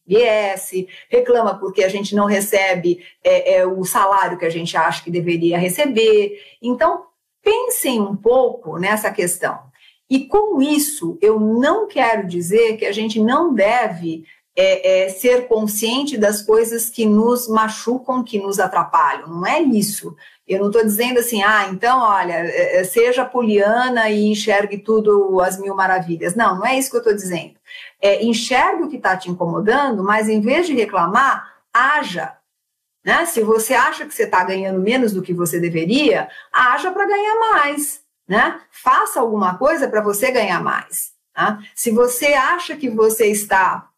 viesse, 0.05 0.87
reclama 1.09 1.57
porque 1.57 1.83
a 1.83 1.89
gente 1.89 2.15
não 2.15 2.25
recebe 2.25 3.03
é, 3.23 3.55
é, 3.55 3.65
o 3.65 3.83
salário 3.83 4.37
que 4.37 4.45
a 4.45 4.49
gente 4.49 4.77
acha 4.77 5.03
que 5.03 5.09
deveria 5.09 5.57
receber. 5.57 6.39
Então, 6.61 7.05
pensem 7.43 7.99
um 7.99 8.15
pouco 8.15 8.77
nessa 8.77 9.09
questão. 9.09 9.70
E 10.11 10.25
com 10.25 10.61
isso, 10.61 11.17
eu 11.21 11.39
não 11.39 11.87
quero 11.87 12.27
dizer 12.27 12.75
que 12.75 12.85
a 12.85 12.91
gente 12.91 13.17
não 13.17 13.53
deve 13.53 14.25
é, 14.53 15.05
é, 15.05 15.09
ser 15.09 15.47
consciente 15.47 16.17
das 16.17 16.41
coisas 16.41 16.89
que 16.89 17.05
nos 17.05 17.47
machucam, 17.47 18.21
que 18.21 18.37
nos 18.37 18.59
atrapalham. 18.59 19.29
Não 19.29 19.47
é 19.47 19.61
isso. 19.61 20.13
Eu 20.45 20.59
não 20.59 20.67
estou 20.67 20.83
dizendo 20.83 21.21
assim, 21.21 21.41
ah, 21.41 21.69
então, 21.71 22.01
olha, 22.01 22.33
é, 22.33 22.81
é, 22.81 22.83
seja 22.83 23.23
poliana 23.23 24.09
e 24.09 24.29
enxergue 24.29 24.79
tudo 24.79 25.39
as 25.39 25.57
mil 25.57 25.73
maravilhas. 25.73 26.35
Não, 26.35 26.57
não 26.57 26.65
é 26.65 26.77
isso 26.77 26.89
que 26.89 26.97
eu 26.97 27.01
estou 27.01 27.15
dizendo. 27.15 27.53
É, 28.01 28.21
enxergue 28.21 28.83
o 28.83 28.89
que 28.89 28.97
está 28.97 29.15
te 29.15 29.31
incomodando, 29.31 30.03
mas 30.03 30.27
em 30.27 30.41
vez 30.41 30.67
de 30.67 30.73
reclamar, 30.73 31.55
haja. 31.73 32.35
Né? 33.05 33.25
Se 33.27 33.41
você 33.41 33.73
acha 33.75 34.05
que 34.05 34.13
você 34.13 34.23
está 34.23 34.43
ganhando 34.43 34.81
menos 34.81 35.13
do 35.13 35.21
que 35.21 35.33
você 35.33 35.57
deveria, 35.57 36.27
haja 36.51 36.91
para 36.91 37.07
ganhar 37.07 37.39
mais 37.39 38.01
né? 38.27 38.61
Faça 38.71 39.19
alguma 39.19 39.57
coisa 39.57 39.87
para 39.87 40.01
você 40.01 40.31
ganhar 40.31 40.61
mais. 40.63 41.11
Tá? 41.33 41.59
Se 41.75 41.91
você 41.91 42.33
acha 42.33 42.75
que 42.75 42.89
você 42.89 43.27
está, 43.27 43.89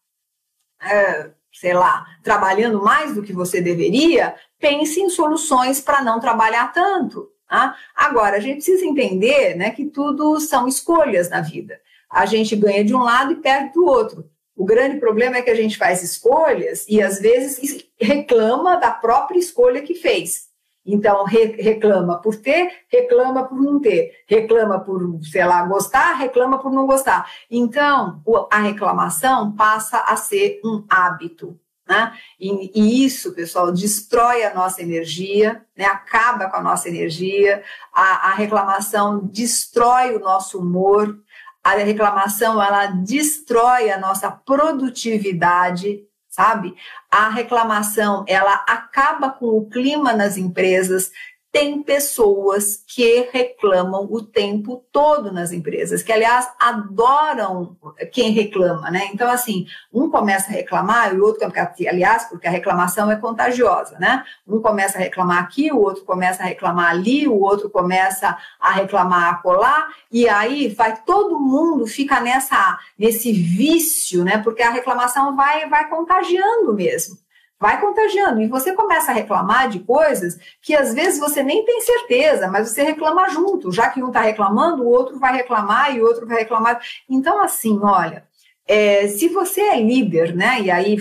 é, 0.80 1.30
sei 1.52 1.74
lá, 1.74 2.06
trabalhando 2.22 2.82
mais 2.82 3.14
do 3.14 3.22
que 3.22 3.32
você 3.32 3.60
deveria, 3.60 4.34
pense 4.58 5.00
em 5.00 5.10
soluções 5.10 5.80
para 5.80 6.02
não 6.02 6.20
trabalhar 6.20 6.72
tanto. 6.72 7.30
Tá? 7.48 7.76
Agora, 7.94 8.36
a 8.36 8.40
gente 8.40 8.56
precisa 8.56 8.84
entender 8.84 9.56
né, 9.56 9.70
que 9.70 9.86
tudo 9.86 10.40
são 10.40 10.66
escolhas 10.66 11.28
na 11.28 11.40
vida. 11.40 11.80
A 12.10 12.26
gente 12.26 12.54
ganha 12.54 12.84
de 12.84 12.94
um 12.94 13.02
lado 13.02 13.32
e 13.32 13.36
perde 13.36 13.72
do 13.72 13.84
outro. 13.84 14.30
O 14.56 14.64
grande 14.64 14.98
problema 15.00 15.36
é 15.36 15.42
que 15.42 15.50
a 15.50 15.54
gente 15.54 15.76
faz 15.76 16.02
escolhas 16.02 16.86
e 16.88 17.02
às 17.02 17.18
vezes 17.18 17.84
reclama 18.00 18.76
da 18.76 18.92
própria 18.92 19.38
escolha 19.38 19.82
que 19.82 19.94
fez. 19.94 20.48
Então, 20.86 21.24
re, 21.24 21.56
reclama 21.60 22.20
por 22.20 22.36
ter, 22.36 22.84
reclama 22.88 23.44
por 23.44 23.60
não 23.60 23.80
ter, 23.80 24.24
reclama 24.26 24.80
por, 24.80 25.18
sei 25.22 25.44
lá, 25.44 25.62
gostar, 25.62 26.14
reclama 26.14 26.58
por 26.58 26.70
não 26.70 26.86
gostar. 26.86 27.30
Então, 27.50 28.22
a 28.50 28.58
reclamação 28.58 29.52
passa 29.52 29.98
a 30.00 30.16
ser 30.16 30.60
um 30.64 30.84
hábito. 30.88 31.58
Né? 31.86 32.12
E, 32.40 32.80
e, 32.80 33.04
isso, 33.04 33.34
pessoal, 33.34 33.70
destrói 33.70 34.42
a 34.42 34.54
nossa 34.54 34.82
energia, 34.82 35.62
né? 35.76 35.84
acaba 35.84 36.48
com 36.48 36.56
a 36.56 36.62
nossa 36.62 36.88
energia, 36.88 37.62
a, 37.92 38.30
a 38.30 38.34
reclamação 38.34 39.20
destrói 39.22 40.16
o 40.16 40.20
nosso 40.20 40.58
humor, 40.58 41.18
a 41.62 41.72
reclamação 41.76 42.62
ela 42.62 42.86
destrói 42.86 43.90
a 43.90 43.98
nossa 43.98 44.30
produtividade, 44.30 46.00
sabe? 46.34 46.74
A 47.08 47.28
reclamação, 47.28 48.24
ela 48.26 48.54
acaba 48.66 49.30
com 49.30 49.46
o 49.46 49.68
clima 49.68 50.12
nas 50.12 50.36
empresas, 50.36 51.12
tem 51.54 51.80
pessoas 51.84 52.82
que 52.84 53.28
reclamam 53.32 54.08
o 54.10 54.20
tempo 54.20 54.84
todo 54.90 55.30
nas 55.30 55.52
empresas, 55.52 56.02
que 56.02 56.12
aliás 56.12 56.50
adoram 56.58 57.76
quem 58.10 58.32
reclama, 58.32 58.90
né? 58.90 59.08
Então, 59.14 59.30
assim, 59.30 59.64
um 59.92 60.10
começa 60.10 60.48
a 60.48 60.52
reclamar 60.52 61.14
e 61.14 61.20
o 61.20 61.24
outro, 61.24 61.48
aliás, 61.88 62.24
porque 62.24 62.48
a 62.48 62.50
reclamação 62.50 63.08
é 63.08 63.14
contagiosa, 63.14 63.96
né? 64.00 64.24
Um 64.44 64.60
começa 64.60 64.98
a 64.98 65.00
reclamar 65.00 65.44
aqui, 65.44 65.70
o 65.70 65.78
outro 65.78 66.04
começa 66.04 66.42
a 66.42 66.46
reclamar 66.46 66.90
ali, 66.90 67.28
o 67.28 67.38
outro 67.38 67.70
começa 67.70 68.36
a 68.58 68.72
reclamar 68.72 69.34
acolá, 69.34 69.86
e 70.10 70.28
aí 70.28 70.66
vai 70.66 71.04
todo 71.04 71.38
mundo 71.38 71.86
fica 71.86 72.18
nessa 72.18 72.76
nesse 72.98 73.30
vício, 73.32 74.24
né? 74.24 74.38
Porque 74.38 74.62
a 74.62 74.70
reclamação 74.70 75.36
vai 75.36 75.68
vai 75.68 75.88
contagiando 75.88 76.74
mesmo 76.74 77.23
vai 77.60 77.80
contagiando. 77.80 78.42
E 78.42 78.48
você 78.48 78.72
começa 78.72 79.10
a 79.10 79.14
reclamar 79.14 79.68
de 79.68 79.80
coisas 79.80 80.38
que 80.60 80.74
às 80.74 80.92
vezes 80.92 81.18
você 81.18 81.42
nem 81.42 81.64
tem 81.64 81.80
certeza, 81.80 82.48
mas 82.48 82.68
você 82.68 82.82
reclama 82.82 83.28
junto. 83.28 83.72
Já 83.72 83.88
que 83.88 84.02
um 84.02 84.08
está 84.08 84.20
reclamando, 84.20 84.82
o 84.82 84.88
outro 84.88 85.18
vai 85.18 85.34
reclamar 85.34 85.94
e 85.94 86.00
o 86.00 86.04
outro 86.04 86.26
vai 86.26 86.38
reclamar. 86.38 86.80
Então, 87.08 87.40
assim, 87.42 87.78
olha, 87.82 88.24
é, 88.66 89.08
se 89.08 89.28
você 89.28 89.60
é 89.60 89.80
líder, 89.80 90.34
né? 90.34 90.60
E 90.60 90.70
aí, 90.70 90.98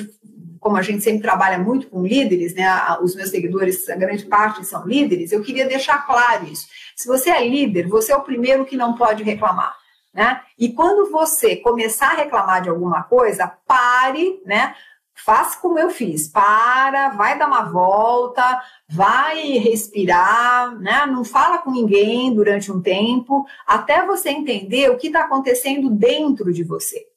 como 0.60 0.78
a 0.78 0.82
gente 0.82 1.04
sempre 1.04 1.22
trabalha 1.22 1.58
muito 1.58 1.88
com 1.88 2.06
líderes, 2.06 2.54
né? 2.54 2.66
Os 3.02 3.16
meus 3.16 3.30
seguidores, 3.30 3.90
a 3.90 3.96
grande 3.96 4.26
parte 4.26 4.66
são 4.66 4.86
líderes, 4.86 5.32
eu 5.32 5.42
queria 5.42 5.66
deixar 5.66 6.06
claro 6.06 6.46
isso. 6.46 6.68
Se 6.96 7.08
você 7.08 7.30
é 7.30 7.48
líder, 7.48 7.88
você 7.88 8.12
é 8.12 8.16
o 8.16 8.22
primeiro 8.22 8.66
que 8.66 8.78
não 8.78 8.94
pode 8.96 9.24
reclamar. 9.24 9.76
Né? 10.14 10.40
E 10.60 10.72
quando 10.72 11.12
você 11.12 11.56
começar 11.56 12.12
a 12.12 12.18
reclamar 12.18 12.62
de 12.62 12.70
alguma 12.70 13.02
coisa, 13.02 13.48
pare, 13.66 14.40
né? 14.46 14.76
Faça 15.16 15.60
como 15.62 15.78
eu 15.78 15.90
fiz, 15.90 16.28
para, 16.28 17.10
vai 17.10 17.38
dar 17.38 17.48
uma 17.48 17.64
volta, 17.64 18.62
vai 18.90 19.58
respirar, 19.58 20.78
né? 20.80 21.06
não 21.06 21.24
fala 21.24 21.60
com 21.60 21.72
ninguém 21.72 22.34
durante 22.34 22.72
um 22.72 22.82
tempo, 22.82 23.46
até 23.66 24.06
você 24.06 24.30
entender 24.30 24.90
o 24.90 24.98
que 24.98 25.08
está 25.08 25.22
acontecendo 25.22 25.90
dentro 25.90 26.52
de 26.52 26.64
você. 26.64 27.08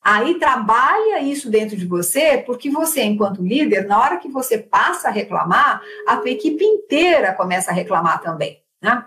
Aí 0.00 0.38
trabalha 0.38 1.20
isso 1.20 1.50
dentro 1.50 1.76
de 1.76 1.84
você, 1.84 2.38
porque 2.38 2.70
você, 2.70 3.02
enquanto 3.02 3.42
líder, 3.42 3.86
na 3.86 4.00
hora 4.00 4.16
que 4.16 4.28
você 4.28 4.56
passa 4.56 5.08
a 5.08 5.10
reclamar, 5.10 5.82
a 6.06 6.16
tua 6.16 6.30
equipe 6.30 6.64
inteira 6.64 7.34
começa 7.34 7.70
a 7.70 7.74
reclamar 7.74 8.22
também. 8.22 8.62
Né? 8.80 9.04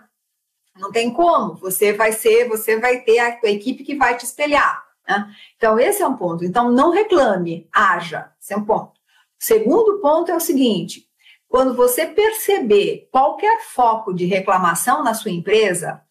Não 0.77 0.91
tem 0.91 1.11
como, 1.11 1.55
você 1.55 1.93
vai 1.93 2.11
ser, 2.11 2.47
você 2.47 2.79
vai 2.79 2.99
ter 2.99 3.19
a 3.19 3.35
tua 3.35 3.49
equipe 3.49 3.83
que 3.83 3.95
vai 3.95 4.15
te 4.17 4.25
espelhar. 4.25 4.90
Né? 5.11 5.35
Então, 5.57 5.79
esse 5.79 6.01
é 6.01 6.07
um 6.07 6.15
ponto. 6.15 6.45
Então, 6.45 6.71
não 6.71 6.91
reclame, 6.91 7.67
haja. 7.71 8.31
Esse 8.41 8.53
é 8.53 8.57
um 8.57 8.65
ponto. 8.65 8.99
Segundo 9.37 9.99
ponto 9.99 10.31
é 10.31 10.35
o 10.35 10.39
seguinte: 10.39 11.07
quando 11.47 11.75
você 11.75 12.05
perceber 12.05 13.09
qualquer 13.11 13.61
foco 13.61 14.13
de 14.13 14.25
reclamação 14.25 15.03
na 15.03 15.13
sua 15.13 15.31
empresa, 15.31 16.01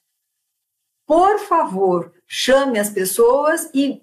por 1.06 1.38
favor, 1.38 2.12
chame 2.26 2.78
as 2.78 2.90
pessoas 2.90 3.70
e 3.74 4.02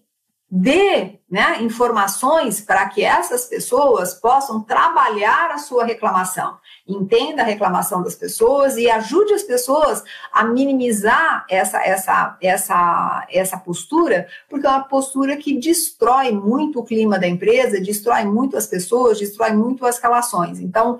dê 0.49 1.19
né, 1.29 1.61
informações 1.61 2.61
para 2.61 2.87
que 2.87 3.03
essas 3.03 3.45
pessoas 3.45 4.13
possam 4.13 4.63
trabalhar 4.63 5.51
a 5.51 5.57
sua 5.57 5.85
reclamação. 5.85 6.57
Entenda 6.88 7.41
a 7.41 7.45
reclamação 7.45 8.01
das 8.01 8.15
pessoas 8.15 8.77
e 8.77 8.89
ajude 8.89 9.33
as 9.33 9.43
pessoas 9.43 10.03
a 10.31 10.43
minimizar 10.45 11.45
essa, 11.49 11.83
essa, 11.83 12.38
essa, 12.41 13.27
essa 13.29 13.57
postura, 13.57 14.27
porque 14.49 14.65
é 14.65 14.69
uma 14.69 14.83
postura 14.83 15.35
que 15.35 15.59
destrói 15.59 16.31
muito 16.31 16.79
o 16.79 16.85
clima 16.85 17.19
da 17.19 17.27
empresa, 17.27 17.81
destrói 17.81 18.23
muito 18.23 18.55
as 18.55 18.67
pessoas, 18.67 19.19
destrói 19.19 19.51
muito 19.51 19.85
as 19.85 19.99
relações. 19.99 20.59
Então, 20.59 20.97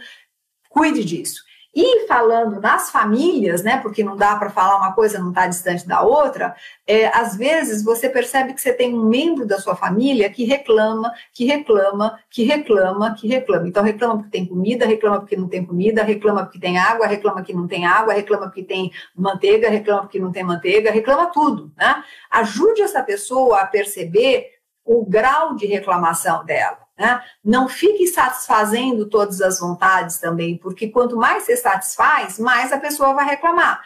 cuide 0.70 1.06
disso. 1.06 1.47
E 1.80 2.08
falando 2.08 2.60
nas 2.60 2.90
famílias, 2.90 3.62
né, 3.62 3.78
porque 3.78 4.04
não 4.04 4.18
dá 4.18 4.36
para 4.36 4.50
falar 4.50 4.78
uma 4.78 4.94
coisa 4.94 5.20
não 5.20 5.30
está 5.30 5.46
distante 5.46 5.88
da 5.88 6.02
outra, 6.02 6.56
é, 6.88 7.06
às 7.16 7.36
vezes 7.36 7.84
você 7.84 8.10
percebe 8.10 8.56
que 8.56 8.60
você 8.60 8.74
tem 8.74 8.96
um 8.96 9.04
membro 9.04 9.46
da 9.46 9.60
sua 9.60 9.76
família 9.76 10.28
que 10.28 10.44
reclama, 10.44 11.14
que 11.32 11.46
reclama, 11.46 12.18
que 12.32 12.44
reclama, 12.44 13.14
que 13.14 13.28
reclama. 13.28 13.68
Então 13.68 13.84
reclama 13.84 14.16
porque 14.16 14.32
tem 14.32 14.48
comida, 14.48 14.88
reclama 14.88 15.20
porque 15.20 15.38
não 15.38 15.48
tem 15.48 15.64
comida, 15.64 16.02
reclama 16.02 16.46
porque 16.46 16.58
tem 16.60 16.80
água, 16.80 17.06
reclama 17.06 17.44
que 17.44 17.54
não 17.54 17.68
tem 17.68 17.86
água, 17.86 18.12
reclama 18.12 18.48
porque 18.48 18.64
tem 18.64 18.92
manteiga, 19.16 19.70
reclama 19.70 20.02
porque 20.02 20.20
não 20.20 20.32
tem 20.32 20.44
manteiga, 20.44 20.90
reclama 20.90 21.28
tudo, 21.28 21.72
né? 21.78 22.04
Ajude 22.32 22.82
essa 22.82 23.04
pessoa 23.04 23.62
a 23.62 23.68
perceber 23.68 24.48
o 24.84 25.06
grau 25.06 25.56
de 25.56 25.68
reclamação 25.68 26.44
dela. 26.44 26.87
Né? 26.98 27.22
Não 27.44 27.70
fique 27.70 28.08
satisfazendo 28.08 29.08
todas 29.08 29.42
as 29.42 29.60
vontades 29.60 30.18
também, 30.18 30.58
porque 30.58 30.88
quanto 30.88 31.16
mais 31.16 31.44
você 31.44 31.56
satisfaz, 31.56 32.40
mais 32.40 32.72
a 32.72 32.80
pessoa 32.80 33.14
vai 33.14 33.26
reclamar. 33.26 33.82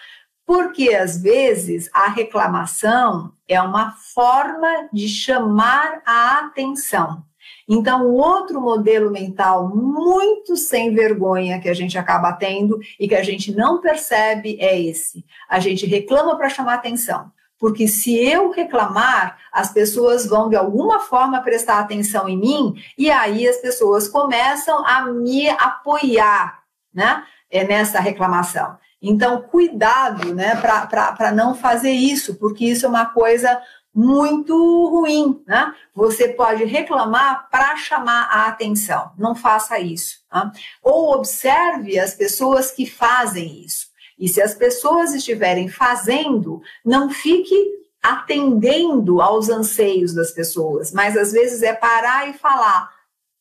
Porque 0.45 0.93
às 0.93 1.21
vezes 1.21 1.89
a 1.93 2.09
reclamação 2.09 3.33
é 3.47 3.61
uma 3.61 3.91
forma 3.91 4.89
de 4.91 5.07
chamar 5.07 6.01
a 6.05 6.39
atenção. 6.39 7.23
Então, 7.67 8.07
outro 8.07 8.59
modelo 8.59 9.11
mental 9.11 9.73
muito 9.73 10.57
sem 10.57 10.93
vergonha 10.93 11.59
que 11.59 11.69
a 11.69 11.73
gente 11.73 11.97
acaba 11.97 12.33
tendo 12.33 12.79
e 12.99 13.07
que 13.07 13.15
a 13.15 13.23
gente 13.23 13.55
não 13.55 13.79
percebe 13.79 14.57
é 14.59 14.79
esse. 14.79 15.25
A 15.47 15.59
gente 15.59 15.85
reclama 15.85 16.35
para 16.35 16.49
chamar 16.49 16.75
atenção 16.75 17.31
porque 17.61 17.87
se 17.87 18.17
eu 18.17 18.49
reclamar, 18.49 19.37
as 19.51 19.71
pessoas 19.71 20.25
vão 20.25 20.49
de 20.49 20.55
alguma 20.55 20.99
forma 20.99 21.39
prestar 21.41 21.77
atenção 21.77 22.27
em 22.27 22.35
mim 22.35 22.73
e 22.97 23.11
aí 23.11 23.47
as 23.47 23.57
pessoas 23.57 24.07
começam 24.07 24.83
a 24.83 25.05
me 25.05 25.47
apoiar, 25.47 26.63
né, 26.91 27.23
é 27.51 27.63
nessa 27.63 27.99
reclamação. 27.99 28.75
Então, 28.99 29.43
cuidado, 29.43 30.33
né, 30.33 30.55
para 30.55 31.31
não 31.31 31.53
fazer 31.53 31.91
isso, 31.91 32.35
porque 32.35 32.65
isso 32.65 32.87
é 32.87 32.89
uma 32.89 33.05
coisa 33.05 33.61
muito 33.93 34.55
ruim, 34.89 35.43
né? 35.45 35.73
Você 35.93 36.29
pode 36.29 36.63
reclamar 36.63 37.49
para 37.49 37.75
chamar 37.75 38.23
a 38.31 38.47
atenção. 38.47 39.11
Não 39.17 39.35
faça 39.35 39.79
isso. 39.79 40.19
Tá? 40.29 40.51
Ou 40.81 41.13
observe 41.13 41.99
as 41.99 42.13
pessoas 42.13 42.71
que 42.71 42.85
fazem 42.85 43.65
isso. 43.65 43.90
E 44.21 44.27
se 44.27 44.39
as 44.39 44.53
pessoas 44.53 45.15
estiverem 45.15 45.67
fazendo, 45.67 46.61
não 46.85 47.09
fique 47.09 47.55
atendendo 47.99 49.19
aos 49.19 49.49
anseios 49.49 50.13
das 50.13 50.29
pessoas, 50.29 50.91
mas 50.91 51.17
às 51.17 51.31
vezes 51.31 51.63
é 51.63 51.73
parar 51.73 52.29
e 52.29 52.33
falar. 52.33 52.93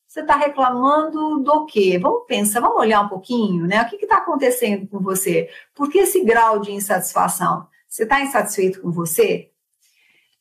Você 0.07 0.21
está 0.21 0.35
reclamando 0.35 1.39
do 1.41 1.67
quê? 1.67 1.99
Vamos 1.99 2.25
pensar, 2.25 2.61
vamos 2.61 2.79
olhar 2.79 3.01
um 3.01 3.09
pouquinho, 3.09 3.67
né? 3.67 3.83
O 3.83 3.89
que 3.89 3.95
está 3.97 4.17
acontecendo 4.17 4.87
com 4.87 4.99
você? 4.99 5.51
Por 5.75 5.87
que 5.87 5.99
esse 5.99 6.23
grau 6.23 6.59
de 6.59 6.71
insatisfação? 6.71 7.67
Você 7.87 8.01
está 8.01 8.19
insatisfeito 8.19 8.81
com 8.81 8.91
você? 8.91 9.51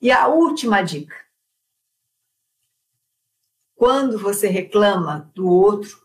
E 0.01 0.11
a 0.11 0.27
última 0.27 0.81
dica: 0.81 1.15
quando 3.75 4.19
você 4.19 4.49
reclama 4.49 5.31
do 5.35 5.47
outro, 5.47 6.01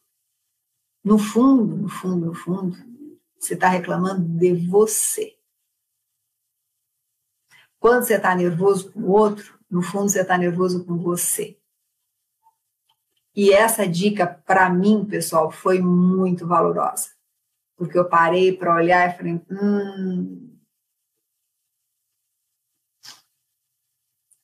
no 1.02 1.18
fundo, 1.18 1.78
no 1.78 1.88
fundo, 1.88 2.26
no 2.26 2.34
fundo, 2.34 2.95
você 3.46 3.54
está 3.54 3.68
reclamando 3.68 4.22
de 4.38 4.54
você. 4.68 5.38
Quando 7.80 8.04
você 8.04 8.16
está 8.16 8.34
nervoso 8.34 8.92
com 8.92 9.02
o 9.02 9.12
outro, 9.12 9.60
no 9.70 9.82
fundo 9.82 10.10
você 10.10 10.22
está 10.22 10.38
nervoso 10.38 10.86
com 10.86 10.98
você. 10.98 11.60
E 13.36 13.52
essa 13.52 13.88
dica, 13.88 14.26
para 14.26 14.70
mim, 14.70 15.06
pessoal, 15.06 15.52
foi 15.52 15.80
muito 15.80 16.48
valorosa. 16.48 17.10
Porque 17.76 17.98
eu 17.98 18.08
parei 18.08 18.56
para 18.56 18.76
olhar 18.76 19.10
e 19.10 19.18
falei: 19.18 19.42
hum. 19.52 20.58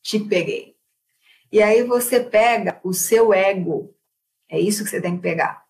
Te 0.02 0.20
peguei. 0.20 0.78
E 1.52 1.62
aí 1.62 1.84
você 1.84 2.20
pega 2.20 2.82
o 2.84 2.94
seu 2.94 3.34
ego. 3.34 3.96
É 4.50 4.60
isso 4.60 4.84
que 4.84 4.90
você 4.90 5.02
tem 5.02 5.16
que 5.16 5.22
pegar. 5.22 5.66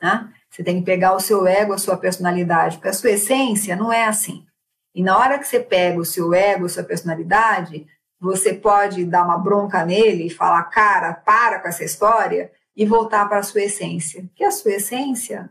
Né? 0.00 0.37
Você 0.50 0.64
tem 0.64 0.78
que 0.80 0.86
pegar 0.86 1.14
o 1.14 1.20
seu 1.20 1.46
ego, 1.46 1.72
a 1.72 1.78
sua 1.78 1.96
personalidade, 1.96 2.76
porque 2.76 2.88
a 2.88 2.92
sua 2.92 3.10
essência 3.10 3.76
não 3.76 3.92
é 3.92 4.04
assim. 4.04 4.46
E 4.94 5.02
na 5.02 5.16
hora 5.16 5.38
que 5.38 5.46
você 5.46 5.60
pega 5.60 6.00
o 6.00 6.04
seu 6.04 6.32
ego, 6.34 6.66
a 6.66 6.68
sua 6.68 6.82
personalidade, 6.82 7.86
você 8.20 8.52
pode 8.52 9.04
dar 9.04 9.24
uma 9.24 9.38
bronca 9.38 9.84
nele 9.84 10.26
e 10.26 10.30
falar, 10.30 10.64
cara, 10.64 11.12
para 11.12 11.60
com 11.60 11.68
essa 11.68 11.84
história 11.84 12.50
e 12.74 12.84
voltar 12.84 13.28
para 13.28 13.38
a 13.38 13.42
sua 13.42 13.62
essência. 13.62 14.28
Que 14.34 14.44
a 14.44 14.50
sua 14.50 14.72
essência 14.72 15.50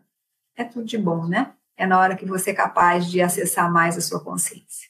é 0.55 0.63
tudo 0.63 0.85
de 0.85 0.97
bom, 0.97 1.25
né? 1.27 1.53
É 1.77 1.85
na 1.85 1.99
hora 1.99 2.15
que 2.15 2.25
você 2.25 2.49
é 2.49 2.55
capaz 2.55 3.05
de 3.05 3.21
acessar 3.21 3.71
mais 3.71 3.97
a 3.97 4.01
sua 4.01 4.19
consciência. 4.19 4.89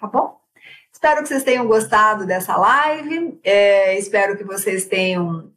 Tá 0.00 0.06
bom? 0.06 0.40
Espero 0.92 1.22
que 1.22 1.28
vocês 1.28 1.44
tenham 1.44 1.66
gostado 1.66 2.26
dessa 2.26 2.56
live. 2.56 3.38
É, 3.44 3.98
espero 3.98 4.36
que 4.36 4.44
vocês 4.44 4.86
tenham 4.86 5.52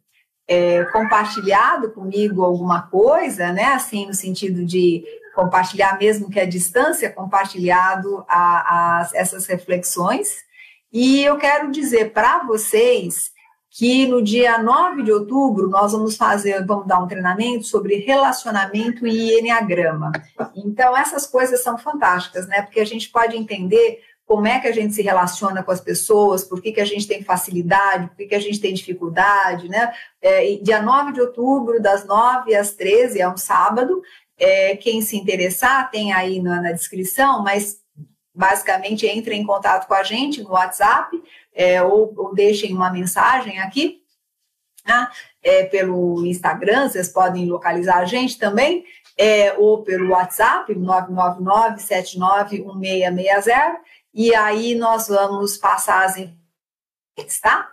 é, 0.48 0.84
compartilhado 0.86 1.90
comigo 1.90 2.44
alguma 2.44 2.82
coisa, 2.82 3.52
né? 3.52 3.74
Assim, 3.74 4.06
no 4.06 4.14
sentido 4.14 4.64
de 4.64 5.04
compartilhar, 5.34 5.98
mesmo 5.98 6.30
que 6.30 6.40
a 6.40 6.46
distância, 6.46 7.12
compartilhado 7.12 8.24
a, 8.28 9.00
a 9.00 9.10
essas 9.14 9.46
reflexões. 9.46 10.44
E 10.92 11.22
eu 11.22 11.36
quero 11.36 11.70
dizer 11.70 12.12
para 12.12 12.44
vocês 12.44 13.30
que 13.70 14.06
no 14.06 14.22
dia 14.22 14.56
9 14.56 15.02
de 15.02 15.12
outubro 15.12 15.68
nós 15.68 15.92
vamos 15.92 16.16
fazer, 16.16 16.64
vamos 16.64 16.86
dar 16.86 16.98
um 16.98 17.06
treinamento 17.06 17.64
sobre 17.64 17.96
relacionamento 17.96 19.06
e 19.06 19.38
enneagrama. 19.38 20.12
Então, 20.54 20.96
essas 20.96 21.26
coisas 21.26 21.62
são 21.62 21.76
fantásticas, 21.76 22.46
né? 22.46 22.62
Porque 22.62 22.80
a 22.80 22.86
gente 22.86 23.10
pode 23.10 23.36
entender 23.36 24.00
como 24.26 24.46
é 24.48 24.58
que 24.58 24.66
a 24.66 24.72
gente 24.72 24.92
se 24.92 25.02
relaciona 25.02 25.62
com 25.62 25.70
as 25.70 25.80
pessoas, 25.80 26.42
por 26.42 26.60
que, 26.60 26.72
que 26.72 26.80
a 26.80 26.84
gente 26.84 27.06
tem 27.06 27.22
facilidade, 27.22 28.08
por 28.08 28.16
que, 28.16 28.26
que 28.26 28.34
a 28.34 28.40
gente 28.40 28.60
tem 28.60 28.74
dificuldade, 28.74 29.68
né? 29.68 29.92
É, 30.20 30.56
dia 30.56 30.82
9 30.82 31.12
de 31.12 31.20
outubro, 31.20 31.80
das 31.80 32.04
9 32.04 32.52
às 32.54 32.72
13, 32.72 33.20
é 33.20 33.28
um 33.28 33.36
sábado. 33.36 34.02
É, 34.36 34.74
quem 34.76 35.00
se 35.00 35.16
interessar, 35.16 35.88
tem 35.92 36.12
aí 36.12 36.42
na, 36.42 36.60
na, 36.60 36.72
descrição, 36.72 37.44
mas 37.44 37.78
basicamente 38.34 39.06
entre 39.06 39.36
em 39.36 39.46
contato 39.46 39.86
com 39.86 39.94
a 39.94 40.02
gente 40.02 40.42
no 40.42 40.50
WhatsApp 40.50 41.22
é, 41.54 41.80
ou, 41.82 42.12
ou 42.16 42.34
deixem 42.34 42.74
uma 42.74 42.90
mensagem 42.90 43.60
aqui. 43.60 44.02
Né? 44.84 45.08
É, 45.42 45.64
pelo 45.66 46.26
Instagram, 46.26 46.88
vocês 46.88 47.08
podem 47.08 47.46
localizar 47.46 47.98
a 47.98 48.04
gente 48.04 48.38
também, 48.38 48.84
é, 49.16 49.52
ou 49.54 49.84
pelo 49.84 50.10
WhatsApp, 50.10 50.74
999 50.74 51.80
791660 51.80 53.86
e 54.16 54.34
aí 54.34 54.74
nós 54.74 55.08
vamos 55.08 55.58
passar 55.58 56.06
as 56.06 56.16
informações, 56.16 57.40
tá? 57.42 57.68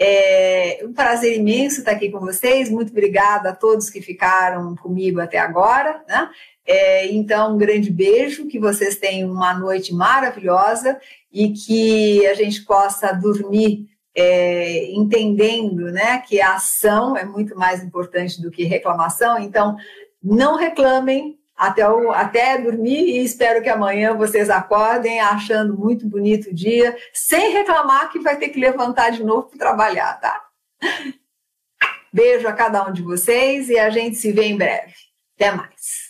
É 0.00 0.80
um 0.84 0.92
prazer 0.94 1.36
imenso 1.36 1.80
estar 1.80 1.92
aqui 1.92 2.10
com 2.10 2.18
vocês. 2.18 2.70
Muito 2.70 2.90
obrigada 2.90 3.50
a 3.50 3.54
todos 3.54 3.90
que 3.90 4.00
ficaram 4.00 4.74
comigo 4.74 5.20
até 5.20 5.38
agora. 5.38 6.02
Né? 6.08 6.30
É, 6.66 7.12
então, 7.12 7.54
um 7.54 7.58
grande 7.58 7.90
beijo, 7.90 8.48
que 8.48 8.58
vocês 8.58 8.96
tenham 8.96 9.30
uma 9.30 9.52
noite 9.52 9.94
maravilhosa 9.94 10.98
e 11.30 11.50
que 11.50 12.26
a 12.26 12.34
gente 12.34 12.64
possa 12.64 13.12
dormir 13.12 13.86
é, 14.14 14.90
entendendo 14.92 15.92
né, 15.92 16.18
que 16.26 16.40
a 16.40 16.54
ação 16.54 17.16
é 17.16 17.24
muito 17.24 17.54
mais 17.54 17.84
importante 17.84 18.40
do 18.40 18.50
que 18.50 18.64
reclamação. 18.64 19.38
Então, 19.38 19.76
não 20.22 20.56
reclamem, 20.56 21.38
até, 21.56 21.88
o, 21.88 22.10
até 22.10 22.58
dormir 22.58 23.04
e 23.04 23.24
espero 23.24 23.62
que 23.62 23.68
amanhã 23.68 24.14
vocês 24.14 24.50
acordem 24.50 25.20
achando 25.20 25.76
muito 25.76 26.06
bonito 26.06 26.50
o 26.50 26.54
dia, 26.54 26.96
sem 27.12 27.52
reclamar 27.52 28.10
que 28.10 28.18
vai 28.18 28.36
ter 28.36 28.48
que 28.48 28.58
levantar 28.58 29.10
de 29.10 29.22
novo 29.22 29.48
para 29.48 29.58
trabalhar, 29.58 30.20
tá? 30.20 30.42
Beijo 32.12 32.46
a 32.48 32.52
cada 32.52 32.86
um 32.86 32.92
de 32.92 33.02
vocês 33.02 33.68
e 33.68 33.78
a 33.78 33.88
gente 33.90 34.16
se 34.16 34.32
vê 34.32 34.44
em 34.44 34.56
breve. 34.56 34.92
Até 35.36 35.52
mais. 35.52 36.01